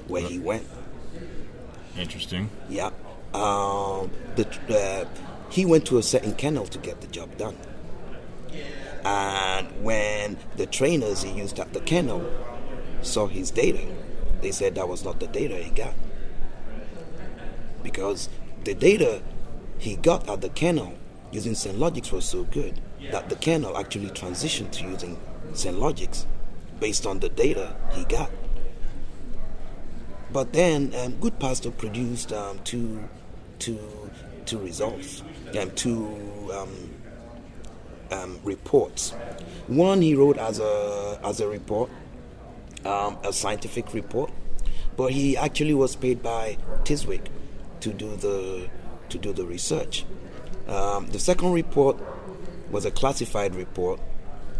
where 0.07 0.21
he 0.21 0.39
went. 0.39 0.67
Interesting. 1.97 2.49
Yeah. 2.69 2.91
Um, 3.33 4.09
the, 4.35 4.47
uh, 4.69 5.05
he 5.49 5.65
went 5.65 5.85
to 5.87 5.97
a 5.97 6.03
certain 6.03 6.33
kennel 6.33 6.65
to 6.67 6.77
get 6.79 7.01
the 7.01 7.07
job 7.07 7.37
done. 7.37 7.57
And 9.05 9.83
when 9.83 10.37
the 10.57 10.65
trainers 10.65 11.23
he 11.23 11.31
used 11.31 11.59
at 11.59 11.73
the 11.73 11.79
kennel 11.79 12.29
saw 13.01 13.27
his 13.27 13.51
data, 13.51 13.85
they 14.41 14.51
said 14.51 14.75
that 14.75 14.87
was 14.87 15.03
not 15.05 15.19
the 15.19 15.27
data 15.27 15.55
he 15.55 15.71
got. 15.71 15.93
Because 17.83 18.29
the 18.63 18.73
data 18.73 19.21
he 19.77 19.95
got 19.95 20.29
at 20.29 20.41
the 20.41 20.49
kennel 20.49 20.93
using 21.31 21.53
Logix 21.53 22.11
was 22.11 22.25
so 22.25 22.43
good 22.43 22.81
that 23.11 23.29
the 23.29 23.35
kennel 23.35 23.77
actually 23.77 24.09
transitioned 24.09 24.71
to 24.71 24.83
using 24.83 25.17
And 25.49 25.77
Logix 25.77 26.25
based 26.79 27.05
on 27.05 27.19
the 27.19 27.27
data 27.27 27.75
he 27.91 28.05
got. 28.05 28.31
But 30.31 30.53
then 30.53 30.93
um, 30.95 31.15
Good 31.19 31.39
Pastor 31.39 31.71
produced 31.71 32.31
um, 32.31 32.59
two, 32.63 33.03
two, 33.57 33.79
two 34.45 34.59
results, 34.59 35.23
um, 35.59 35.71
two 35.71 36.49
um, 36.53 36.91
um, 38.11 38.39
reports. 38.43 39.11
One 39.67 40.01
he 40.01 40.15
wrote 40.15 40.37
as 40.37 40.59
a 40.59 41.19
as 41.23 41.41
a 41.41 41.47
report, 41.47 41.89
um, 42.85 43.17
a 43.23 43.33
scientific 43.33 43.93
report, 43.93 44.31
but 44.95 45.11
he 45.11 45.35
actually 45.35 45.73
was 45.73 45.95
paid 45.95 46.21
by 46.21 46.57
TSWG 46.83 47.27
to 47.81 47.91
do 47.91 48.15
the 48.15 48.69
to 49.09 49.17
do 49.17 49.33
the 49.33 49.45
research. 49.45 50.05
Um, 50.67 51.07
the 51.07 51.19
second 51.19 51.53
report 51.53 51.97
was 52.69 52.85
a 52.85 52.91
classified 52.91 53.55
report 53.55 53.99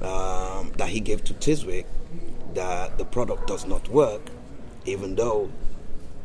um, 0.02 0.72
that 0.78 0.90
he 0.90 1.00
gave 1.00 1.24
to 1.26 1.34
TSWG 1.34 1.86
that 2.54 2.98
the 2.98 3.06
product 3.06 3.48
does 3.48 3.68
not 3.68 3.88
work, 3.90 4.22
even 4.86 5.16
though 5.16 5.52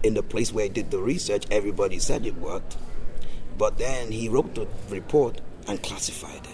in 0.03 0.15
the 0.15 0.23
place 0.23 0.53
where 0.53 0.65
he 0.65 0.71
did 0.71 0.91
the 0.91 0.99
research, 0.99 1.45
everybody 1.51 1.99
said 1.99 2.27
it 2.27 2.37
worked. 2.37 2.77
But 3.57 3.79
then 3.79 4.11
he 4.11 4.29
wrote 4.29 4.55
the 4.55 4.67
report 4.91 5.41
and 5.69 5.83
classified 5.83 6.41
it. 6.45 6.51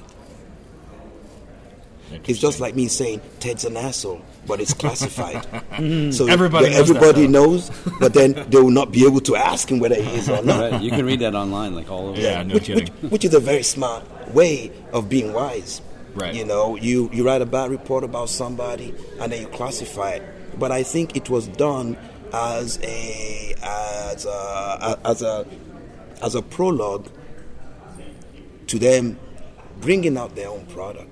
It's 2.26 2.40
just 2.40 2.60
like 2.60 2.74
me 2.74 2.88
saying 2.88 3.20
Ted's 3.38 3.64
an 3.64 3.76
asshole, 3.76 4.20
but 4.46 4.60
it's 4.60 4.74
classified. 4.74 5.44
so 6.12 6.26
Everybody 6.26 6.70
knows 6.70 6.90
everybody 6.90 7.26
though. 7.26 7.46
knows, 7.46 7.70
but 8.00 8.14
then 8.14 8.32
they 8.50 8.60
will 8.60 8.70
not 8.70 8.90
be 8.90 9.06
able 9.06 9.20
to 9.20 9.36
ask 9.36 9.70
him 9.70 9.78
whether 9.78 9.94
he 9.94 10.10
is 10.18 10.28
or 10.28 10.42
not. 10.42 10.72
Right, 10.72 10.82
you 10.82 10.90
can 10.90 11.06
read 11.06 11.20
that 11.20 11.36
online, 11.36 11.74
like 11.74 11.90
all 11.90 12.08
over. 12.08 12.20
Yeah, 12.20 12.42
no 12.42 12.54
which, 12.54 12.64
kidding. 12.64 12.88
Which, 12.94 13.12
which 13.12 13.24
is 13.24 13.34
a 13.34 13.40
very 13.40 13.62
smart 13.62 14.04
way 14.34 14.72
of 14.92 15.08
being 15.08 15.32
wise. 15.32 15.82
Right. 16.14 16.34
You 16.34 16.44
know, 16.44 16.76
you, 16.76 17.11
you 17.12 17.24
write 17.24 17.42
a 17.42 17.46
bad 17.46 17.70
report 17.70 18.04
about 18.04 18.28
somebody 18.28 18.94
and 19.20 19.32
then 19.32 19.42
you 19.42 19.48
classify 19.48 20.12
it. 20.12 20.58
But 20.58 20.72
I 20.72 20.82
think 20.82 21.16
it 21.16 21.30
was 21.30 21.46
done 21.48 21.96
as 22.32 22.78
a 22.82 23.54
as 23.62 24.24
a 24.24 24.98
as 25.04 25.22
a 25.22 25.46
as 26.22 26.34
a 26.34 26.42
prologue 26.42 27.08
to 28.66 28.78
them 28.78 29.18
bringing 29.80 30.16
out 30.16 30.34
their 30.36 30.48
own 30.48 30.66
product 30.66 31.11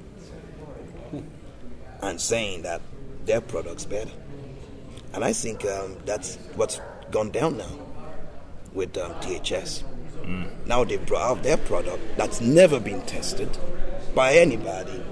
and 2.03 2.21
saying 2.21 2.63
that 2.63 2.81
their 3.25 3.41
product's 3.41 3.85
better. 3.85 4.11
And 5.15 5.25
I 5.25 5.33
think 5.33 5.65
um, 5.65 5.97
that's 6.05 6.37
what's 6.55 6.81
gone 7.11 7.31
down 7.31 7.57
now 7.57 7.79
with 8.75 8.97
um, 8.99 9.13
DHS. 9.15 9.83
Now 10.67 10.85
they 10.85 10.99
brought 10.99 11.23
out 11.23 11.43
their 11.43 11.57
product 11.57 12.01
that's 12.17 12.41
never 12.41 12.79
been 12.79 13.01
tested 13.03 13.57
by 14.15 14.35
anybody, 14.35 15.03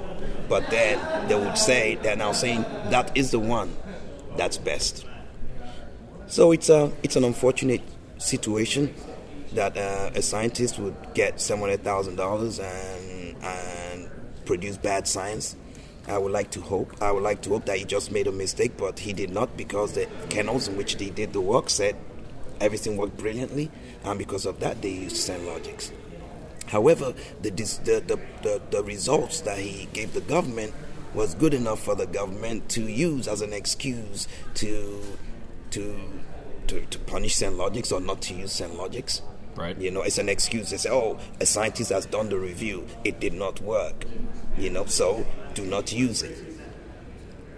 but 0.49 0.69
then 0.71 1.29
they 1.29 1.35
would 1.35 1.59
say 1.59 1.97
they're 2.03 2.17
now 2.17 2.33
saying 2.33 2.63
that 2.91 3.17
is 3.17 3.31
the 3.31 3.39
one 3.39 3.75
that's 4.37 4.59
best. 4.59 5.05
So 6.27 6.53
it's 6.53 6.69
a 6.69 6.93
it's 7.03 7.17
an 7.17 7.25
unfortunate 7.25 7.83
situation, 8.19 8.95
that 9.53 9.77
uh, 9.77 10.11
a 10.15 10.23
scientist 10.23 10.79
would 10.79 10.97
get 11.15 11.41
seven 11.41 11.63
hundred 11.63 11.83
thousand 11.85 12.17
dollars 12.17 12.59
and 12.59 13.37
and 13.43 14.11
produce 14.45 14.77
bad 14.77 15.07
science. 15.07 15.57
I 16.09 16.19
would 16.19 16.33
like 16.33 16.51
to 16.53 16.61
hope. 16.61 17.03
I 17.03 17.11
would 17.11 17.23
like 17.23 17.43
to 17.43 17.51
hope 17.51 17.67
that 17.67 17.79
he 17.79 17.85
just 17.85 18.13
made 18.13 18.27
a 18.29 18.33
mistake, 18.33 18.77
but 18.77 18.99
he 18.99 19.13
did 19.13 19.31
not 19.31 19.57
because 19.57 19.93
the 19.95 20.07
kennels 20.29 20.69
in 20.69 20.77
which 20.77 20.99
they 20.99 21.11
did 21.11 21.33
the 21.33 21.41
work 21.41 21.69
said 21.69 21.97
everything 22.61 22.97
worked 22.97 23.17
brilliantly, 23.17 23.71
and 24.05 24.19
because 24.19 24.47
of 24.47 24.61
that, 24.61 24.81
they 24.83 24.91
used 24.91 25.17
ScentLogix. 25.17 25.91
However, 26.67 27.15
the, 27.43 27.51
the, 27.51 28.03
the, 28.07 28.21
the, 28.43 28.63
the 28.71 28.83
results 28.83 29.41
that 29.43 29.59
he 29.59 29.87
gave 29.93 30.15
the 30.15 30.21
government 30.21 30.75
was 31.15 31.35
good 31.35 31.55
enough 31.55 31.83
for 31.83 31.95
the 31.95 32.07
government 32.07 32.69
to 32.69 32.83
use 32.83 33.27
as 33.27 33.41
an 33.41 33.53
excuse 33.53 34.29
to 34.55 35.03
to 35.71 35.97
to, 36.67 36.85
to 36.85 36.99
punish 36.99 37.37
ScentLogix 37.37 37.93
or 37.93 38.01
not 38.01 38.21
to 38.23 38.35
use 38.35 38.53
ScentLogix. 38.61 39.23
Right. 39.55 39.79
You 39.79 39.91
know, 39.91 40.03
it's 40.03 40.19
an 40.19 40.29
excuse. 40.29 40.71
They 40.71 40.77
say, 40.77 40.91
"Oh, 40.91 41.19
a 41.41 41.47
scientist 41.47 41.91
has 41.91 42.05
done 42.07 42.29
the 42.29 42.39
review. 42.39 42.87
It 43.05 43.21
did 43.21 43.33
not 43.33 43.61
work." 43.63 44.05
You 44.59 44.71
know, 44.71 44.85
so 44.85 45.27
do 45.55 45.65
not 45.65 45.93
use 45.93 46.23
it. 46.23 46.37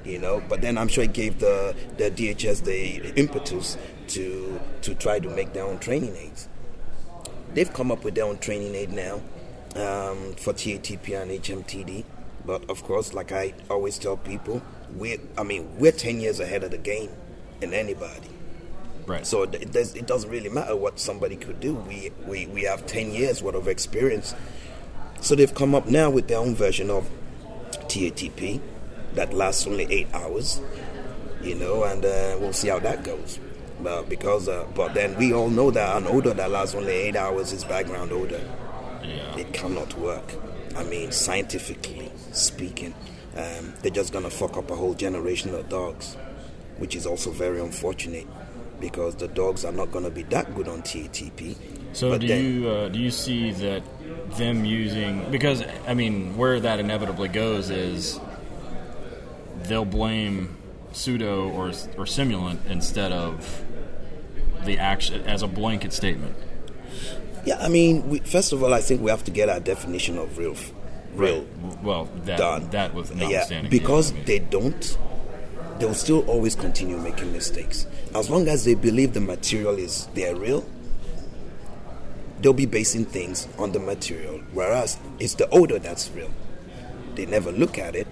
You 0.04 0.18
know, 0.18 0.42
but 0.48 0.60
then 0.60 0.78
I'm 0.78 0.88
sure 0.88 1.04
it 1.04 1.12
gave 1.12 1.40
the 1.40 1.74
the 1.96 2.10
DHS 2.10 2.64
the 2.64 3.12
impetus 3.18 3.76
to 4.08 4.60
to 4.82 4.94
try 4.94 5.18
to 5.18 5.28
make 5.28 5.52
their 5.52 5.64
own 5.64 5.78
training 5.78 6.14
aids. 6.16 6.48
They've 7.54 7.72
come 7.72 7.90
up 7.90 8.04
with 8.04 8.14
their 8.14 8.24
own 8.24 8.38
training 8.38 8.74
aid 8.74 8.92
now 8.92 9.16
um, 9.74 10.34
for 10.34 10.52
TATP 10.52 11.20
and 11.20 11.30
HMTD. 11.30 12.04
But 12.44 12.68
of 12.70 12.82
course, 12.82 13.12
like 13.14 13.32
I 13.32 13.54
always 13.68 13.98
tell 13.98 14.16
people, 14.16 14.62
we 14.96 15.20
I 15.36 15.42
mean 15.42 15.78
we're 15.78 15.92
ten 15.92 16.20
years 16.20 16.40
ahead 16.40 16.64
of 16.64 16.70
the 16.70 16.78
game 16.78 17.10
in 17.60 17.74
anybody. 17.74 18.30
Right. 19.06 19.26
So 19.26 19.44
it, 19.44 19.72
does, 19.72 19.94
it 19.94 20.06
doesn't 20.06 20.30
really 20.30 20.50
matter 20.50 20.76
what 20.76 21.00
somebody 21.00 21.36
could 21.36 21.60
do. 21.60 21.74
We, 21.74 22.10
we 22.26 22.46
we 22.46 22.62
have 22.64 22.86
ten 22.86 23.12
years 23.12 23.42
worth 23.42 23.54
of 23.54 23.68
experience. 23.68 24.34
So 25.20 25.34
they've 25.34 25.54
come 25.54 25.74
up 25.74 25.86
now 25.88 26.10
with 26.10 26.28
their 26.28 26.38
own 26.38 26.54
version 26.54 26.90
of 26.90 27.08
TATP 27.72 28.60
that 29.14 29.32
lasts 29.32 29.66
only 29.66 29.84
eight 29.90 30.08
hours. 30.12 30.60
You 31.42 31.54
know, 31.54 31.84
and 31.84 32.04
uh, 32.04 32.36
we'll 32.40 32.52
see 32.52 32.68
how 32.68 32.78
that 32.80 33.04
goes. 33.04 33.38
But 33.82 34.08
because, 34.08 34.48
uh, 34.48 34.66
but 34.74 34.94
then 34.94 35.16
we 35.16 35.32
all 35.32 35.50
know 35.50 35.70
that 35.70 35.96
an 35.96 36.06
odor 36.08 36.34
that 36.34 36.50
lasts 36.50 36.74
only 36.74 36.92
eight 36.92 37.16
hours 37.16 37.52
is 37.52 37.64
background 37.64 38.12
odor. 38.12 38.40
Yeah. 39.04 39.36
It 39.36 39.52
cannot 39.52 39.96
work. 39.98 40.32
I 40.76 40.82
mean, 40.84 41.12
scientifically 41.12 42.10
speaking, 42.32 42.94
um, 43.36 43.72
they're 43.82 43.90
just 43.92 44.12
gonna 44.12 44.30
fuck 44.30 44.56
up 44.56 44.70
a 44.70 44.76
whole 44.76 44.94
generation 44.94 45.54
of 45.54 45.68
dogs, 45.68 46.16
which 46.78 46.96
is 46.96 47.06
also 47.06 47.30
very 47.30 47.60
unfortunate 47.60 48.26
because 48.80 49.14
the 49.16 49.28
dogs 49.28 49.64
are 49.64 49.72
not 49.72 49.90
gonna 49.92 50.10
be 50.10 50.22
that 50.24 50.54
good 50.54 50.68
on 50.68 50.82
TATP. 50.82 51.56
So 51.92 52.10
But 52.10 52.20
do 52.20 52.26
then- 52.28 52.44
you 52.62 52.68
uh, 52.68 52.88
do 52.88 52.98
you 52.98 53.10
see 53.10 53.52
that 53.52 53.82
them 54.36 54.64
using 54.64 55.24
because 55.30 55.64
I 55.86 55.94
mean 55.94 56.36
where 56.36 56.60
that 56.60 56.78
inevitably 56.80 57.28
goes 57.28 57.70
is 57.70 58.20
they'll 59.64 59.84
blame 59.84 60.56
pseudo 60.92 61.48
or 61.50 61.68
or 61.68 62.04
simulant 62.04 62.58
instead 62.68 63.10
of 63.12 63.62
the 64.68 64.78
action 64.78 65.22
as 65.22 65.42
a 65.42 65.48
blanket 65.48 65.92
statement. 65.92 66.36
Yeah, 67.44 67.58
I 67.58 67.68
mean, 67.68 68.08
we, 68.08 68.18
first 68.20 68.52
of 68.52 68.62
all, 68.62 68.72
I 68.74 68.80
think 68.80 69.00
we 69.00 69.10
have 69.10 69.24
to 69.24 69.30
get 69.30 69.48
our 69.48 69.58
definition 69.60 70.18
of 70.18 70.36
real, 70.38 70.54
real 71.14 71.46
Well, 71.82 72.04
that 72.24 72.38
done. 72.38 72.70
that 72.70 72.94
was 72.94 73.10
yeah, 73.10 73.16
notwithstanding. 73.22 73.70
because 73.70 74.10
yeah, 74.12 74.16
I 74.16 74.18
mean, 74.18 74.26
they 74.26 74.38
don't, 74.40 74.98
they'll 75.78 75.94
still 75.94 76.28
always 76.28 76.54
continue 76.54 76.98
making 76.98 77.32
mistakes. 77.32 77.86
As 78.14 78.28
long 78.28 78.46
as 78.48 78.64
they 78.64 78.74
believe 78.74 79.14
the 79.14 79.20
material 79.20 79.76
is 79.76 80.06
they're 80.14 80.36
real, 80.36 80.64
they'll 82.40 82.52
be 82.52 82.66
basing 82.66 83.06
things 83.06 83.48
on 83.58 83.72
the 83.72 83.80
material. 83.80 84.40
Whereas 84.52 84.98
it's 85.18 85.34
the 85.34 85.48
odor 85.50 85.78
that's 85.78 86.10
real. 86.10 86.30
They 87.14 87.26
never 87.26 87.50
look 87.50 87.78
at 87.78 87.96
it, 87.96 88.06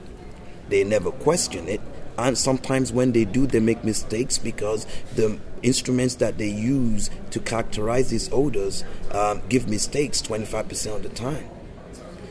they 0.69 0.83
never 0.83 1.11
question 1.11 1.69
it, 1.69 1.81
and 2.19 2.37
sometimes 2.37 2.93
when 2.93 3.13
they 3.13 3.25
do, 3.25 3.47
they 3.47 3.61
make 3.61 3.85
mistakes 3.85 4.39
because 4.39 4.87
the 5.15 5.39
instruments 5.63 6.17
that 6.17 6.39
they 6.39 6.49
use 6.49 7.11
to 7.31 7.41
characterize 7.41 8.11
these 8.11 8.31
odors 8.33 8.85
um, 9.13 9.43
give 9.49 9.69
mistakes 9.69 10.23
25% 10.23 10.97
of 10.97 11.03
the 11.03 11.09
time. 11.11 11.49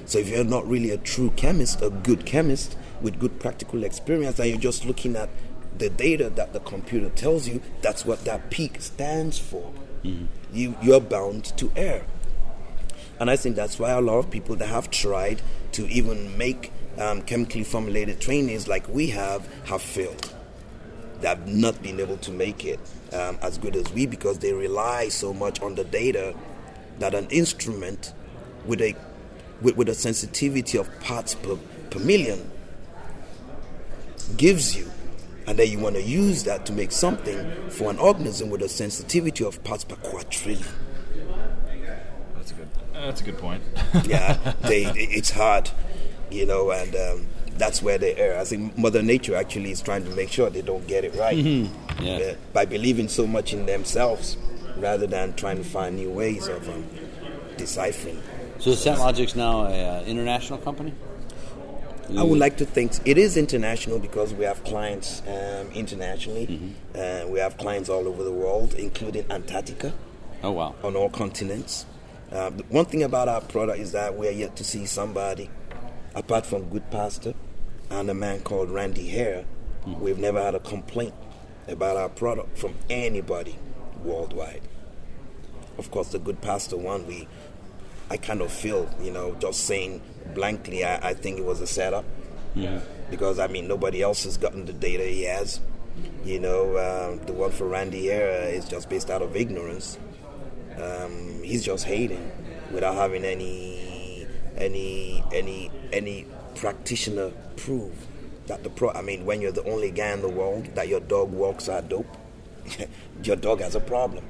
So 0.06 0.20
if 0.20 0.30
you're 0.30 0.44
not 0.44 0.68
really 0.68 0.92
a 0.92 0.98
true 0.98 1.32
chemist, 1.32 1.82
a 1.82 1.90
good 1.90 2.26
chemist 2.26 2.78
with 3.02 3.20
good 3.20 3.40
practical 3.40 3.84
experience, 3.84 4.40
and 4.40 4.50
you're 4.50 4.60
just 4.60 4.86
looking 4.86 5.16
at 5.16 5.30
the 5.78 5.90
data 5.90 6.30
that 6.32 6.54
the 6.54 6.60
computer 6.60 7.10
tells 7.10 7.48
you, 7.48 7.62
that's 7.82 8.06
what 8.06 8.24
that 8.26 8.50
peak 8.50 8.82
stands 8.82 9.38
for. 9.38 9.72
You 10.54 10.76
you're 10.82 11.02
bound 11.02 11.46
to 11.58 11.72
err. 11.76 12.06
And 13.20 13.30
I 13.32 13.36
think 13.36 13.56
that's 13.56 13.80
why 13.80 13.92
a 13.92 14.02
lot 14.02 14.18
of 14.20 14.30
people 14.30 14.56
that 14.58 14.68
have 14.68 14.92
tried 14.92 15.42
to 15.74 15.88
even 15.88 16.38
make 16.38 16.72
um, 17.00 17.22
chemically 17.22 17.64
formulated 17.64 18.20
trainings 18.20 18.68
like 18.68 18.88
we 18.88 19.08
have 19.08 19.48
have 19.66 19.82
failed. 19.82 20.34
They 21.22 21.28
have 21.28 21.48
not 21.48 21.82
been 21.82 22.00
able 22.00 22.18
to 22.18 22.32
make 22.32 22.66
it 22.66 22.80
um, 23.14 23.38
as 23.42 23.58
good 23.58 23.76
as 23.76 23.92
we 23.94 24.06
because 24.06 24.40
they 24.40 24.54
rely 24.54 25.10
so 25.10 25.34
much 25.34 25.62
on 25.62 25.76
the 25.76 25.84
data 25.84 26.36
that 27.00 27.14
an 27.14 27.28
instrument 27.30 28.14
with 28.66 28.82
a 28.82 28.96
with, 29.62 29.78
with 29.78 29.90
a 29.90 29.96
sensitivity 29.96 30.78
of 30.78 31.00
parts 31.00 31.36
per, 31.36 31.58
per 31.90 32.00
million 32.00 32.52
gives 34.38 34.76
you 34.76 34.92
and 35.48 35.60
then 35.60 35.70
you 35.70 35.80
want 35.80 35.96
to 35.96 36.02
use 36.02 36.44
that 36.44 36.66
to 36.66 36.74
make 36.74 36.92
something 36.92 37.70
for 37.70 37.90
an 37.90 37.98
organism 38.00 38.50
with 38.50 38.62
a 38.62 38.70
sensitivity 38.70 39.46
of 39.46 39.64
parts 39.64 39.84
per 39.84 39.96
quadrillion 39.98 40.66
that's 42.36 42.52
a 42.52 42.56
good 42.56 42.70
that's 42.94 43.22
a 43.22 43.24
good 43.24 43.38
point. 43.38 43.62
yeah, 44.06 44.54
they, 44.62 44.86
it's 44.86 45.32
hard, 45.32 45.70
you 46.32 46.46
know, 46.46 46.72
and 46.72 46.96
um, 46.96 47.28
that's 47.58 47.82
where 47.82 47.98
they 47.98 48.16
err. 48.16 48.40
I 48.40 48.44
think 48.44 48.78
Mother 48.78 49.02
Nature 49.02 49.36
actually 49.36 49.72
is 49.72 49.82
trying 49.82 50.04
to 50.06 50.12
make 50.12 50.30
sure 50.32 50.50
they 50.50 50.62
don't 50.62 50.86
get 50.88 51.04
it 51.06 51.16
right 51.16 51.38
Yeah. 51.38 52.18
uh, 52.18 52.36
by 52.54 52.66
believing 52.66 53.08
so 53.08 53.26
much 53.28 53.54
in 53.54 53.66
themselves 53.66 54.38
rather 54.78 55.08
than 55.08 55.34
trying 55.36 55.58
to 55.58 55.64
find 55.64 55.96
new 55.96 56.10
ways 56.12 56.48
of 56.48 56.68
um, 56.70 56.86
deciphering. 57.58 58.22
So 58.60 58.72
is 58.72 58.86
ScentLogix's 58.86 59.36
now 59.36 59.66
an 59.66 59.74
uh, 59.74 60.04
international 60.06 60.60
company? 60.60 60.94
I 62.18 62.22
would 62.22 62.38
like 62.38 62.58
to 62.58 62.66
think 62.66 62.92
it 63.06 63.18
is 63.18 63.36
international 63.36 63.98
because 63.98 64.32
we 64.34 64.46
have 64.46 64.64
clients 64.64 65.24
um, 65.28 65.72
internationally. 65.74 66.76
Uh, 66.94 67.26
we 67.28 67.40
have 67.40 67.58
clients 67.58 67.90
all 67.90 68.08
over 68.08 68.24
the 68.24 68.32
world, 68.32 68.76
including 68.76 69.26
Antarctica. 69.32 69.92
Oh 70.44 70.52
wow. 70.52 70.76
on 70.84 70.96
all 70.96 71.10
continents. 71.10 71.88
Uh, 72.32 72.52
the 72.52 72.64
one 72.70 72.86
thing 72.86 73.02
about 73.02 73.28
our 73.28 73.42
product 73.42 73.80
is 73.80 73.94
that 73.94 74.14
we're 74.16 74.30
yet 74.32 74.56
to 74.58 74.64
see 74.64 74.86
somebody, 74.86 75.50
apart 76.16 76.46
from 76.46 76.70
Good 76.70 76.90
Pastor 76.92 77.34
and 77.90 78.10
a 78.10 78.14
man 78.14 78.42
called 78.42 78.70
Randy 78.70 79.08
Hare, 79.10 79.46
we've 79.86 80.18
never 80.18 80.42
had 80.42 80.56
a 80.56 80.60
complaint 80.60 81.14
about 81.68 81.98
our 81.98 82.10
product 82.10 82.58
from 82.58 82.76
anybody 82.90 83.58
worldwide. 84.04 84.62
Of 85.78 85.92
course, 85.92 86.10
the 86.10 86.20
Good 86.20 86.42
Pastor 86.42 86.78
one, 86.78 87.06
we, 87.06 87.28
I 88.10 88.18
kind 88.18 88.42
of 88.42 88.52
feel, 88.52 88.90
you 89.02 89.12
know, 89.12 89.36
just 89.36 89.66
saying 89.66 90.02
blankly, 90.34 90.84
I, 90.84 91.10
I 91.10 91.14
think 91.14 91.38
it 91.38 91.46
was 91.46 91.62
a 91.62 91.68
setup. 91.68 92.06
Because, 93.12 93.38
I 93.38 93.48
mean, 93.48 93.68
nobody 93.68 94.02
else 94.02 94.24
has 94.24 94.38
gotten 94.38 94.66
the 94.66 94.74
data 94.74 95.04
he 95.04 95.24
has. 95.24 95.60
You 96.24 96.40
know, 96.40 96.76
uh, 96.76 97.26
the 97.26 97.34
one 97.34 97.52
for 97.52 97.68
Randy 97.68 98.08
Hare 98.08 98.50
is 98.50 98.66
just 98.66 98.90
based 98.90 99.10
out 99.10 99.22
of 99.22 99.36
ignorance 99.36 100.00
um, 100.82 101.42
he's 101.44 101.64
just 101.64 101.86
hating 101.86 102.32
without 102.72 102.96
having 102.96 103.24
any 103.24 104.28
any 104.58 105.24
any 105.34 105.72
any 105.96 106.26
practitioner 106.56 107.32
prove 107.56 107.94
that 108.48 108.64
the 108.64 108.70
pro 108.70 108.92
I 108.92 109.02
mean 109.02 109.26
when 109.26 109.42
you're 109.42 109.52
the 109.52 109.64
only 109.64 109.92
guy 109.92 110.12
in 110.12 110.22
the 110.22 110.30
world 110.30 110.66
that 110.76 110.88
your 110.88 111.00
dog 111.00 111.32
walks 111.32 111.68
are 111.70 111.82
dope? 111.82 112.18
Your 113.24 113.36
dog 113.36 113.62
has 113.62 113.76
a 113.76 113.80
problem. 113.80 114.26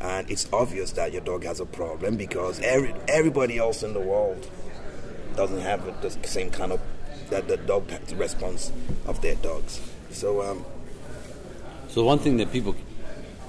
And 0.00 0.30
it's 0.30 0.48
obvious 0.52 0.92
that 0.92 1.12
your 1.12 1.20
dog 1.22 1.44
has 1.44 1.60
a 1.60 1.66
problem 1.66 2.16
because 2.16 2.60
every 2.60 2.94
everybody 3.08 3.58
else 3.58 3.82
in 3.82 3.94
the 3.94 4.00
world 4.00 4.46
doesn't 5.36 5.60
have 5.60 6.02
the 6.02 6.10
same 6.26 6.50
kind 6.50 6.72
of 6.72 6.80
that 7.30 7.48
the 7.48 7.56
dog 7.56 7.90
response 8.16 8.72
of 9.06 9.20
their 9.22 9.36
dogs. 9.36 9.80
So 10.10 10.42
um, 10.42 10.64
So 11.88 12.04
one 12.04 12.18
thing 12.18 12.36
that 12.38 12.52
people 12.52 12.74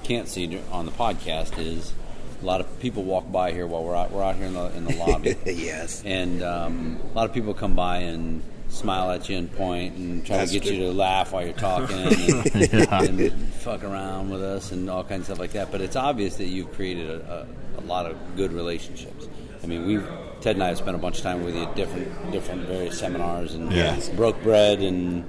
can't 0.04 0.28
see 0.28 0.58
on 0.70 0.86
the 0.86 0.92
podcast 0.92 1.58
is 1.58 1.92
a 2.40 2.44
lot 2.44 2.60
of 2.60 2.80
people 2.80 3.02
walk 3.02 3.30
by 3.30 3.52
here 3.52 3.66
while 3.66 3.84
we're 3.84 3.94
out. 3.96 4.10
We're 4.10 4.22
out 4.22 4.36
here 4.36 4.46
in 4.46 4.54
the 4.54 4.76
in 4.76 4.84
the 4.84 4.94
lobby, 4.96 5.36
yes 5.46 6.02
and 6.04 6.42
um, 6.42 7.00
a 7.12 7.14
lot 7.14 7.28
of 7.28 7.34
people 7.34 7.54
come 7.54 7.74
by 7.74 7.98
and 7.98 8.42
smile 8.68 9.10
at 9.12 9.28
you 9.28 9.38
and 9.38 9.50
point 9.52 9.94
and 9.96 10.26
try 10.26 10.38
That's 10.38 10.50
to 10.52 10.58
get 10.58 10.70
you 10.72 10.80
to 10.86 10.92
laugh 10.92 11.32
while 11.32 11.44
you're 11.44 11.52
talking 11.54 11.96
and, 11.96 12.92
and 12.92 13.32
fuck 13.54 13.84
around 13.84 14.28
with 14.30 14.42
us 14.42 14.72
and 14.72 14.90
all 14.90 15.04
kinds 15.04 15.20
of 15.20 15.24
stuff 15.26 15.38
like 15.38 15.52
that. 15.52 15.70
But 15.70 15.80
it's 15.80 15.96
obvious 15.96 16.36
that 16.36 16.46
you've 16.46 16.72
created 16.74 17.08
a, 17.08 17.46
a, 17.78 17.80
a 17.80 17.82
lot 17.82 18.06
of 18.06 18.16
good 18.36 18.52
relationships. 18.52 19.28
I 19.62 19.66
mean, 19.66 19.86
we've 19.86 20.06
Ted 20.40 20.56
and 20.56 20.62
I 20.64 20.68
have 20.68 20.78
spent 20.78 20.96
a 20.96 20.98
bunch 20.98 21.18
of 21.18 21.22
time 21.22 21.42
with 21.44 21.54
you 21.54 21.62
at 21.62 21.74
different 21.76 22.32
different 22.32 22.62
various 22.62 22.98
seminars 22.98 23.54
and 23.54 23.72
Yes. 23.72 24.08
broke 24.10 24.40
bread 24.42 24.80
and 24.80 25.24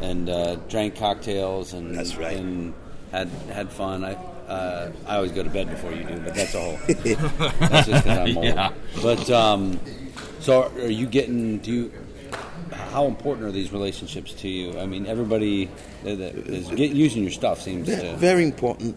and 0.00 0.28
uh, 0.28 0.56
drank 0.68 0.96
cocktails 0.96 1.72
and 1.72 1.96
That's 1.96 2.16
right. 2.16 2.36
and 2.36 2.74
had 3.10 3.28
had 3.50 3.70
fun. 3.72 4.04
I 4.04 4.16
uh, 4.52 4.92
I 5.06 5.16
always 5.16 5.32
go 5.32 5.42
to 5.42 5.50
bed 5.50 5.70
before 5.70 5.92
you 5.92 6.04
do, 6.04 6.18
but 6.20 6.34
that's 6.34 6.54
all. 6.54 6.76
that's 6.86 7.86
just 7.86 8.04
because 8.04 8.06
I'm 8.18 8.36
old. 8.36 8.44
Yeah. 8.46 8.72
But 9.02 9.30
um, 9.30 9.80
so, 10.40 10.70
are 10.76 10.90
you 10.90 11.06
getting? 11.06 11.58
Do 11.58 11.72
you? 11.72 11.92
How 12.72 13.06
important 13.06 13.46
are 13.46 13.52
these 13.52 13.72
relationships 13.72 14.32
to 14.34 14.48
you? 14.48 14.78
I 14.78 14.86
mean, 14.86 15.06
everybody 15.06 15.70
that 16.04 16.16
that 16.16 16.34
is 16.34 16.68
get, 16.68 16.92
using 16.92 17.22
your 17.22 17.32
stuff 17.32 17.60
seems 17.62 17.86
to. 17.88 18.16
Very 18.16 18.44
important. 18.44 18.96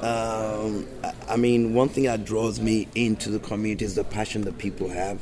Um, 0.00 0.86
I- 1.04 1.12
I 1.28 1.36
mean, 1.36 1.74
one 1.74 1.88
thing 1.88 2.04
that 2.04 2.24
draws 2.24 2.60
me 2.60 2.86
into 2.94 3.30
the 3.30 3.38
community 3.40 3.84
is 3.84 3.94
the 3.96 4.04
passion 4.04 4.42
that 4.42 4.58
people 4.58 4.88
have. 4.90 5.18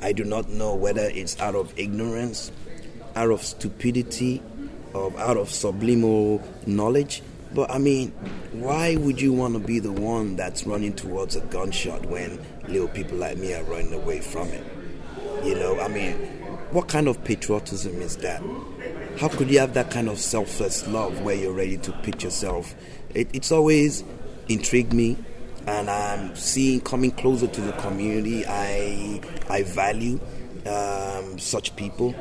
I 0.00 0.12
do 0.12 0.22
not 0.24 0.48
know 0.50 0.74
whether 0.74 1.02
it's 1.02 1.38
out 1.40 1.54
of 1.56 1.72
ignorance, 1.78 2.52
out 3.16 3.30
of 3.30 3.42
stupidity, 3.42 4.40
or 4.94 5.12
out 5.18 5.36
of 5.36 5.50
subliminal 5.50 6.42
knowledge. 6.66 7.22
But 7.54 7.70
I 7.70 7.78
mean, 7.78 8.10
why 8.52 8.96
would 8.96 9.20
you 9.20 9.32
want 9.32 9.54
to 9.54 9.60
be 9.60 9.78
the 9.78 9.92
one 9.92 10.36
that's 10.36 10.66
running 10.66 10.94
towards 10.94 11.36
a 11.36 11.40
gunshot 11.40 12.06
when 12.06 12.44
little 12.68 12.88
people 12.88 13.18
like 13.18 13.38
me 13.38 13.54
are 13.54 13.62
running 13.64 13.92
away 13.92 14.20
from 14.20 14.48
it? 14.48 14.64
You 15.44 15.54
know, 15.54 15.80
I 15.80 15.88
mean, 15.88 16.14
what 16.70 16.88
kind 16.88 17.08
of 17.08 17.22
patriotism 17.24 18.02
is 18.02 18.16
that? 18.18 18.42
How 19.18 19.28
could 19.28 19.50
you 19.50 19.60
have 19.60 19.74
that 19.74 19.90
kind 19.90 20.08
of 20.08 20.18
selfless 20.18 20.86
love 20.88 21.22
where 21.22 21.34
you're 21.34 21.52
ready 21.52 21.78
to 21.78 21.92
pitch 21.92 22.24
yourself? 22.24 22.74
It, 23.14 23.28
it's 23.32 23.52
always 23.52 24.04
intrigued 24.48 24.92
me, 24.92 25.16
and 25.66 25.88
I'm 25.88 26.34
seeing 26.36 26.80
coming 26.80 27.12
closer 27.12 27.46
to 27.46 27.60
the 27.60 27.72
community. 27.72 28.44
I 28.46 29.20
I 29.48 29.62
value 29.62 30.20
um, 30.66 31.38
such 31.38 31.76
people. 31.76 32.14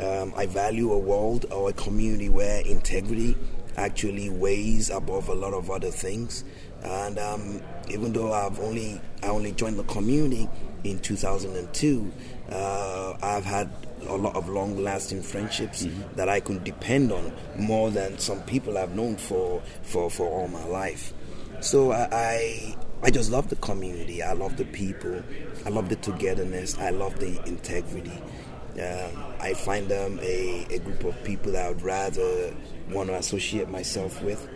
Um, 0.00 0.32
I 0.36 0.46
value 0.46 0.92
a 0.92 0.98
world 0.98 1.46
or 1.50 1.70
a 1.70 1.72
community 1.72 2.28
where 2.28 2.60
integrity 2.60 3.36
actually 3.78 4.28
weighs 4.28 4.90
above 4.90 5.28
a 5.28 5.34
lot 5.34 5.54
of 5.54 5.70
other 5.70 5.90
things. 5.90 6.44
And 6.82 7.18
um, 7.18 7.62
even 7.88 8.12
though 8.12 8.32
I've 8.32 8.58
only 8.60 9.00
I 9.22 9.28
only 9.28 9.52
joined 9.52 9.78
the 9.78 9.84
community 9.84 10.48
in 10.84 10.98
2002, 10.98 12.12
uh, 12.50 13.16
I've 13.22 13.44
had 13.44 13.70
a 14.06 14.16
lot 14.16 14.36
of 14.36 14.48
long-lasting 14.48 15.22
friendships 15.22 15.86
that 16.14 16.28
I 16.28 16.40
can 16.40 16.62
depend 16.62 17.10
on 17.10 17.32
more 17.56 17.90
than 17.90 18.18
some 18.18 18.42
people 18.42 18.78
I've 18.78 18.94
known 18.94 19.16
for 19.16 19.62
for, 19.82 20.10
for 20.10 20.26
all 20.28 20.48
my 20.48 20.64
life. 20.66 21.12
So 21.60 21.92
I, 21.92 22.08
I 22.12 22.76
I 23.02 23.10
just 23.10 23.30
love 23.30 23.48
the 23.48 23.56
community. 23.56 24.22
I 24.22 24.32
love 24.32 24.56
the 24.56 24.64
people. 24.64 25.22
I 25.64 25.68
love 25.70 25.88
the 25.88 25.96
togetherness. 25.96 26.78
I 26.78 26.90
love 26.90 27.18
the 27.18 27.40
integrity. 27.46 28.22
Um, 28.74 29.24
I 29.40 29.54
find 29.54 29.88
them 29.88 30.20
a, 30.22 30.66
a 30.70 30.78
group 30.78 31.04
of 31.04 31.24
people 31.24 31.52
that 31.52 31.66
I 31.66 31.68
would 31.70 31.82
rather 31.82 32.54
want 32.90 33.08
to 33.08 33.16
associate 33.16 33.68
myself 33.68 34.22
with. 34.22 34.48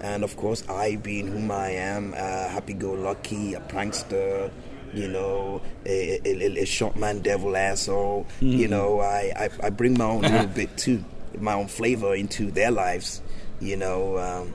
And 0.00 0.22
of 0.22 0.36
course, 0.36 0.68
I, 0.68 0.96
being 0.96 1.26
whom 1.26 1.50
I 1.50 1.70
am, 1.70 2.14
uh, 2.14 2.48
happy-go-lucky, 2.48 3.54
a 3.54 3.60
prankster, 3.60 4.50
you 4.94 5.08
know, 5.08 5.60
a, 5.84 6.20
a, 6.24 6.62
a 6.62 6.64
short 6.64 6.96
man 6.96 7.20
devil 7.20 7.56
asshole, 7.56 8.26
you 8.40 8.68
know, 8.68 9.00
I, 9.00 9.32
I, 9.36 9.66
I 9.66 9.70
bring 9.70 9.98
my 9.98 10.04
own 10.04 10.22
little 10.22 10.46
bit 10.46 10.76
too, 10.78 11.04
my 11.38 11.54
own 11.54 11.66
flavor 11.66 12.14
into 12.14 12.50
their 12.50 12.70
lives, 12.70 13.20
you 13.60 13.76
know, 13.76 14.18
um, 14.18 14.54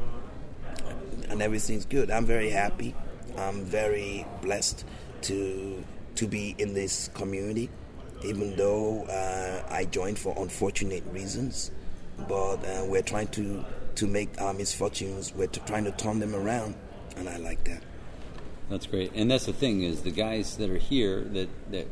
and 1.30 1.42
everything's 1.42 1.86
good. 1.86 2.10
I'm 2.10 2.26
very 2.26 2.50
happy. 2.50 2.96
I'm 3.38 3.66
very 3.66 4.26
blessed 4.42 4.86
to 5.24 5.84
to 6.16 6.28
be 6.28 6.56
in 6.58 6.74
this 6.74 7.10
community, 7.16 7.70
even 8.24 8.56
though 8.56 9.04
uh, 9.06 9.64
I 9.70 9.86
joined 9.86 10.20
for 10.20 10.36
unfortunate 10.38 11.04
reasons. 11.12 11.72
But 12.18 12.58
uh, 12.66 12.86
we're 12.88 13.02
trying 13.02 13.28
to 13.30 13.66
to 13.96 14.08
make 14.08 14.40
our 14.42 14.54
misfortunes. 14.54 15.34
We're 15.34 15.48
t- 15.48 15.62
trying 15.66 15.84
to 15.86 15.92
turn 15.92 16.20
them 16.20 16.36
around, 16.36 16.76
and 17.16 17.28
I 17.30 17.38
like 17.38 17.64
that. 17.66 17.84
That's 18.70 18.88
great, 18.88 19.12
and 19.14 19.30
that's 19.30 19.46
the 19.46 19.54
thing 19.54 19.84
is 19.84 20.02
the 20.04 20.12
guys 20.12 20.58
that 20.58 20.70
are 20.70 20.78
here 20.78 21.22
that 21.22 21.50
that 21.72 21.88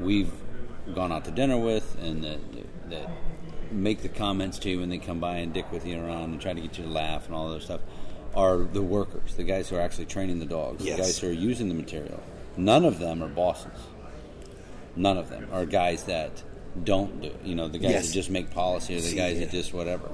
we've 0.00 0.32
gone 0.94 1.12
out 1.12 1.24
to 1.26 1.30
dinner 1.30 1.58
with, 1.58 1.96
and 2.00 2.22
that 2.24 2.38
that 2.90 3.10
make 3.70 4.00
the 4.02 4.08
comments 4.08 4.58
to 4.60 4.70
you 4.70 4.80
when 4.80 4.88
they 4.88 4.98
come 4.98 5.20
by 5.20 5.36
and 5.38 5.52
dick 5.52 5.70
with 5.70 5.84
you 5.84 6.00
around 6.00 6.30
and 6.32 6.40
try 6.40 6.52
to 6.54 6.60
get 6.60 6.78
you 6.78 6.84
to 6.84 6.90
laugh 6.90 7.26
and 7.26 7.34
all 7.34 7.50
that 7.50 7.62
stuff 7.62 7.80
are 8.34 8.58
the 8.58 8.80
workers, 8.82 9.34
the 9.34 9.44
guys 9.44 9.68
who 9.68 9.76
are 9.76 9.80
actually 9.80 10.06
training 10.06 10.38
the 10.38 10.46
dogs, 10.46 10.82
Yes. 10.84 10.96
the 10.96 11.02
guys 11.02 11.18
who 11.18 11.28
are 11.28 11.32
using 11.32 11.68
the 11.68 11.74
material. 11.74 12.22
None 12.56 12.84
of 12.86 12.98
them 12.98 13.22
are 13.22 13.28
bosses. 13.28 13.72
None 14.96 15.18
of 15.18 15.28
them 15.28 15.48
are 15.52 15.66
guys 15.66 16.04
that 16.04 16.42
don't 16.84 17.20
do. 17.22 17.30
You 17.44 17.54
know, 17.54 17.68
the 17.68 17.78
guys 17.78 17.90
Yes. 17.92 18.06
that 18.08 18.12
just 18.14 18.30
make 18.30 18.50
policy 18.50 18.96
or 18.96 19.00
the 19.00 19.14
guys 19.14 19.34
yeah. 19.38 19.46
that 19.46 19.50
just 19.50 19.72
whatever. 19.72 20.10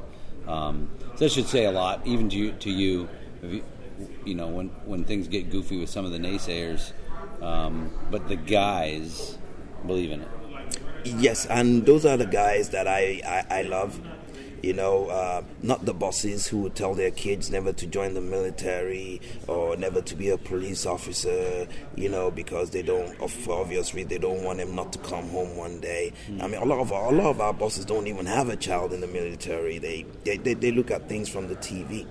Um, 0.46 0.90
so 1.14 1.24
that 1.24 1.32
should 1.32 1.46
say 1.48 1.64
a 1.64 1.72
lot, 1.72 2.06
even 2.06 2.28
to 2.30 2.36
you. 2.36 2.52
To 2.52 2.70
you, 2.70 3.08
if 3.42 3.52
you, 3.52 3.64
you 4.24 4.34
know, 4.34 4.48
when 4.48 4.68
when 4.84 5.04
things 5.04 5.28
get 5.28 5.50
goofy 5.50 5.78
with 5.78 5.88
some 5.90 6.04
of 6.04 6.10
the 6.12 6.18
naysayers, 6.18 6.92
um, 7.42 7.90
but 8.10 8.28
the 8.28 8.36
guys 8.36 9.38
believe 9.86 10.10
in 10.10 10.20
it. 10.22 10.28
Yes, 11.04 11.44
and 11.46 11.84
those 11.84 12.06
are 12.06 12.16
the 12.16 12.26
guys 12.26 12.70
that 12.70 12.88
I, 12.88 13.20
I, 13.50 13.58
I 13.58 13.62
love. 13.62 14.00
You 14.64 14.72
know, 14.72 15.08
uh, 15.08 15.42
not 15.62 15.84
the 15.84 15.92
bosses 15.92 16.46
who 16.46 16.62
would 16.62 16.74
tell 16.74 16.94
their 16.94 17.10
kids 17.10 17.50
never 17.50 17.70
to 17.74 17.86
join 17.86 18.14
the 18.14 18.22
military 18.22 19.20
or 19.46 19.76
never 19.76 20.00
to 20.00 20.16
be 20.16 20.30
a 20.30 20.38
police 20.38 20.86
officer, 20.86 21.68
you 21.96 22.08
know, 22.08 22.30
because 22.30 22.70
they 22.70 22.80
don't, 22.80 23.14
for 23.28 23.60
obvious 23.60 23.92
reasons, 23.92 24.08
they 24.08 24.16
don't 24.16 24.42
want 24.42 24.60
them 24.60 24.74
not 24.74 24.90
to 24.94 24.98
come 25.00 25.28
home 25.28 25.54
one 25.58 25.80
day. 25.80 26.14
I 26.40 26.46
mean, 26.46 26.62
a 26.62 26.64
lot 26.64 26.78
of 26.78 26.92
our, 26.92 27.12
a 27.12 27.14
lot 27.14 27.26
of 27.26 27.42
our 27.42 27.52
bosses 27.52 27.84
don't 27.84 28.06
even 28.06 28.24
have 28.24 28.48
a 28.48 28.56
child 28.56 28.94
in 28.94 29.02
the 29.02 29.06
military. 29.06 29.76
They, 29.76 30.06
they, 30.24 30.38
they, 30.38 30.54
they 30.54 30.72
look 30.72 30.90
at 30.90 31.10
things 31.10 31.28
from 31.28 31.48
the 31.48 31.56
TV. 31.56 32.06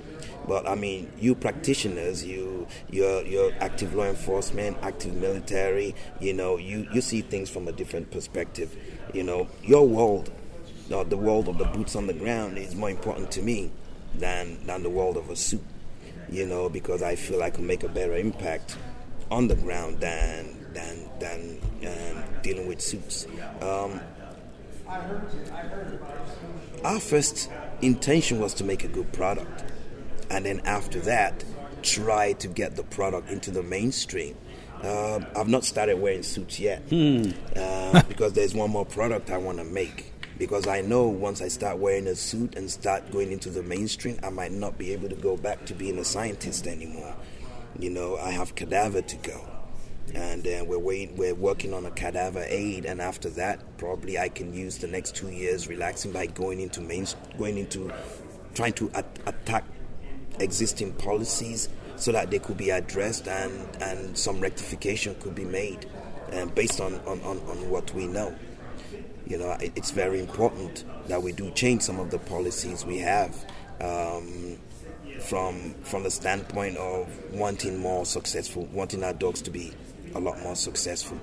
But 0.48 0.70
I 0.70 0.76
mean, 0.76 1.12
you 1.20 1.34
practitioners, 1.34 2.24
you 2.24 2.68
you're, 2.92 3.26
you're 3.26 3.52
active 3.62 3.96
law 3.96 4.06
enforcement, 4.06 4.78
active 4.84 5.16
military. 5.16 5.96
You 6.20 6.34
know, 6.34 6.58
you 6.58 6.88
you 6.94 7.02
see 7.02 7.22
things 7.22 7.50
from 7.50 7.68
a 7.68 7.72
different 7.72 8.12
perspective. 8.12 8.76
You 9.14 9.24
know, 9.24 9.48
your 9.64 9.88
world, 9.88 10.32
uh, 10.92 11.04
the 11.04 11.18
world 11.18 11.48
of 11.48 11.58
the 11.58 11.66
boots 11.66 11.96
on 11.96 12.08
the 12.08 12.14
ground, 12.14 12.58
is 12.58 12.76
more 12.76 12.90
important 12.90 13.32
to 13.32 13.42
me 13.42 13.72
than 14.16 14.66
than 14.66 14.84
the 14.84 14.90
world 14.90 15.18
of 15.18 15.30
a 15.30 15.36
suit. 15.36 15.64
You 16.30 16.46
know, 16.48 16.70
because 16.70 17.04
I 17.04 17.16
feel 17.16 17.44
I 17.44 17.50
can 17.50 17.68
make 17.68 17.84
a 17.84 17.90
better 17.90 18.16
impact 18.16 18.78
on 19.30 19.48
the 19.48 19.56
ground 19.56 20.00
than 20.00 20.74
than 20.74 21.10
than 21.20 21.60
um, 21.86 22.24
dealing 22.42 22.68
with 22.68 22.82
suits. 22.82 23.28
Um, 23.62 24.00
our 26.84 27.00
first 27.00 27.50
intention 27.82 28.40
was 28.40 28.54
to 28.56 28.64
make 28.64 28.84
a 28.84 28.88
good 28.88 29.12
product 29.14 29.64
and 30.30 30.46
then 30.46 30.62
after 30.66 31.00
that 31.02 31.44
try 31.82 32.34
to 32.34 32.48
get 32.48 32.76
the 32.76 32.84
product 32.84 33.30
into 33.30 33.52
the 33.52 33.64
mainstream 33.64 34.36
um, 34.84 35.26
i've 35.36 35.48
not 35.48 35.64
started 35.64 36.00
wearing 36.00 36.24
suits 36.24 36.60
yet 36.60 36.82
uh, 37.56 38.02
because 38.08 38.34
there's 38.34 38.54
one 38.54 38.70
more 38.70 38.86
product 38.86 39.30
i 39.30 39.38
want 39.38 39.58
to 39.58 39.64
make 39.64 40.13
because 40.38 40.68
i 40.68 40.82
know 40.82 41.08
once 41.08 41.42
i 41.42 41.48
start 41.48 41.78
wearing 41.78 42.08
a 42.08 42.16
suit 42.16 42.56
and 42.56 42.70
start 42.70 43.10
going 43.12 43.32
into 43.32 43.50
the 43.50 43.64
mainstream 43.64 44.18
i 44.24 44.30
might 44.30 44.52
not 44.52 44.78
be 44.78 44.92
able 44.94 45.10
to 45.10 45.16
go 45.16 45.38
back 45.38 45.66
to 45.66 45.74
being 45.74 45.98
a 46.00 46.04
scientist 46.04 46.68
anymore 46.68 47.16
you 47.80 47.90
know 47.90 48.18
i 48.18 48.30
have 48.32 48.56
cadaver 48.56 49.02
to 49.02 49.16
go 49.18 49.46
and 50.14 50.46
uh, 50.46 50.64
we're 50.66 50.78
wait, 50.78 51.12
we're 51.14 51.34
working 51.34 51.74
on 51.74 51.86
a 51.86 51.92
cadaver 51.92 52.44
aid, 52.48 52.86
and 52.86 53.02
after 53.02 53.30
that, 53.32 53.60
probably 53.78 54.20
I 54.20 54.30
can 54.30 54.54
use 54.54 54.78
the 54.78 54.88
next 54.88 55.16
two 55.16 55.30
years 55.30 55.68
relaxing 55.68 56.12
by 56.12 56.28
going 56.28 56.60
into 56.60 56.82
main, 56.82 57.08
going 57.38 57.58
into 57.58 57.92
trying 58.54 58.74
to 58.74 58.92
at- 58.94 59.20
attack 59.26 59.64
existing 60.40 60.94
policies 60.94 61.70
so 61.96 62.12
that 62.12 62.32
they 62.32 62.40
could 62.40 62.58
be 62.58 62.70
addressed 62.70 63.28
and 63.28 63.68
and 63.82 64.18
some 64.18 64.40
rectification 64.40 65.16
could 65.16 65.36
be 65.36 65.46
made, 65.46 65.88
um, 66.34 66.50
based 66.50 66.82
on, 66.82 66.96
on, 67.06 67.20
on, 67.22 67.40
on 67.40 67.70
what 67.70 67.94
we 67.94 68.06
know. 68.06 68.36
You 69.28 69.38
know, 69.38 69.52
it, 69.52 69.72
it's 69.76 69.92
very 69.92 70.20
important 70.20 70.84
that 71.08 71.22
we 71.24 71.32
do 71.32 71.50
change 71.52 71.82
some 71.82 72.00
of 72.00 72.12
the 72.12 72.20
policies 72.20 72.86
we 72.86 73.00
have. 73.00 73.36
Um, 73.82 74.58
from 75.22 75.74
from 75.84 76.04
the 76.04 76.12
standpoint 76.12 76.76
of 76.78 77.08
wanting 77.34 77.78
more 77.78 78.06
successful, 78.06 78.66
wanting 78.74 79.04
our 79.04 79.14
dogs 79.14 79.42
to 79.44 79.52
be 79.52 79.72
a 80.16 80.20
lot 80.20 80.40
more 80.42 80.56
successful. 80.56 81.18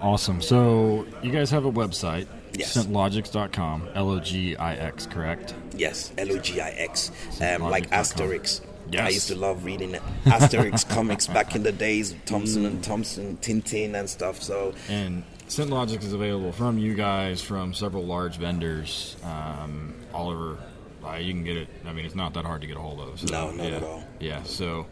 Awesome. 0.00 0.42
So 0.42 1.06
you 1.22 1.30
guys 1.30 1.50
have 1.50 1.64
a 1.64 1.72
website, 1.72 2.26
Yes. 2.52 2.76
scentlogix.com, 2.76 3.88
L 3.94 4.10
O 4.10 4.20
G 4.20 4.54
I 4.56 4.74
X, 4.74 5.06
correct? 5.06 5.54
Yes, 5.76 6.12
L 6.18 6.32
O 6.32 6.38
G 6.38 6.60
I 6.60 6.70
X, 6.70 7.10
um, 7.40 7.62
like. 7.62 7.88
Asterix. 7.90 8.60
Yes. 8.90 9.06
I 9.06 9.08
used 9.10 9.28
to 9.28 9.34
love 9.34 9.64
reading 9.64 9.92
Asterix 10.24 10.88
comics 10.94 11.26
back 11.26 11.54
in 11.56 11.62
the 11.62 11.72
days, 11.72 12.14
Thomson 12.26 12.66
and 12.66 12.82
Thompson, 12.82 13.36
Tintin 13.38 13.94
and 13.98 14.08
stuff. 14.08 14.42
So 14.42 14.74
And 14.88 15.24
ScentLogix 15.48 16.04
is 16.04 16.12
available 16.12 16.52
from 16.52 16.78
you 16.78 16.94
guys, 16.94 17.40
from 17.42 17.74
several 17.74 18.04
large 18.04 18.36
vendors 18.36 19.16
um, 19.24 19.94
all 20.12 20.30
over. 20.30 20.58
Uh, 21.04 21.16
you 21.16 21.32
can 21.32 21.44
get 21.44 21.56
it. 21.56 21.68
I 21.86 21.92
mean, 21.92 22.06
it's 22.06 22.14
not 22.14 22.32
that 22.34 22.44
hard 22.44 22.62
to 22.62 22.66
get 22.66 22.76
a 22.76 22.80
hold 22.80 23.00
of. 23.00 23.20
So, 23.20 23.26
No, 23.26 23.50
not 23.50 23.66
yeah. 23.66 23.76
at 23.76 23.82
all. 23.82 24.04
Yeah, 24.20 24.42
so 24.44 24.86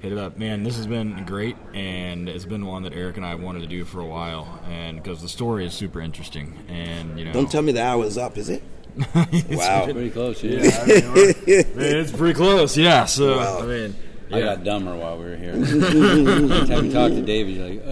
hit 0.00 0.10
it 0.12 0.18
up, 0.18 0.38
man. 0.38 0.64
This 0.64 0.76
has 0.76 0.88
been 0.88 1.24
great, 1.24 1.56
and 1.72 2.28
it's 2.28 2.44
been 2.44 2.66
one 2.66 2.82
that 2.82 2.94
Eric 2.94 3.16
and 3.16 3.24
I 3.24 3.36
wanted 3.36 3.60
to 3.60 3.68
do 3.68 3.84
for 3.84 4.00
a 4.00 4.06
while, 4.06 4.60
and 4.68 5.00
because 5.00 5.22
the 5.22 5.28
story 5.28 5.64
is 5.64 5.72
super 5.72 6.00
interesting, 6.00 6.58
and 6.68 7.16
you 7.18 7.24
know, 7.24 7.32
don't 7.32 7.50
tell 7.50 7.62
me 7.62 7.70
the 7.70 7.82
hour's 7.84 8.18
up, 8.18 8.36
is 8.38 8.48
it? 8.48 8.62
wow. 9.50 9.84
Pretty 9.84 10.10
close, 10.10 10.42
yeah. 10.42 10.62
Yeah, 10.62 10.80
I 10.82 10.86
mean, 10.86 11.12
we're- 11.14 11.34
it's 11.76 12.12
pretty 12.12 12.34
close. 12.34 12.76
Yeah. 12.76 13.04
So 13.06 13.36
Wow. 13.38 13.60
I 13.62 13.66
mean, 13.66 13.94
I 14.32 14.40
got 14.40 14.62
dumber 14.64 14.94
while 14.96 15.18
we 15.18 15.24
were 15.24 15.36
here. 15.36 15.52
Every 15.54 16.66
time 16.66 16.84
you 16.86 16.92
talk 16.92 17.10
to 17.10 17.22
David, 17.22 17.56
you're 17.56 17.68
like, 17.68 17.82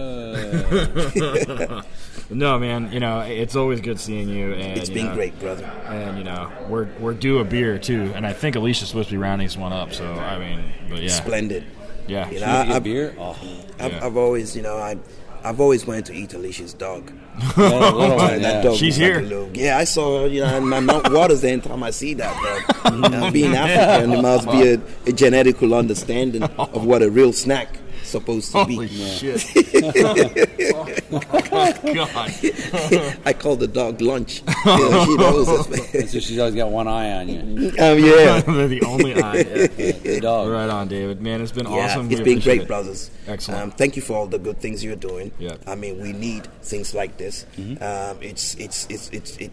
uh. 1.75 1.81
No, 2.31 2.59
man. 2.59 2.91
You 2.91 2.99
know, 2.99 3.21
it's 3.21 3.55
always 3.55 3.81
good 3.81 3.99
seeing 3.99 4.29
you. 4.29 4.53
And, 4.53 4.77
It's 4.77 4.87
you 4.89 4.95
been 4.95 5.05
know, 5.07 5.15
great, 5.15 5.39
brother. 5.39 5.65
And 5.87 6.17
you 6.19 6.23
know, 6.23 6.51
we're 6.67 6.87
we're 6.99 7.15
due 7.15 7.39
a 7.39 7.43
beer 7.43 7.79
too, 7.79 8.11
and 8.15 8.25
I 8.25 8.33
think 8.33 8.55
Alicia's 8.55 8.87
supposed 8.89 9.09
to 9.09 9.13
be 9.15 9.17
rounding 9.17 9.47
this 9.47 9.57
one 9.57 9.73
up. 9.73 9.93
So 9.93 10.05
I 10.13 10.37
mean, 10.37 10.63
but 10.89 11.01
yeah, 11.01 11.09
Splendid. 11.09 11.65
yeah. 12.07 12.29
You 12.29 12.39
know, 12.41 12.45
I, 12.45 12.75
I've, 12.75 12.83
beer? 12.83 13.15
Oh, 13.17 13.35
I've, 13.79 13.91
Yeah. 13.93 14.05
I've 14.05 14.15
always, 14.15 14.55
you 14.55 14.61
know, 14.61 14.77
I, 14.77 14.95
I've 15.43 15.59
always 15.59 15.87
wanted 15.87 16.05
to 16.05 16.13
eat 16.13 16.33
Alicia's 16.35 16.73
dog. 16.73 17.11
Little, 17.57 17.99
little 17.99 18.15
one, 18.17 18.41
yeah. 18.41 18.73
She's 18.73 18.99
was 18.99 18.99
like 18.99 19.25
here. 19.25 19.49
yeah, 19.53 19.77
I 19.77 19.83
saw 19.83 20.21
her. 20.21 20.27
You 20.27 20.41
know, 20.41 20.57
in 20.57 20.67
my 20.67 20.79
mouth 20.79 21.11
waters 21.11 21.43
every 21.43 21.61
time 21.61 21.83
I 21.83 21.91
see 21.91 22.13
that 22.15 22.65
dog. 22.83 23.11
Now, 23.11 23.31
being 23.31 23.55
African, 23.55 24.11
there 24.11 24.21
must 24.21 24.49
be 24.49 24.61
a, 24.69 24.73
a 24.75 25.13
genetical 25.13 25.77
understanding 25.77 26.43
of 26.43 26.85
what 26.85 27.01
a 27.01 27.09
real 27.09 27.33
snack 27.33 27.77
supposed 28.09 28.51
to 28.51 28.57
Holy 28.63 28.87
be. 28.87 28.95
shit! 29.09 29.45
God. 31.09 32.31
I 33.25 33.33
call 33.37 33.55
the 33.55 33.67
dog 33.67 34.01
lunch. 34.01 34.41
You 34.65 34.89
know, 34.89 35.05
she 35.05 35.15
knows 35.15 35.67
this. 35.67 36.11
So 36.11 36.19
she's 36.19 36.37
always 36.37 36.53
got 36.55 36.69
one 36.69 36.87
eye 36.87 37.11
on 37.13 37.29
you. 37.29 37.39
Um, 37.79 37.97
yeah. 37.99 38.41
They're 38.41 38.67
the 38.67 38.81
only 38.85 39.15
eye. 39.15 39.43
The 39.43 40.19
dog. 40.21 40.49
Right 40.49 40.69
on, 40.69 40.87
David. 40.87 41.21
Man, 41.21 41.41
it's 41.41 41.51
been 41.51 41.65
Yeah, 41.65 41.85
awesome. 41.85 42.11
it's 42.11 42.19
We 42.19 42.25
been 42.35 42.39
great, 42.39 42.61
it. 42.63 42.67
brothers. 42.67 43.09
Excellent. 43.27 43.61
Um, 43.61 43.71
thank 43.71 43.95
you 43.95 44.01
for 44.01 44.13
all 44.17 44.27
the 44.27 44.37
good 44.39 44.59
things 44.59 44.83
you're 44.83 44.95
doing. 44.95 45.31
Yeah. 45.39 45.55
I 45.65 45.75
mean, 45.75 46.01
we 46.01 46.11
need 46.13 46.45
things 46.61 46.93
like 46.93 47.17
this. 47.17 47.45
Mm-hmm. 47.57 47.81
Um, 47.83 48.17
it's 48.21 48.55
it's 48.55 48.85
it's 48.89 49.09
it's 49.09 49.37
it, 49.37 49.51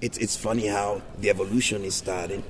it's 0.00 0.18
it's 0.18 0.36
funny 0.36 0.66
how 0.68 1.02
the 1.18 1.28
evolution 1.30 1.84
is 1.84 1.94
starting, 1.96 2.42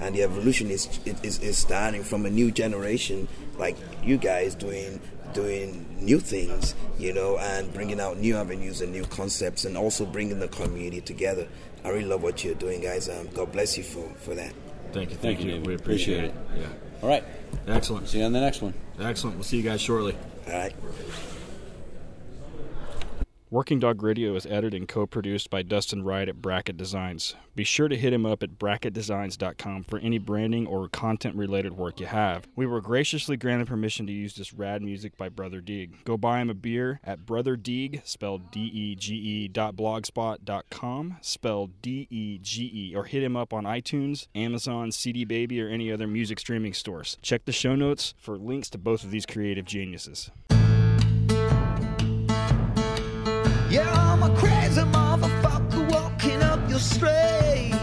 and 0.00 0.14
the 0.14 0.22
evolution 0.22 0.70
is 0.70 0.98
is, 1.22 1.38
is 1.40 1.58
starting 1.58 2.02
from 2.02 2.26
a 2.26 2.30
new 2.30 2.50
generation, 2.50 3.28
like 3.58 3.76
you 4.02 4.16
guys 4.16 4.54
doing 4.54 5.00
doing 5.32 5.86
new 6.00 6.20
things, 6.20 6.74
you 6.98 7.12
know, 7.12 7.38
and 7.38 7.72
bringing 7.74 8.00
out 8.00 8.18
new 8.18 8.36
avenues 8.36 8.80
and 8.80 8.92
new 8.92 9.04
concepts, 9.04 9.64
and 9.64 9.76
also 9.76 10.06
bringing 10.06 10.38
the 10.38 10.48
community 10.48 11.00
together. 11.00 11.46
I 11.84 11.88
really 11.90 12.06
love 12.06 12.22
what 12.22 12.44
you're 12.44 12.54
doing, 12.54 12.80
guys. 12.80 13.08
Um, 13.08 13.28
God 13.34 13.52
bless 13.52 13.76
you 13.76 13.84
for, 13.84 14.08
for 14.20 14.34
that. 14.34 14.54
Thank 14.92 15.10
you. 15.10 15.16
Thank 15.16 15.38
Thank, 15.38 15.40
you, 15.40 15.46
you. 15.46 15.50
David. 15.52 15.66
We 15.66 15.74
appreciate, 15.74 16.24
Appreciate 16.30 16.64
it. 16.64 17.02
All 17.02 17.08
right. 17.08 17.24
Yeah. 17.66 17.74
Excellent. 17.74 18.08
See 18.08 18.18
you 18.20 18.24
on 18.24 18.32
the 18.32 18.40
next 18.40 18.62
one. 18.62 18.72
Excellent. 19.00 19.36
We'll 19.36 19.44
see 19.44 19.58
you 19.58 19.62
guys 19.62 19.80
shortly. 19.80 20.16
All 20.46 20.52
right. 20.52 20.74
Working 23.54 23.78
Dog 23.78 24.02
Radio 24.02 24.34
is 24.34 24.46
edited 24.46 24.74
and 24.74 24.88
co 24.88 25.06
produced 25.06 25.48
by 25.48 25.62
Dustin 25.62 26.02
Wright 26.02 26.28
at 26.28 26.42
Bracket 26.42 26.76
Designs. 26.76 27.36
Be 27.54 27.62
sure 27.62 27.86
to 27.86 27.96
hit 27.96 28.12
him 28.12 28.26
up 28.26 28.42
at 28.42 28.58
bracketdesigns.com 28.58 29.84
for 29.84 30.00
any 30.00 30.18
branding 30.18 30.66
or 30.66 30.88
content 30.88 31.36
related 31.36 31.74
work 31.74 32.00
you 32.00 32.06
have. 32.06 32.48
We 32.56 32.66
were 32.66 32.80
graciously 32.80 33.36
granted 33.36 33.68
permission 33.68 34.08
to 34.08 34.12
use 34.12 34.34
this 34.34 34.52
rad 34.52 34.82
music 34.82 35.16
by 35.16 35.28
Brother 35.28 35.60
Dege. 35.60 36.02
Go 36.02 36.16
buy 36.16 36.40
him 36.40 36.50
a 36.50 36.54
beer 36.54 36.98
at 37.04 37.26
Brother 37.26 37.56
Dege, 37.56 38.04
spelled 38.04 38.50
D 38.50 38.58
E 38.60 38.96
G 38.96 39.14
E 39.14 39.46
dot 39.46 39.76
blogspot.com, 39.76 41.18
spelled 41.20 41.80
D 41.80 42.08
E 42.10 42.40
G 42.42 42.68
E, 42.74 42.96
or 42.96 43.04
hit 43.04 43.22
him 43.22 43.36
up 43.36 43.52
on 43.52 43.62
iTunes, 43.62 44.26
Amazon, 44.34 44.90
CD 44.90 45.24
Baby, 45.24 45.62
or 45.62 45.68
any 45.68 45.92
other 45.92 46.08
music 46.08 46.40
streaming 46.40 46.74
stores. 46.74 47.18
Check 47.22 47.44
the 47.44 47.52
show 47.52 47.76
notes 47.76 48.14
for 48.18 48.36
links 48.36 48.68
to 48.70 48.78
both 48.78 49.04
of 49.04 49.12
these 49.12 49.24
creative 49.24 49.64
geniuses. 49.64 50.32
Yeah, 53.74 53.90
I'm 53.90 54.22
a 54.22 54.32
crazy 54.36 54.82
motherfucker 54.82 55.90
walking 55.90 56.40
up 56.44 56.60
your 56.70 56.78
street. 56.78 57.74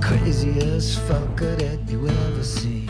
Craziest 0.00 0.98
fucker 1.06 1.56
that 1.56 1.78
you 1.88 2.08
ever 2.08 2.42
seen. 2.42 2.88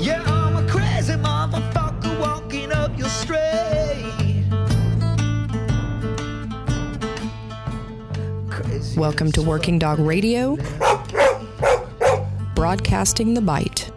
Yeah, 0.00 0.22
I'm 0.24 0.64
a 0.64 0.66
crazy 0.66 1.12
motherfucker 1.12 2.18
walking 2.18 2.72
up 2.72 2.98
your 2.98 3.10
street. 3.10 4.46
Crazy 8.48 8.98
Welcome 8.98 9.30
to 9.32 9.42
Working 9.42 9.78
Dog 9.78 9.98
Radio, 9.98 10.56
broadcasting 12.54 13.34
the 13.34 13.42
bite. 13.42 13.90